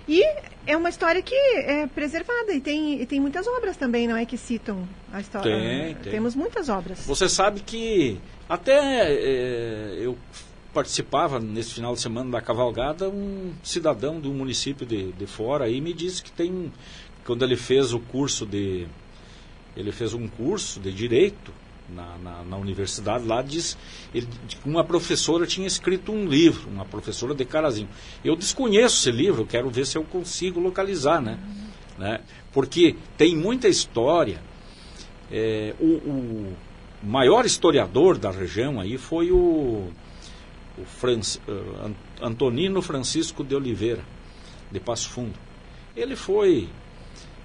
E 0.07 0.23
é 0.67 0.77
uma 0.77 0.89
história 0.89 1.21
que 1.21 1.35
é 1.35 1.87
preservada 1.87 2.53
e 2.53 2.61
tem, 2.61 3.01
e 3.01 3.05
tem 3.05 3.19
muitas 3.19 3.47
obras 3.47 3.75
também, 3.75 4.07
não 4.07 4.15
é? 4.15 4.25
Que 4.25 4.37
citam 4.37 4.87
a 5.11 5.19
história. 5.19 5.51
Tem, 5.51 5.95
tem. 5.95 6.11
Temos 6.11 6.35
muitas 6.35 6.69
obras. 6.69 6.99
Você 7.05 7.27
sabe 7.27 7.61
que 7.61 8.19
até 8.47 9.11
é, 9.11 9.97
eu 9.99 10.17
participava 10.73 11.39
nesse 11.39 11.73
final 11.73 11.93
de 11.93 12.01
semana 12.01 12.29
da 12.29 12.41
cavalgada, 12.41 13.09
um 13.09 13.53
cidadão 13.63 14.19
do 14.19 14.29
município 14.31 14.85
de, 14.85 15.11
de 15.13 15.25
fora 15.25 15.65
aí 15.65 15.79
me 15.79 15.93
disse 15.93 16.21
que 16.21 16.31
tem, 16.31 16.71
quando 17.25 17.43
ele 17.43 17.55
fez 17.55 17.93
o 17.93 17.99
curso 17.99 18.45
de, 18.45 18.85
ele 19.75 19.91
fez 19.91 20.13
um 20.13 20.27
curso 20.27 20.79
de 20.79 20.91
direito 20.91 21.53
na, 21.89 22.17
na, 22.17 22.43
na, 22.43 22.57
universidade 22.57 23.25
lá 23.25 23.41
diz 23.41 23.77
ele, 24.13 24.27
uma 24.65 24.83
professora 24.83 25.45
tinha 25.45 25.67
escrito 25.67 26.11
um 26.11 26.25
livro, 26.25 26.69
uma 26.69 26.85
professora 26.85 27.35
de 27.35 27.45
Carazinho. 27.45 27.89
Eu 28.23 28.35
desconheço 28.35 28.97
esse 28.97 29.11
livro, 29.15 29.45
quero 29.45 29.69
ver 29.69 29.85
se 29.85 29.97
eu 29.97 30.03
consigo 30.03 30.59
localizar, 30.59 31.21
né? 31.21 31.39
né? 31.97 32.21
Porque 32.51 32.95
tem 33.17 33.35
muita 33.35 33.67
história. 33.67 34.41
É, 35.31 35.73
o, 35.79 35.85
o, 35.85 36.57
maior 37.03 37.45
historiador 37.45 38.17
da 38.17 38.31
região 38.31 38.79
aí 38.79 38.97
foi 38.97 39.31
o, 39.31 39.91
o 40.77 40.81
uh, 40.81 41.95
Antonino 42.21 42.81
Francisco 42.81 43.43
de 43.43 43.55
Oliveira, 43.55 44.03
de 44.71 44.79
Passo 44.79 45.09
Fundo. 45.09 45.37
Ele 45.95 46.15
foi 46.15 46.67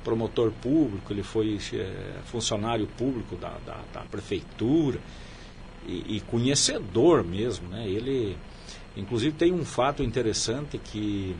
promotor 0.04 0.50
público, 0.52 1.12
ele 1.12 1.22
foi 1.22 1.58
é, 1.74 2.20
funcionário 2.24 2.86
público 2.86 3.36
da, 3.36 3.56
da, 3.66 3.80
da, 3.92 4.00
prefeitura. 4.02 4.98
e, 5.86 6.16
e 6.16 6.20
conhecedor 6.20 7.24
mesmo, 7.24 7.68
né? 7.68 7.88
Ele, 7.88 8.36
inclusive, 8.96 9.36
tem 9.36 9.52
um 9.52 9.64
fato 9.64 10.02
interessante 10.02 10.78
que 10.78 11.34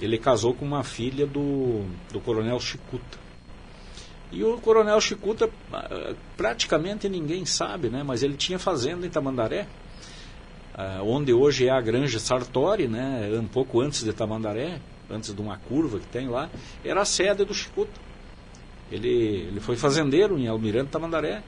ele 0.00 0.18
casou 0.18 0.54
com 0.54 0.64
uma 0.64 0.82
filha 0.82 1.26
do, 1.26 1.84
do 2.12 2.20
coronel 2.20 2.58
Chicuta. 2.58 3.18
E 4.32 4.42
o 4.44 4.58
coronel 4.58 5.00
Chicuta, 5.00 5.50
ah, 5.72 6.14
praticamente 6.36 7.08
ninguém 7.08 7.44
sabe, 7.44 7.88
né? 7.88 8.02
Mas 8.02 8.22
ele 8.22 8.36
tinha 8.36 8.58
fazenda 8.58 9.06
em 9.06 9.10
Tamandaré, 9.10 9.66
ah, 10.74 11.00
onde 11.02 11.32
hoje 11.32 11.66
é 11.66 11.70
a 11.70 11.80
Granja 11.80 12.18
Sartori, 12.18 12.88
né? 12.88 13.28
Um 13.38 13.46
pouco 13.46 13.80
antes 13.80 14.04
de 14.04 14.12
Tamandaré, 14.12 14.80
antes 15.10 15.34
de 15.34 15.40
uma 15.40 15.56
curva 15.56 15.98
que 15.98 16.06
tem 16.06 16.28
lá, 16.28 16.48
era 16.84 17.02
a 17.02 17.04
sede 17.04 17.44
do 17.44 17.54
Chicuta. 17.54 18.00
Ele, 18.90 19.08
ele 19.48 19.60
foi 19.60 19.76
fazendeiro 19.76 20.38
em 20.38 20.48
Almirante 20.48 20.90
Tamandaré. 20.90 21.42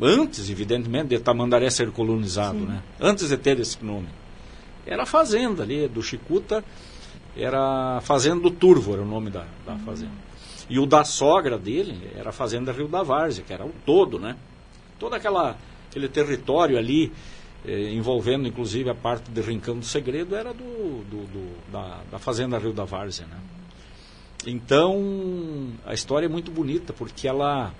Antes, 0.00 0.48
evidentemente, 0.50 1.08
de 1.08 1.18
Tamandaré 1.18 1.70
ser 1.70 1.90
colonizado, 1.90 2.58
né? 2.58 2.82
Antes 3.00 3.28
de 3.28 3.36
ter 3.36 3.58
esse 3.58 3.84
nome. 3.84 4.08
Era 4.86 5.02
a 5.02 5.06
fazenda 5.06 5.62
ali 5.62 5.88
do 5.88 6.02
Chicuta, 6.02 6.64
era 7.36 7.96
a 7.96 8.00
Fazenda 8.00 8.40
do 8.40 8.50
Turvo, 8.50 8.92
era 8.92 9.02
o 9.02 9.06
nome 9.06 9.30
da, 9.30 9.44
da 9.66 9.72
uhum. 9.72 9.78
fazenda. 9.80 10.12
E 10.68 10.78
o 10.78 10.86
da 10.86 11.04
sogra 11.04 11.58
dele 11.58 12.10
era 12.14 12.30
a 12.30 12.32
Fazenda 12.32 12.72
Rio 12.72 12.88
da 12.88 13.02
Várzea, 13.02 13.44
que 13.44 13.52
era 13.52 13.64
o 13.64 13.72
todo, 13.84 14.18
né? 14.18 14.36
Todo 14.98 15.14
aquela, 15.14 15.56
aquele 15.90 16.08
território 16.08 16.78
ali, 16.78 17.12
eh, 17.64 17.92
envolvendo 17.92 18.46
inclusive 18.46 18.90
a 18.90 18.94
parte 18.94 19.30
de 19.30 19.40
Rincão 19.40 19.78
do 19.78 19.84
Segredo, 19.84 20.34
era 20.34 20.52
do, 20.52 21.04
do, 21.04 21.26
do 21.26 21.72
da, 21.72 22.02
da, 22.10 22.18
Fazenda 22.18 22.58
Rio 22.58 22.72
da 22.72 22.84
Várzea, 22.84 23.26
né? 23.26 23.38
Então, 24.46 25.72
a 25.86 25.94
história 25.94 26.26
é 26.26 26.28
muito 26.28 26.50
bonita, 26.50 26.92
porque 26.92 27.26
ela, 27.26 27.72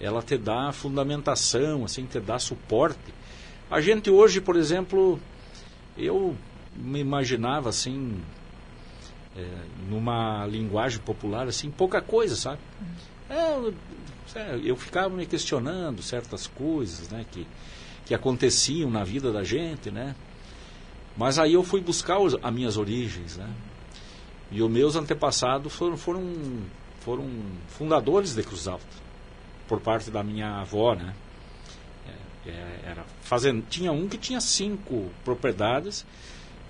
ela 0.00 0.22
te 0.22 0.38
dá 0.38 0.72
fundamentação, 0.72 1.84
assim, 1.84 2.06
te 2.06 2.18
dá 2.18 2.38
suporte. 2.38 3.12
A 3.70 3.80
gente 3.80 4.08
hoje, 4.08 4.40
por 4.40 4.56
exemplo, 4.56 5.20
eu 5.98 6.34
me 6.74 7.00
imaginava 7.00 7.68
assim, 7.68 8.22
é, 9.36 9.44
numa 9.90 10.46
linguagem 10.46 11.00
popular, 11.00 11.46
assim, 11.46 11.70
pouca 11.70 12.00
coisa, 12.00 12.36
sabe? 12.36 12.60
É, 14.34 14.58
eu 14.64 14.76
ficava 14.76 15.14
me 15.14 15.26
questionando 15.26 16.02
certas 16.02 16.46
coisas, 16.46 17.08
né, 17.08 17.24
que, 17.30 17.46
que 18.06 18.14
aconteciam 18.14 18.88
na 18.88 19.02
vida 19.04 19.32
da 19.32 19.42
gente, 19.42 19.90
né? 19.90 20.14
Mas 21.16 21.38
aí 21.38 21.54
eu 21.54 21.64
fui 21.64 21.80
buscar 21.80 22.18
os, 22.20 22.36
as 22.40 22.54
minhas 22.54 22.76
origens, 22.76 23.36
né? 23.36 23.50
E 24.50 24.62
os 24.62 24.70
meus 24.70 24.94
antepassados 24.94 25.72
foram, 25.72 25.96
foram, 25.96 26.22
foram 27.00 27.28
fundadores 27.66 28.34
de 28.34 28.42
Cruz 28.44 28.68
Alta, 28.68 28.86
por 29.66 29.80
parte 29.80 30.08
da 30.08 30.22
minha 30.22 30.60
avó, 30.60 30.94
né? 30.94 31.14
É, 32.46 32.50
é 32.50 32.80
era 32.86 33.04
fazendo, 33.22 33.64
tinha 33.68 33.90
um 33.90 34.08
que 34.08 34.16
tinha 34.16 34.40
cinco 34.40 35.10
propriedades, 35.24 36.06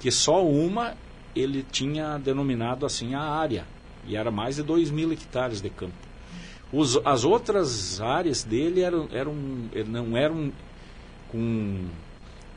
que 0.01 0.11
só 0.11 0.43
uma 0.43 0.97
ele 1.35 1.63
tinha 1.63 2.17
denominado 2.17 2.87
assim 2.87 3.15
a 3.15 3.21
área, 3.21 3.67
e 4.07 4.17
era 4.17 4.31
mais 4.31 4.57
de 4.57 4.63
2 4.63 4.91
mil 4.91 5.13
hectares 5.13 5.61
de 5.61 5.69
campo. 5.69 5.93
Os, 6.73 6.99
as 7.05 7.25
outras 7.25 8.01
áreas 8.01 8.43
dele 8.43 8.81
eram, 8.81 9.07
eram, 9.13 9.35
não 9.87 10.17
eram 10.17 10.51
com 11.31 11.87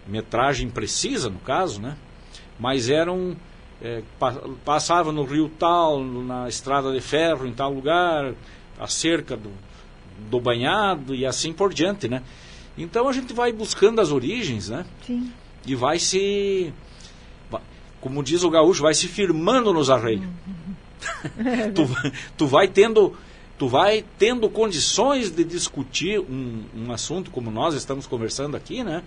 metragem 0.08 0.70
precisa, 0.70 1.30
no 1.30 1.40
caso, 1.40 1.82
né? 1.82 1.96
mas 2.60 2.90
eram 2.90 3.36
é, 3.82 4.04
passava 4.66 5.12
no 5.12 5.24
rio 5.24 5.50
tal, 5.58 6.04
na 6.04 6.50
estrada 6.50 6.92
de 6.92 7.00
ferro 7.00 7.48
em 7.48 7.54
tal 7.54 7.74
lugar, 7.74 8.34
a 8.78 8.88
cerca 8.88 9.38
do, 9.38 9.52
do 10.30 10.40
banhado 10.40 11.16
e 11.16 11.26
assim 11.26 11.54
por 11.54 11.74
diante, 11.74 12.10
né? 12.10 12.22
Então 12.78 13.08
a 13.08 13.14
gente 13.14 13.34
vai 13.34 13.54
buscando 13.54 14.02
as 14.02 14.12
origens, 14.12 14.70
né? 14.70 14.86
Sim. 15.06 15.32
E 15.66 15.76
vai 15.76 16.00
se 16.00 16.74
como 18.02 18.24
diz 18.24 18.44
o 18.44 18.50
gaúcho, 18.50 18.84
vai 18.84 18.94
se 18.94 19.08
firmando 19.08 19.74
nos 19.74 19.90
arreios. 19.90 20.24
tu, 21.76 22.12
tu 22.38 22.48
vai 22.48 22.68
tendo 22.68 23.16
tu 23.60 23.68
vai 23.68 24.06
tendo 24.18 24.50
condições 24.50 25.30
de 25.30 25.44
discutir 25.44 26.18
um, 26.18 26.64
um 26.74 26.92
assunto 26.94 27.30
como 27.30 27.52
nós 27.52 27.76
estamos 27.76 28.08
conversando 28.08 28.56
aqui, 28.56 28.86
né? 28.86 29.04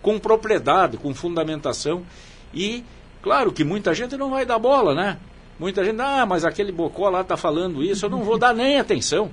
Com 0.00 0.16
propriedade, 0.16 0.96
com 0.96 1.12
fundamentação 1.12 2.06
e 2.54 2.84
claro 3.20 3.52
que 3.52 3.64
muita 3.64 3.92
gente 3.92 4.16
não 4.16 4.30
vai 4.30 4.46
dar 4.46 4.60
bola, 4.60 4.94
né? 4.94 5.18
Muita 5.58 5.84
gente, 5.84 6.00
ah, 6.00 6.24
mas 6.24 6.44
aquele 6.44 6.70
bocó 6.70 7.10
lá 7.10 7.22
está 7.22 7.36
falando 7.36 7.82
isso, 7.82 8.06
eu 8.06 8.10
não 8.10 8.22
vou 8.22 8.38
dar 8.38 8.54
nem 8.54 8.78
atenção. 8.78 9.28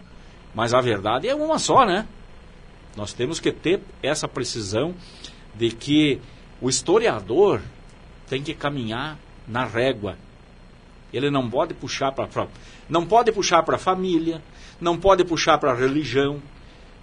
Mas 0.56 0.74
a 0.74 0.82
verdade 0.82 1.28
é 1.28 1.36
uma 1.36 1.60
só, 1.60 1.86
né? 1.86 2.08
Nós 2.98 3.14
temos 3.14 3.40
que 3.40 3.52
ter 3.52 3.80
essa 4.02 4.28
precisão 4.28 4.96
de 5.54 5.70
que 5.70 6.20
o 6.60 6.68
historiador 6.68 7.62
tem 8.28 8.42
que 8.42 8.56
caminhar 8.56 9.20
na 9.48 9.66
régua. 9.66 10.18
Ele 11.12 11.30
não 11.30 11.48
pode 11.48 11.76
puxar 11.76 12.12
para 12.12 12.28
não 12.90 13.06
pode 13.06 13.32
puxar 13.32 13.62
para 13.64 13.76
a 13.76 13.80
família, 13.80 14.42
não 14.80 14.98
pode 14.98 15.24
puxar 15.24 15.58
para 15.58 15.72
a 15.72 15.76
religião, 15.76 16.42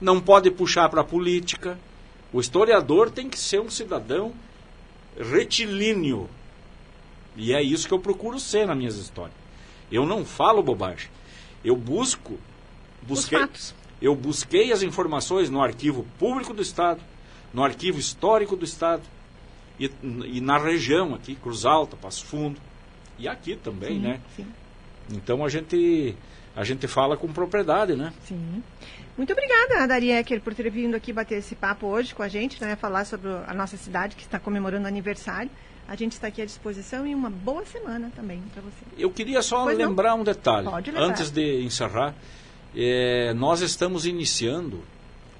não 0.00 0.20
pode 0.20 0.50
puxar 0.50 0.88
para 0.88 1.00
a 1.00 1.04
política. 1.04 1.78
O 2.32 2.40
historiador 2.40 3.10
tem 3.10 3.28
que 3.28 3.38
ser 3.38 3.60
um 3.60 3.70
cidadão 3.70 4.32
retilíneo. 5.18 6.28
E 7.36 7.52
é 7.52 7.62
isso 7.62 7.86
que 7.86 7.94
eu 7.94 7.98
procuro 7.98 8.38
ser 8.38 8.66
nas 8.66 8.76
minhas 8.76 8.96
histórias. 8.96 9.36
Eu 9.90 10.06
não 10.06 10.24
falo 10.24 10.62
bobagem. 10.62 11.10
Eu 11.64 11.76
busco 11.76 12.38
busquei 13.02 13.48
eu 14.00 14.14
busquei 14.14 14.72
as 14.72 14.82
informações 14.82 15.50
no 15.50 15.62
arquivo 15.62 16.06
público 16.18 16.54
do 16.54 16.62
estado, 16.62 17.00
no 17.52 17.62
arquivo 17.62 17.98
histórico 17.98 18.56
do 18.56 18.64
estado 18.64 19.02
e, 19.78 19.90
e 20.02 20.40
na 20.40 20.56
região 20.56 21.14
aqui, 21.14 21.34
Cruz 21.34 21.66
Alta, 21.66 21.96
Passo 21.96 22.24
Fundo, 22.24 22.58
e 23.18 23.28
aqui 23.28 23.56
também, 23.56 23.94
sim, 23.94 23.98
né? 23.98 24.20
Sim. 24.34 24.46
Então 25.12 25.44
a 25.44 25.48
gente 25.50 26.16
a 26.54 26.64
gente 26.64 26.86
fala 26.88 27.16
com 27.16 27.28
propriedade, 27.28 27.94
né? 27.94 28.12
Sim. 28.24 28.62
Muito 29.16 29.32
obrigada, 29.32 29.86
Dari 29.86 30.10
Ecker, 30.12 30.40
por 30.40 30.54
ter 30.54 30.70
vindo 30.70 30.94
aqui 30.94 31.12
bater 31.12 31.38
esse 31.38 31.54
papo 31.54 31.86
hoje 31.86 32.14
com 32.14 32.22
a 32.22 32.28
gente, 32.28 32.60
né? 32.60 32.76
Falar 32.76 33.04
sobre 33.04 33.28
a 33.46 33.52
nossa 33.52 33.76
cidade 33.76 34.16
que 34.16 34.22
está 34.22 34.38
comemorando 34.38 34.88
aniversário. 34.88 35.50
A 35.86 35.96
gente 35.96 36.12
está 36.12 36.28
aqui 36.28 36.40
à 36.40 36.46
disposição 36.46 37.06
e 37.06 37.14
uma 37.14 37.28
boa 37.28 37.64
semana 37.66 38.12
também 38.14 38.40
para 38.52 38.62
você. 38.62 38.84
Eu 38.96 39.10
queria 39.10 39.42
só 39.42 39.64
pois 39.64 39.76
lembrar 39.76 40.10
não? 40.10 40.20
um 40.20 40.24
detalhe. 40.24 40.68
Antes 40.96 41.30
de 41.30 41.62
encerrar, 41.62 42.14
é, 42.74 43.34
nós 43.34 43.60
estamos 43.60 44.06
iniciando 44.06 44.82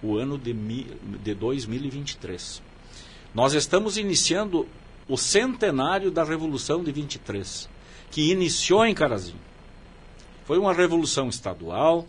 o 0.02 0.16
ano 0.16 0.36
de, 0.36 0.52
de 0.52 1.34
2023. 1.34 2.60
Nós 3.32 3.54
estamos 3.54 3.96
iniciando 3.96 4.66
o 5.08 5.16
centenário 5.16 6.10
da 6.10 6.24
Revolução 6.24 6.82
de 6.82 6.90
23, 6.90 7.68
que 8.10 8.30
iniciou 8.30 8.84
em 8.84 8.94
Carazinho. 8.94 9.49
Foi 10.50 10.58
uma 10.58 10.72
revolução 10.72 11.28
estadual 11.28 12.08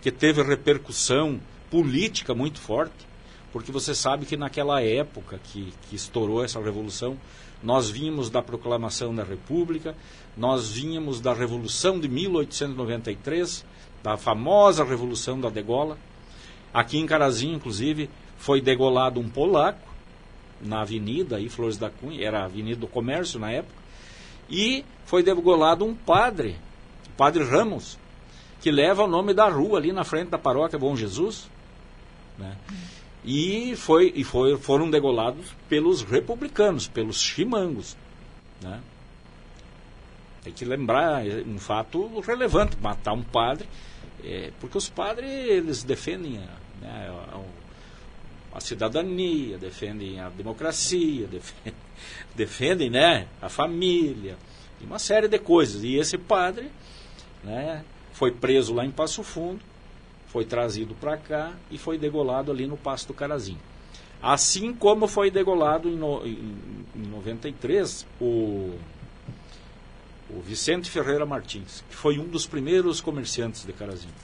que 0.00 0.12
teve 0.12 0.40
repercussão 0.44 1.40
política 1.68 2.32
muito 2.32 2.60
forte, 2.60 3.04
porque 3.52 3.72
você 3.72 3.96
sabe 3.96 4.26
que 4.26 4.36
naquela 4.36 4.80
época 4.80 5.40
que, 5.42 5.74
que 5.88 5.96
estourou 5.96 6.44
essa 6.44 6.60
revolução, 6.60 7.18
nós 7.60 7.90
vínhamos 7.90 8.30
da 8.30 8.40
proclamação 8.40 9.12
da 9.12 9.24
República, 9.24 9.96
nós 10.36 10.70
vínhamos 10.70 11.20
da 11.20 11.34
Revolução 11.34 11.98
de 11.98 12.08
1893, 12.08 13.64
da 14.04 14.16
famosa 14.16 14.84
Revolução 14.84 15.40
da 15.40 15.50
Degola. 15.50 15.98
Aqui 16.72 16.96
em 16.96 17.06
Carazinho, 17.06 17.56
inclusive, 17.56 18.08
foi 18.38 18.60
degolado 18.60 19.18
um 19.18 19.28
polaco, 19.28 19.92
na 20.60 20.82
avenida 20.82 21.38
aí, 21.38 21.48
Flores 21.48 21.76
da 21.76 21.90
Cunha, 21.90 22.24
era 22.24 22.42
a 22.42 22.44
Avenida 22.44 22.78
do 22.78 22.86
Comércio 22.86 23.40
na 23.40 23.50
época, 23.50 23.74
e 24.48 24.84
foi 25.06 25.24
degolado 25.24 25.84
um 25.84 25.92
padre, 25.92 26.54
padre 27.20 27.44
Ramos, 27.44 27.98
que 28.62 28.70
leva 28.70 29.04
o 29.04 29.06
nome 29.06 29.34
da 29.34 29.46
rua 29.46 29.78
ali 29.78 29.92
na 29.92 30.04
frente 30.04 30.30
da 30.30 30.38
paróquia 30.38 30.78
Bom 30.78 30.96
Jesus, 30.96 31.50
né? 32.38 32.56
E, 33.22 33.76
foi, 33.76 34.10
e 34.16 34.24
foi, 34.24 34.56
foram 34.56 34.90
degolados 34.90 35.54
pelos 35.68 36.00
republicanos, 36.00 36.88
pelos 36.88 37.20
chimangos, 37.20 37.94
né? 38.62 38.80
Tem 40.42 40.50
que 40.50 40.64
lembrar 40.64 41.28
é 41.28 41.44
um 41.46 41.58
fato 41.58 42.20
relevante, 42.20 42.78
matar 42.80 43.12
um 43.12 43.22
padre, 43.22 43.68
é, 44.24 44.50
porque 44.58 44.78
os 44.78 44.88
padres 44.88 45.28
eles 45.30 45.82
defendem 45.82 46.40
né, 46.80 47.14
a 48.50 48.60
cidadania, 48.60 49.58
defendem 49.58 50.18
a 50.20 50.30
democracia, 50.30 51.26
defendem, 51.28 51.74
defendem 52.34 52.88
né, 52.88 53.28
a 53.42 53.50
família, 53.50 54.38
e 54.80 54.86
uma 54.86 54.98
série 54.98 55.28
de 55.28 55.38
coisas. 55.38 55.84
E 55.84 55.96
esse 55.96 56.16
padre 56.16 56.70
né, 57.42 57.84
foi 58.12 58.30
preso 58.30 58.74
lá 58.74 58.84
em 58.84 58.90
Passo 58.90 59.22
Fundo, 59.22 59.60
foi 60.28 60.44
trazido 60.44 60.94
para 60.94 61.16
cá 61.16 61.52
e 61.70 61.78
foi 61.78 61.98
degolado 61.98 62.50
ali 62.52 62.66
no 62.66 62.76
Passo 62.76 63.08
do 63.08 63.14
Carazinho. 63.14 63.58
Assim 64.22 64.72
como 64.74 65.08
foi 65.08 65.30
degolado 65.30 65.88
em, 65.88 65.96
no, 65.96 66.24
em, 66.26 66.84
em 66.94 67.06
93 67.08 68.06
o, 68.20 68.78
o 70.28 70.40
Vicente 70.44 70.90
Ferreira 70.90 71.24
Martins, 71.24 71.82
que 71.88 71.96
foi 71.96 72.18
um 72.18 72.28
dos 72.28 72.46
primeiros 72.46 73.00
comerciantes 73.00 73.64
de 73.64 73.72
Carazinho. 73.72 74.14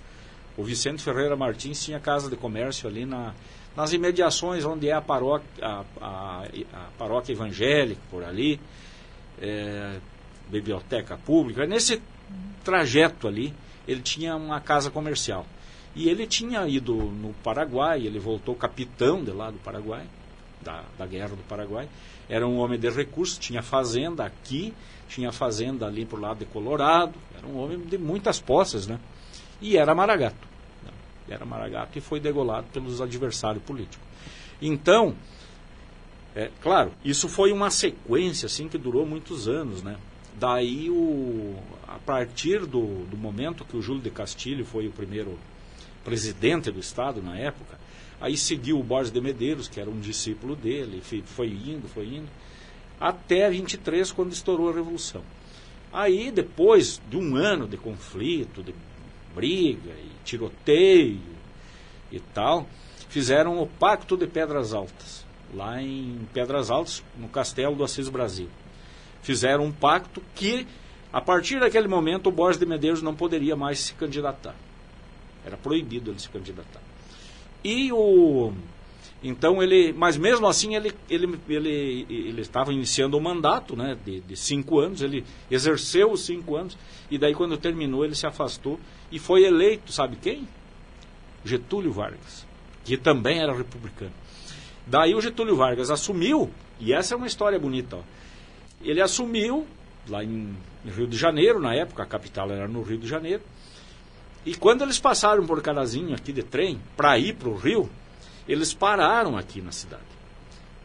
O 0.56 0.62
Vicente 0.62 1.02
Ferreira 1.02 1.34
Martins 1.36 1.82
tinha 1.82 1.98
casa 1.98 2.30
de 2.30 2.36
comércio 2.36 2.88
ali 2.88 3.04
na 3.04 3.34
nas 3.76 3.92
imediações 3.92 4.64
onde 4.64 4.88
é 4.88 4.92
a 4.92 5.02
paróquia, 5.02 5.46
a, 5.60 5.84
a, 6.00 6.44
a 6.72 6.88
paróquia 6.96 7.32
evangélica, 7.32 8.00
por 8.10 8.24
ali, 8.24 8.58
é, 9.38 9.98
biblioteca 10.48 11.18
pública, 11.18 11.66
nesse 11.66 12.00
trajeto 12.64 13.28
ali, 13.28 13.54
ele 13.86 14.02
tinha 14.02 14.36
uma 14.36 14.60
casa 14.60 14.90
comercial. 14.90 15.46
E 15.94 16.08
ele 16.08 16.26
tinha 16.26 16.66
ido 16.68 16.94
no 16.94 17.32
Paraguai, 17.42 18.04
ele 18.04 18.18
voltou 18.18 18.54
capitão 18.54 19.24
de 19.24 19.30
lá 19.30 19.50
do 19.50 19.58
Paraguai, 19.58 20.04
da, 20.60 20.84
da 20.98 21.06
guerra 21.06 21.30
do 21.30 21.42
Paraguai. 21.44 21.88
Era 22.28 22.46
um 22.46 22.58
homem 22.58 22.78
de 22.78 22.90
recursos, 22.90 23.38
tinha 23.38 23.62
fazenda 23.62 24.24
aqui, 24.24 24.74
tinha 25.08 25.32
fazenda 25.32 25.86
ali 25.86 26.04
pro 26.04 26.20
lado 26.20 26.40
de 26.40 26.44
Colorado. 26.46 27.14
Era 27.36 27.46
um 27.46 27.56
homem 27.58 27.78
de 27.78 27.96
muitas 27.96 28.40
posses, 28.40 28.86
né? 28.86 28.98
E 29.60 29.76
era 29.78 29.94
maragato. 29.94 30.46
Né? 30.84 30.90
Era 31.28 31.46
maragato 31.46 31.96
e 31.96 32.00
foi 32.00 32.20
degolado 32.20 32.66
pelos 32.72 33.00
adversários 33.00 33.62
políticos. 33.62 34.04
Então, 34.60 35.14
é, 36.34 36.50
claro, 36.60 36.92
isso 37.04 37.28
foi 37.28 37.52
uma 37.52 37.70
sequência 37.70 38.46
assim 38.46 38.68
que 38.68 38.76
durou 38.76 39.06
muitos 39.06 39.48
anos, 39.48 39.82
né? 39.82 39.96
Daí, 40.38 40.90
o, 40.90 41.56
a 41.88 41.98
partir 41.98 42.66
do, 42.66 43.06
do 43.06 43.16
momento 43.16 43.64
que 43.64 43.74
o 43.74 43.80
Júlio 43.80 44.02
de 44.02 44.10
Castilho 44.10 44.66
foi 44.66 44.86
o 44.86 44.92
primeiro 44.92 45.38
presidente 46.04 46.70
do 46.70 46.78
Estado 46.78 47.22
na 47.22 47.38
época, 47.38 47.78
aí 48.20 48.36
seguiu 48.36 48.78
o 48.78 48.82
Borges 48.82 49.10
de 49.10 49.18
Medeiros, 49.18 49.66
que 49.66 49.80
era 49.80 49.88
um 49.88 49.98
discípulo 49.98 50.54
dele, 50.54 51.02
foi 51.24 51.48
indo, 51.48 51.88
foi 51.88 52.06
indo, 52.06 52.28
até 53.00 53.48
23, 53.48 54.12
quando 54.12 54.32
estourou 54.32 54.68
a 54.68 54.74
Revolução. 54.74 55.22
Aí, 55.90 56.30
depois 56.30 57.00
de 57.08 57.16
um 57.16 57.34
ano 57.34 57.66
de 57.66 57.78
conflito, 57.78 58.62
de 58.62 58.74
briga 59.34 59.92
e 59.92 60.10
tiroteio 60.22 61.18
e 62.12 62.20
tal, 62.20 62.68
fizeram 63.08 63.58
o 63.58 63.66
Pacto 63.66 64.18
de 64.18 64.26
Pedras 64.26 64.74
Altas, 64.74 65.24
lá 65.54 65.80
em 65.80 66.28
Pedras 66.34 66.70
Altas, 66.70 67.02
no 67.16 67.28
Castelo 67.28 67.74
do 67.74 67.84
Assis 67.84 68.10
Brasil 68.10 68.50
fizeram 69.26 69.64
um 69.64 69.72
pacto 69.72 70.22
que, 70.36 70.64
a 71.12 71.20
partir 71.20 71.58
daquele 71.58 71.88
momento, 71.88 72.28
o 72.28 72.32
Borges 72.32 72.60
de 72.60 72.64
Medeiros 72.64 73.02
não 73.02 73.12
poderia 73.12 73.56
mais 73.56 73.80
se 73.80 73.92
candidatar. 73.94 74.54
Era 75.44 75.56
proibido 75.56 76.12
ele 76.12 76.20
se 76.20 76.28
candidatar. 76.28 76.80
E 77.64 77.90
o. 77.92 78.52
Então 79.20 79.60
ele. 79.60 79.92
Mas 79.92 80.16
mesmo 80.16 80.46
assim 80.46 80.76
ele, 80.76 80.94
ele, 81.10 81.40
ele, 81.48 82.06
ele 82.08 82.40
estava 82.40 82.72
iniciando 82.72 83.18
o 83.18 83.20
mandato 83.20 83.74
né, 83.74 83.96
de, 84.04 84.20
de 84.20 84.36
cinco 84.36 84.78
anos, 84.78 85.02
ele 85.02 85.24
exerceu 85.50 86.12
os 86.12 86.24
cinco 86.24 86.54
anos, 86.54 86.78
e 87.10 87.18
daí 87.18 87.34
quando 87.34 87.58
terminou 87.58 88.04
ele 88.04 88.14
se 88.14 88.28
afastou 88.28 88.78
e 89.10 89.18
foi 89.18 89.42
eleito, 89.42 89.90
sabe 89.90 90.16
quem? 90.16 90.46
Getúlio 91.44 91.90
Vargas, 91.90 92.46
que 92.84 92.96
também 92.96 93.40
era 93.40 93.52
republicano. 93.52 94.12
Daí 94.86 95.16
o 95.16 95.20
Getúlio 95.20 95.56
Vargas 95.56 95.90
assumiu, 95.90 96.48
e 96.78 96.92
essa 96.92 97.14
é 97.14 97.16
uma 97.16 97.26
história 97.26 97.58
bonita, 97.58 97.96
ó, 97.96 98.02
ele 98.82 99.00
assumiu 99.00 99.66
lá 100.08 100.22
em 100.22 100.56
Rio 100.84 101.06
de 101.06 101.16
Janeiro, 101.16 101.60
na 101.60 101.74
época 101.74 102.02
a 102.02 102.06
capital 102.06 102.50
era 102.50 102.68
no 102.68 102.82
Rio 102.82 102.98
de 102.98 103.08
Janeiro. 103.08 103.42
E 104.44 104.54
quando 104.54 104.82
eles 104.82 104.98
passaram 104.98 105.44
por 105.44 105.60
Carazinho 105.60 106.14
aqui 106.14 106.32
de 106.32 106.42
trem 106.42 106.80
para 106.96 107.18
ir 107.18 107.34
para 107.34 107.48
o 107.48 107.56
Rio, 107.56 107.90
eles 108.48 108.72
pararam 108.72 109.36
aqui 109.36 109.60
na 109.60 109.72
cidade. 109.72 110.04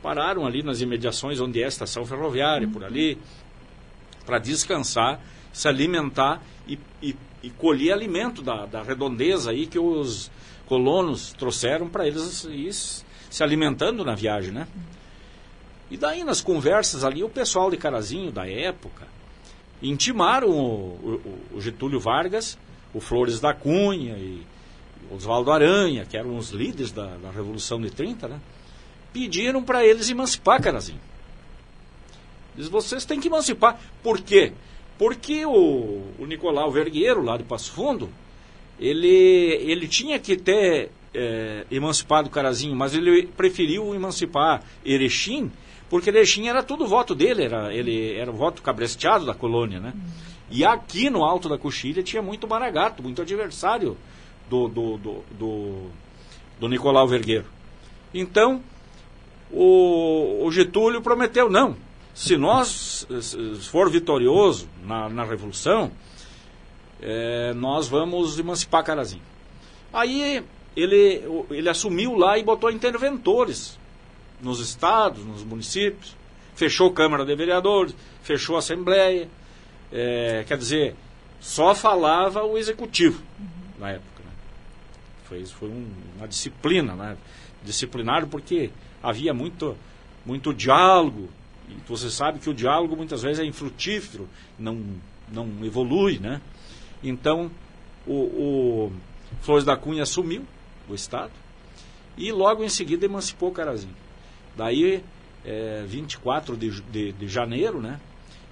Pararam 0.01 0.47
ali 0.47 0.63
nas 0.63 0.81
imediações 0.81 1.39
onde 1.39 1.61
é 1.61 1.65
a 1.65 1.67
estação 1.67 2.03
ferroviária, 2.05 2.67
por 2.67 2.83
ali, 2.83 3.19
para 4.25 4.39
descansar, 4.39 5.19
se 5.53 5.67
alimentar 5.67 6.41
e, 6.67 6.79
e, 7.03 7.15
e 7.43 7.49
colher 7.51 7.93
alimento 7.93 8.41
da, 8.41 8.65
da 8.65 8.81
redondeza 8.81 9.51
aí 9.51 9.67
que 9.67 9.77
os 9.77 10.31
colonos 10.65 11.33
trouxeram 11.33 11.87
para 11.87 12.07
eles 12.07 12.45
ir 12.45 12.73
se 12.73 13.43
alimentando 13.43 14.03
na 14.03 14.15
viagem, 14.15 14.51
né? 14.51 14.67
E 15.91 15.97
daí 15.97 16.23
nas 16.23 16.39
conversas 16.39 17.03
ali, 17.03 17.21
o 17.21 17.27
pessoal 17.27 17.69
de 17.69 17.75
Carazinho 17.75 18.31
da 18.31 18.49
época 18.49 19.05
intimaram 19.83 20.49
o, 20.49 21.19
o, 21.53 21.57
o 21.57 21.61
Getúlio 21.61 21.99
Vargas, 21.99 22.57
o 22.93 23.01
Flores 23.01 23.41
da 23.41 23.53
Cunha 23.53 24.17
e 24.17 24.41
Oswaldo 25.13 25.51
Aranha, 25.51 26.05
que 26.05 26.15
eram 26.15 26.37
os 26.37 26.51
líderes 26.51 26.93
da, 26.93 27.17
da 27.17 27.29
Revolução 27.29 27.81
de 27.81 27.89
30, 27.89 28.29
né? 28.29 28.39
Pediram 29.11 29.61
para 29.61 29.85
eles 29.85 30.09
emancipar 30.09 30.61
Carazinho. 30.61 31.01
Diz, 32.55 32.69
vocês 32.69 33.03
têm 33.03 33.19
que 33.19 33.27
emancipar. 33.27 33.77
Por 34.01 34.21
quê? 34.21 34.53
Porque 34.97 35.45
o, 35.45 36.05
o 36.17 36.25
Nicolau 36.25 36.71
Vergueiro, 36.71 37.21
lá 37.21 37.35
de 37.35 37.43
Passo 37.43 37.69
Fundo, 37.73 38.09
ele, 38.79 39.09
ele 39.09 39.89
tinha 39.89 40.17
que 40.19 40.37
ter 40.37 40.89
é, 41.13 41.65
emancipado 41.69 42.29
Carazinho, 42.29 42.77
mas 42.77 42.93
ele 42.93 43.27
preferiu 43.27 43.93
emancipar 43.93 44.63
Erechim 44.85 45.51
porque 45.91 46.09
Erechim 46.09 46.47
era 46.47 46.63
tudo 46.63 46.87
voto 46.87 47.13
dele, 47.13 47.43
era, 47.43 47.73
ele 47.75 48.15
era 48.15 48.31
o 48.31 48.33
voto 48.33 48.61
cabresteado 48.61 49.25
da 49.25 49.33
colônia, 49.33 49.77
né? 49.77 49.93
E 50.49 50.63
aqui 50.63 51.09
no 51.09 51.21
Alto 51.21 51.49
da 51.49 51.57
Coxilha 51.57 52.01
tinha 52.01 52.21
muito 52.21 52.47
maragato, 52.47 53.03
muito 53.03 53.21
adversário 53.21 53.97
do, 54.49 54.69
do, 54.69 54.97
do, 54.97 55.23
do, 55.37 55.87
do 56.57 56.69
Nicolau 56.69 57.05
Vergueiro. 57.09 57.45
Então, 58.13 58.63
o, 59.51 60.45
o, 60.45 60.49
Getúlio 60.49 61.01
prometeu, 61.01 61.49
não, 61.49 61.75
se 62.13 62.37
nós 62.37 63.05
for 63.69 63.89
vitorioso 63.89 64.69
na, 64.85 65.09
na 65.09 65.25
Revolução, 65.25 65.91
é, 67.01 67.53
nós 67.53 67.89
vamos 67.89 68.39
emancipar 68.39 68.85
Carazinho. 68.85 69.23
Aí 69.91 70.41
ele, 70.73 71.21
ele 71.49 71.67
assumiu 71.67 72.15
lá 72.15 72.37
e 72.37 72.43
botou 72.43 72.71
interventores 72.71 73.77
nos 74.41 74.59
estados, 74.59 75.23
nos 75.25 75.43
municípios, 75.43 76.15
fechou 76.55 76.91
Câmara 76.91 77.25
de 77.25 77.35
Vereadores, 77.35 77.95
fechou 78.23 78.57
Assembleia. 78.57 79.29
É, 79.91 80.43
quer 80.47 80.57
dizer, 80.57 80.95
só 81.39 81.75
falava 81.75 82.43
o 82.43 82.57
executivo 82.57 83.21
uhum. 83.39 83.45
na 83.79 83.91
época. 83.91 84.23
Né? 84.23 84.31
Foi, 85.25 85.45
foi 85.45 85.69
um, 85.69 85.87
uma 86.17 86.27
disciplina, 86.27 86.95
né? 86.95 87.17
disciplinar 87.63 88.25
porque 88.27 88.71
havia 89.01 89.33
muito, 89.33 89.77
muito 90.25 90.53
diálogo. 90.53 91.29
E 91.69 91.75
você 91.87 92.09
sabe 92.09 92.39
que 92.39 92.49
o 92.49 92.53
diálogo 92.53 92.95
muitas 92.95 93.21
vezes 93.21 93.39
é 93.39 93.45
infrutífero, 93.45 94.27
não, 94.57 94.83
não 95.31 95.47
evolui. 95.63 96.19
Né? 96.19 96.41
Então, 97.03 97.49
o, 98.05 98.13
o 98.13 98.91
Flores 99.41 99.63
da 99.63 99.75
Cunha 99.75 100.03
assumiu 100.03 100.45
o 100.89 100.93
Estado 100.93 101.31
e 102.17 102.31
logo 102.31 102.63
em 102.63 102.69
seguida 102.69 103.05
emancipou 103.05 103.51
Carazinho. 103.51 103.95
Daí, 104.55 105.03
é, 105.45 105.83
24 105.87 106.55
de, 106.55 106.81
de, 106.81 107.11
de 107.13 107.27
janeiro, 107.27 107.81
né? 107.81 107.99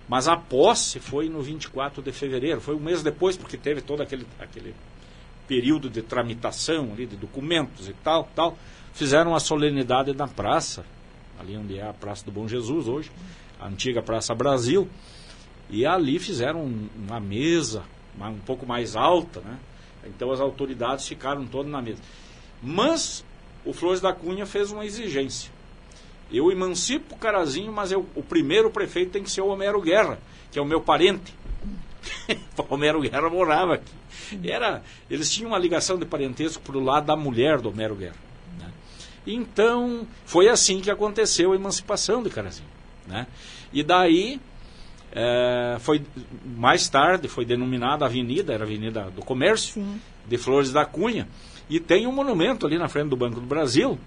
Mas 0.07 0.27
a 0.27 0.35
posse 0.35 0.99
foi 0.99 1.29
no 1.29 1.41
24 1.41 2.01
de 2.01 2.11
fevereiro, 2.11 2.59
foi 2.59 2.75
um 2.75 2.79
mês 2.79 3.03
depois, 3.03 3.37
porque 3.37 3.57
teve 3.57 3.79
todo 3.79 4.01
aquele, 4.01 4.25
aquele 4.39 4.73
período 5.47 5.89
de 5.89 6.01
tramitação 6.01 6.91
ali, 6.93 7.05
de 7.05 7.15
documentos 7.15 7.87
e 7.87 7.93
tal, 7.93 8.27
tal. 8.35 8.57
Fizeram 8.93 9.35
a 9.35 9.39
solenidade 9.39 10.13
na 10.13 10.27
praça, 10.27 10.83
ali 11.39 11.55
onde 11.55 11.77
é 11.77 11.87
a 11.87 11.93
Praça 11.93 12.25
do 12.25 12.31
Bom 12.31 12.47
Jesus 12.47 12.87
hoje, 12.87 13.11
a 13.59 13.67
antiga 13.67 14.01
Praça 14.01 14.33
Brasil, 14.33 14.89
e 15.69 15.85
ali 15.85 16.17
fizeram 16.17 16.63
uma 16.95 17.19
mesa 17.19 17.83
um 18.19 18.39
pouco 18.39 18.65
mais 18.65 18.95
alta, 18.95 19.39
né? 19.41 19.57
Então 20.05 20.31
as 20.31 20.39
autoridades 20.39 21.07
ficaram 21.07 21.45
todas 21.45 21.71
na 21.71 21.81
mesa. 21.81 22.01
Mas 22.61 23.23
o 23.63 23.73
Flores 23.73 24.01
da 24.01 24.11
Cunha 24.11 24.45
fez 24.45 24.71
uma 24.71 24.85
exigência. 24.85 25.51
Eu 26.31 26.51
emancipo 26.51 27.15
o 27.15 27.17
Carazinho, 27.17 27.71
mas 27.71 27.91
eu, 27.91 28.05
o 28.15 28.21
primeiro 28.21 28.69
prefeito 28.69 29.11
tem 29.11 29.23
que 29.23 29.31
ser 29.31 29.41
o 29.41 29.47
Homero 29.47 29.81
Guerra, 29.81 30.19
que 30.51 30.59
é 30.59 30.61
o 30.61 30.65
meu 30.65 30.79
parente. 30.79 31.33
o 32.57 32.73
Homero 32.73 33.01
Guerra 33.01 33.29
morava 33.29 33.75
aqui. 33.75 33.91
Era, 34.43 34.83
eles 35.09 35.31
tinham 35.31 35.51
uma 35.51 35.57
ligação 35.57 35.97
de 35.97 36.05
parentesco 36.05 36.61
para 36.61 36.77
o 36.77 36.83
lado 36.83 37.05
da 37.05 37.15
mulher 37.15 37.59
do 37.59 37.69
Homero 37.69 37.95
Guerra. 37.95 38.15
Né? 38.59 38.71
Então, 39.25 40.07
foi 40.25 40.47
assim 40.47 40.81
que 40.81 40.91
aconteceu 40.91 41.51
a 41.51 41.55
emancipação 41.55 42.21
de 42.21 42.29
Carazinho. 42.29 42.69
Né? 43.07 43.25
E 43.73 43.81
daí, 43.81 44.39
é, 45.11 45.77
foi 45.79 46.03
mais 46.45 46.87
tarde, 46.87 47.27
foi 47.27 47.43
denominada 47.43 48.05
Avenida, 48.05 48.53
era 48.53 48.63
Avenida 48.63 49.09
do 49.09 49.23
Comércio, 49.23 49.73
Sim. 49.73 49.99
de 50.27 50.37
Flores 50.37 50.71
da 50.71 50.85
Cunha. 50.85 51.27
E 51.69 51.79
tem 51.79 52.07
um 52.07 52.11
monumento 52.11 52.65
ali 52.65 52.77
na 52.77 52.87
frente 52.87 53.09
do 53.09 53.17
Banco 53.17 53.39
do 53.39 53.45
Brasil, 53.45 53.99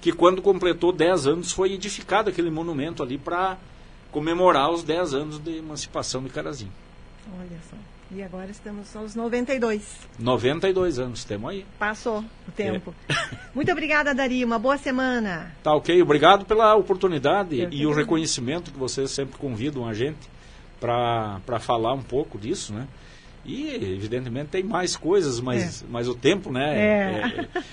que 0.00 0.12
quando 0.12 0.40
completou 0.40 0.92
10 0.92 1.26
anos 1.26 1.52
foi 1.52 1.72
edificado 1.72 2.30
aquele 2.30 2.50
monumento 2.50 3.02
ali 3.02 3.18
para 3.18 3.56
comemorar 4.10 4.70
os 4.70 4.82
10 4.82 5.14
anos 5.14 5.38
de 5.38 5.58
emancipação 5.58 6.22
de 6.22 6.30
Carazinho. 6.30 6.72
Olha 7.38 7.58
só. 7.68 7.76
E 8.10 8.22
agora 8.22 8.50
estamos 8.50 8.96
aos 8.96 9.14
92. 9.14 9.82
92 10.18 10.98
anos, 10.98 11.24
temos 11.24 11.50
aí. 11.50 11.66
Passou 11.78 12.24
o 12.48 12.52
tempo. 12.52 12.94
É. 13.06 13.14
Muito 13.54 13.70
obrigada, 13.70 14.14
Dari. 14.14 14.42
Uma 14.42 14.58
boa 14.58 14.78
semana. 14.78 15.54
Tá 15.62 15.74
ok. 15.74 16.00
Obrigado 16.00 16.46
pela 16.46 16.74
oportunidade 16.74 17.68
e 17.70 17.86
o 17.86 17.92
reconhecimento 17.92 18.70
que 18.72 18.78
vocês 18.78 19.10
sempre 19.10 19.36
convidam 19.38 19.86
a 19.86 19.92
gente 19.92 20.18
para 20.80 21.60
falar 21.60 21.92
um 21.92 22.02
pouco 22.02 22.38
disso, 22.38 22.72
né? 22.72 22.88
E, 23.44 23.74
evidentemente, 23.94 24.48
tem 24.50 24.62
mais 24.62 24.96
coisas, 24.96 25.40
mas, 25.40 25.82
É. 25.82 25.86
mas 25.88 26.08
o 26.08 26.14
tempo, 26.14 26.52
né? 26.52 26.78
É. 26.78 27.22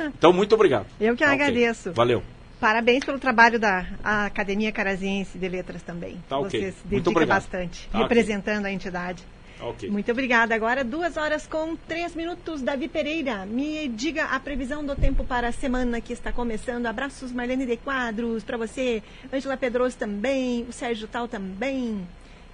é- 0.02 0.06
Então, 0.18 0.32
muito 0.32 0.56
obrigado. 0.56 0.86
Eu 1.00 1.16
que 1.16 1.24
Tá 1.24 1.32
agradeço. 1.32 1.92
Valeu. 1.92 2.24
Parabéns 2.60 3.04
pelo 3.04 3.20
trabalho 3.20 3.60
da 3.60 3.86
Academia 4.04 4.72
Caraziense 4.72 5.38
de 5.38 5.48
Letras 5.50 5.82
também. 5.84 6.18
Tá 6.30 6.38
ok. 6.40 6.60
Você 6.60 6.72
se 6.72 6.88
dedica 6.88 7.26
bastante, 7.26 7.90
Tá 7.92 7.98
representando 8.00 8.66
a 8.66 8.72
entidade. 8.72 9.22
Tá 9.60 9.66
ok. 9.66 9.90
Muito 9.90 10.10
obrigada. 10.12 10.56
Agora, 10.56 10.84
duas 10.84 11.18
horas 11.18 11.46
com 11.48 11.76
três 11.76 12.16
minutos. 12.16 12.62
Davi 12.62 12.88
Pereira, 12.88 13.46
me 13.46 13.88
diga 13.90 14.26
a 14.26 14.40
previsão 14.40 14.86
do 14.86 14.96
tempo 14.96 15.24
para 15.26 15.50
a 15.50 15.52
semana 15.52 16.00
que 16.02 16.14
está 16.14 16.32
começando. 16.32 16.86
Abraços, 16.86 17.32
Marlene 17.32 17.66
de 17.66 17.78
Quadros, 17.78 18.44
para 18.44 18.58
você. 18.58 19.04
Ângela 19.34 19.58
Pedroso 19.58 19.98
também. 19.98 20.66
O 20.68 20.72
Sérgio 20.74 21.08
Tal 21.08 21.28
também. 21.28 22.06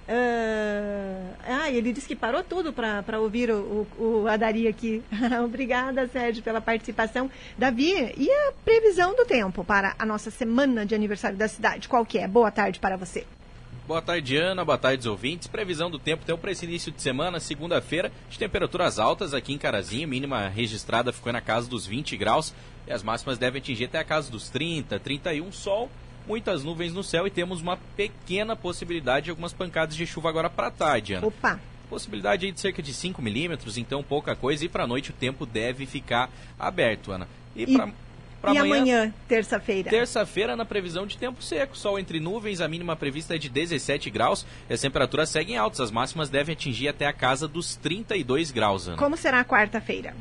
Ah, 0.08 1.62
ah, 1.62 1.70
ele 1.70 1.92
disse 1.92 2.08
que 2.08 2.16
parou 2.16 2.42
tudo 2.42 2.72
para 2.72 3.20
ouvir 3.20 3.50
o, 3.50 3.86
o, 3.98 4.22
o 4.22 4.28
Adari 4.28 4.66
aqui. 4.66 5.02
Obrigada, 5.44 6.06
Sérgio, 6.08 6.42
pela 6.42 6.60
participação. 6.60 7.30
Davi, 7.56 8.12
e 8.16 8.30
a 8.30 8.52
previsão 8.64 9.14
do 9.14 9.24
tempo 9.24 9.64
para 9.64 9.94
a 9.98 10.04
nossa 10.04 10.30
semana 10.30 10.84
de 10.84 10.94
aniversário 10.94 11.36
da 11.36 11.48
cidade? 11.48 11.88
Qual 11.88 12.04
que 12.04 12.18
é? 12.18 12.26
Boa 12.26 12.50
tarde 12.50 12.80
para 12.80 12.96
você. 12.96 13.24
Boa 13.86 14.00
tarde, 14.00 14.36
Ana. 14.36 14.64
Boa 14.64 14.78
tarde, 14.78 15.08
ouvintes. 15.08 15.48
Previsão 15.48 15.90
do 15.90 15.98
tempo 15.98 16.22
então 16.24 16.38
para 16.38 16.52
esse 16.52 16.64
início 16.64 16.92
de 16.92 17.02
semana, 17.02 17.40
segunda-feira, 17.40 18.12
de 18.30 18.38
temperaturas 18.38 18.98
altas 18.98 19.34
aqui 19.34 19.52
em 19.52 19.58
Carazinho. 19.58 20.08
Mínima 20.08 20.48
registrada 20.48 21.12
ficou 21.12 21.32
na 21.32 21.40
casa 21.40 21.68
dos 21.68 21.84
20 21.84 22.16
graus 22.16 22.54
e 22.86 22.92
as 22.92 23.02
máximas 23.02 23.38
devem 23.38 23.60
atingir 23.60 23.86
até 23.86 23.98
a 23.98 24.04
casa 24.04 24.30
dos 24.30 24.48
30, 24.50 25.00
31. 25.00 25.50
Sol, 25.50 25.90
muitas 26.26 26.62
nuvens 26.64 26.92
no 26.92 27.02
céu 27.02 27.26
e 27.26 27.30
temos 27.30 27.60
uma 27.60 27.76
pequena 27.96 28.54
possibilidade 28.56 29.24
de 29.24 29.30
algumas 29.30 29.52
pancadas 29.52 29.96
de 29.96 30.06
chuva 30.06 30.28
agora 30.28 30.48
para 30.50 30.70
tarde, 30.70 31.14
Ana. 31.14 31.26
Opa! 31.26 31.60
Possibilidade 31.88 32.46
aí 32.46 32.52
de 32.52 32.60
cerca 32.60 32.82
de 32.82 32.92
5 32.94 33.20
milímetros, 33.20 33.76
então 33.76 34.02
pouca 34.02 34.34
coisa. 34.34 34.64
E 34.64 34.68
para 34.68 34.86
noite 34.86 35.10
o 35.10 35.12
tempo 35.12 35.44
deve 35.44 35.84
ficar 35.84 36.30
aberto, 36.58 37.12
Ana. 37.12 37.28
E, 37.54 37.64
E- 37.64 37.92
para 38.40 38.54
e 38.54 38.58
amanhã, 38.58 39.14
terça-feira? 39.28 39.88
Terça-feira, 39.88 40.56
na 40.56 40.64
previsão 40.64 41.06
de 41.06 41.16
tempo 41.16 41.40
seco, 41.40 41.76
sol 41.76 41.96
entre 41.96 42.18
nuvens, 42.18 42.60
a 42.60 42.66
mínima 42.66 42.96
prevista 42.96 43.36
é 43.36 43.38
de 43.38 43.48
17 43.48 44.10
graus 44.10 44.44
e 44.68 44.74
as 44.74 44.80
temperaturas 44.80 45.28
seguem 45.28 45.56
altas. 45.56 45.80
As 45.80 45.90
máximas 45.92 46.28
devem 46.28 46.54
atingir 46.54 46.88
até 46.88 47.06
a 47.06 47.12
casa 47.12 47.46
dos 47.46 47.76
32 47.76 48.50
graus, 48.50 48.88
Ana. 48.88 48.96
Como 48.96 49.16
será 49.16 49.38
a 49.40 49.44
quarta-feira? 49.44 50.12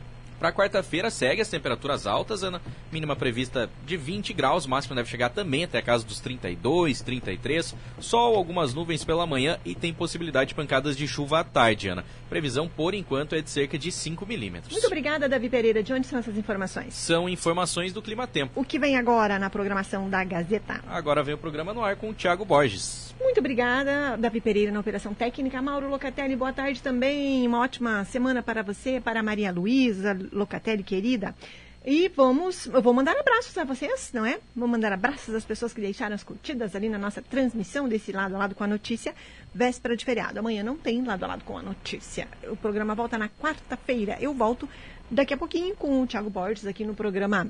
Para 0.41 0.51
quarta-feira 0.51 1.11
segue 1.11 1.39
as 1.39 1.49
temperaturas 1.49 2.07
altas, 2.07 2.41
Ana. 2.41 2.59
Mínima 2.91 3.15
prevista 3.15 3.69
de 3.85 3.95
20 3.95 4.33
graus, 4.33 4.65
máxima 4.65 4.95
deve 4.95 5.07
chegar 5.07 5.29
também 5.29 5.65
até 5.65 5.77
a 5.77 5.83
casa 5.83 6.03
dos 6.03 6.19
32, 6.19 6.99
33. 6.99 7.75
Sol, 7.99 8.35
algumas 8.35 8.73
nuvens 8.73 9.05
pela 9.05 9.27
manhã 9.27 9.59
e 9.63 9.75
tem 9.75 9.93
possibilidade 9.93 10.47
de 10.47 10.55
pancadas 10.55 10.97
de 10.97 11.07
chuva 11.07 11.41
à 11.41 11.43
tarde, 11.43 11.89
Ana. 11.89 12.03
Previsão, 12.27 12.67
por 12.67 12.95
enquanto, 12.95 13.35
é 13.35 13.41
de 13.41 13.51
cerca 13.51 13.77
de 13.77 13.91
5 13.91 14.25
milímetros. 14.25 14.71
Muito 14.71 14.87
obrigada, 14.87 15.29
Davi 15.29 15.47
Pereira. 15.47 15.83
De 15.83 15.93
onde 15.93 16.07
são 16.07 16.17
essas 16.17 16.35
informações? 16.35 16.95
São 16.95 17.29
informações 17.29 17.93
do 17.93 18.01
Clima 18.01 18.25
Tempo. 18.25 18.59
O 18.59 18.65
que 18.65 18.79
vem 18.79 18.97
agora 18.97 19.37
na 19.37 19.47
programação 19.47 20.09
da 20.09 20.23
Gazeta? 20.23 20.81
Agora 20.87 21.21
vem 21.21 21.35
o 21.35 21.37
programa 21.37 21.71
no 21.71 21.83
ar 21.83 21.95
com 21.97 22.09
o 22.09 22.13
Thiago 22.15 22.43
Borges. 22.43 23.13
Muito 23.21 23.39
obrigada, 23.39 24.17
Davi 24.17 24.41
Pereira 24.41 24.71
na 24.71 24.79
Operação 24.79 25.13
Técnica. 25.13 25.61
Mauro 25.61 25.87
Locatelli, 25.87 26.35
boa 26.35 26.51
tarde 26.51 26.81
também. 26.81 27.47
Uma 27.47 27.59
ótima 27.59 28.03
semana 28.05 28.41
para 28.41 28.63
você, 28.63 28.99
para 28.99 29.19
a 29.19 29.23
Maria 29.23 29.51
Luísa 29.51 30.17
Locatelli, 30.31 30.83
querida. 30.83 31.35
E 31.83 32.09
vamos, 32.09 32.67
eu 32.67 32.79
vou 32.79 32.93
mandar 32.93 33.17
abraços 33.17 33.57
a 33.57 33.63
vocês, 33.63 34.11
não 34.13 34.23
é? 34.23 34.39
Vou 34.55 34.67
mandar 34.67 34.93
abraços 34.93 35.33
às 35.33 35.43
pessoas 35.43 35.73
que 35.73 35.81
deixaram 35.81 36.13
as 36.13 36.23
curtidas 36.23 36.75
ali 36.75 36.87
na 36.87 36.99
nossa 36.99 37.23
transmissão 37.23 37.89
desse 37.89 38.11
lado 38.11 38.35
a 38.35 38.37
lado 38.37 38.53
com 38.53 38.63
a 38.63 38.67
notícia, 38.67 39.15
véspera 39.51 39.97
de 39.97 40.05
feriado. 40.05 40.37
Amanhã 40.37 40.61
não 40.61 40.77
tem 40.77 41.03
lado 41.03 41.23
a 41.23 41.27
lado 41.27 41.43
com 41.43 41.57
a 41.57 41.61
notícia. 41.61 42.27
O 42.43 42.55
programa 42.55 42.93
volta 42.93 43.17
na 43.17 43.29
quarta-feira. 43.29 44.15
Eu 44.21 44.31
volto 44.31 44.69
daqui 45.09 45.33
a 45.33 45.37
pouquinho 45.37 45.75
com 45.75 46.03
o 46.03 46.05
Thiago 46.05 46.29
Borges 46.29 46.67
aqui 46.67 46.85
no 46.85 46.93
programa 46.93 47.47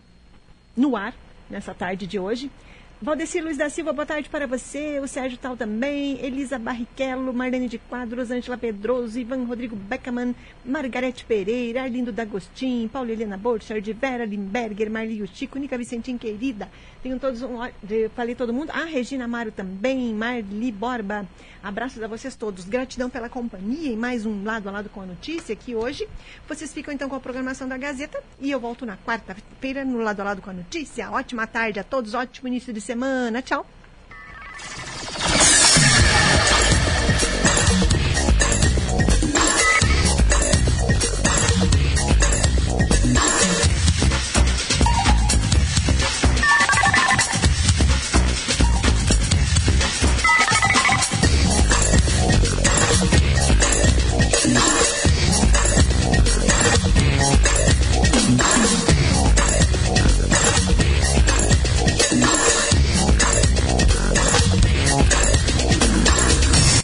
no 0.78 0.96
ar, 0.96 1.14
nessa 1.50 1.74
tarde 1.74 2.08
de 2.08 2.18
hoje. 2.18 2.50
Valdecir 3.04 3.43
Luiz 3.43 3.58
da 3.58 3.68
Silva, 3.68 3.91
boa 3.91 4.06
tarde 4.06 4.30
para 4.30 4.45
você. 4.45 4.99
O 4.99 5.08
Sérgio 5.08 5.36
Tal 5.36 5.58
também. 5.58 6.24
Elisa 6.24 6.60
Barrichello, 6.60 7.34
Marlene 7.34 7.68
de 7.68 7.80
Quadros, 7.80 8.30
Ângela 8.30 8.60
Pedroso, 8.60 9.18
Ivan 9.18 9.43
Rodrigo 9.43 9.76
Beckerman, 9.76 10.36
Margarete 10.64 11.26
Pereira, 11.26 11.82
Arlindo 11.82 12.12
D'Agostin, 12.12 12.88
Paulo 12.93 13.10
Helena 13.10 13.38
Borchardt, 13.38 13.91
Vera 13.93 14.24
Limberger, 14.24 14.91
Marlio 14.91 15.26
Chico, 15.26 15.58
Nica 15.58 15.80
Vicentim, 15.80 16.16
querida. 16.16 16.70
Tenho 17.02 17.20
todos 17.20 17.41
um. 17.41 17.58
Falei 18.16 18.36
todo 18.36 18.54
mundo. 18.54 18.72
Ah, 18.72 18.86
Regina 18.86 19.26
Amaro 19.26 19.52
também, 19.52 20.14
Marli 20.14 20.72
Borba. 20.72 21.28
Abraços 21.64 22.04
a 22.04 22.08
vocês 22.08 22.36
todos. 22.36 22.66
Gratidão 22.66 23.10
pela 23.10 23.28
companhia 23.28 23.91
e 23.91 23.95
mais 23.95 24.28
um 24.28 24.43
lado 24.43 24.70
a 24.70 24.72
lado 24.72 24.89
com 24.89 25.02
a 25.02 25.06
notícia 25.08 25.54
aqui 25.54 25.74
hoje. 25.74 26.08
Vocês 26.47 26.72
ficam 26.72 26.93
então 26.93 27.10
com 27.10 27.16
a 27.16 27.20
programação 27.20 27.68
da 27.68 27.80
Gazeta 27.80 28.22
e 28.39 28.52
eu 28.52 28.60
volto 28.60 28.86
na 28.86 28.95
quarta-feira 28.97 29.84
no 29.84 29.97
lado 29.97 30.20
a 30.20 30.24
lado 30.24 30.41
com 30.43 30.52
a 30.52 30.54
notícia. 30.54 31.10
Ótima 31.10 31.47
tarde 31.47 31.80
a 31.80 31.84
todos, 31.84 32.14
ótimo 32.14 32.47
início 32.47 32.72
de 32.72 32.91
semana. 32.92 33.42
Tchau. 33.42 33.66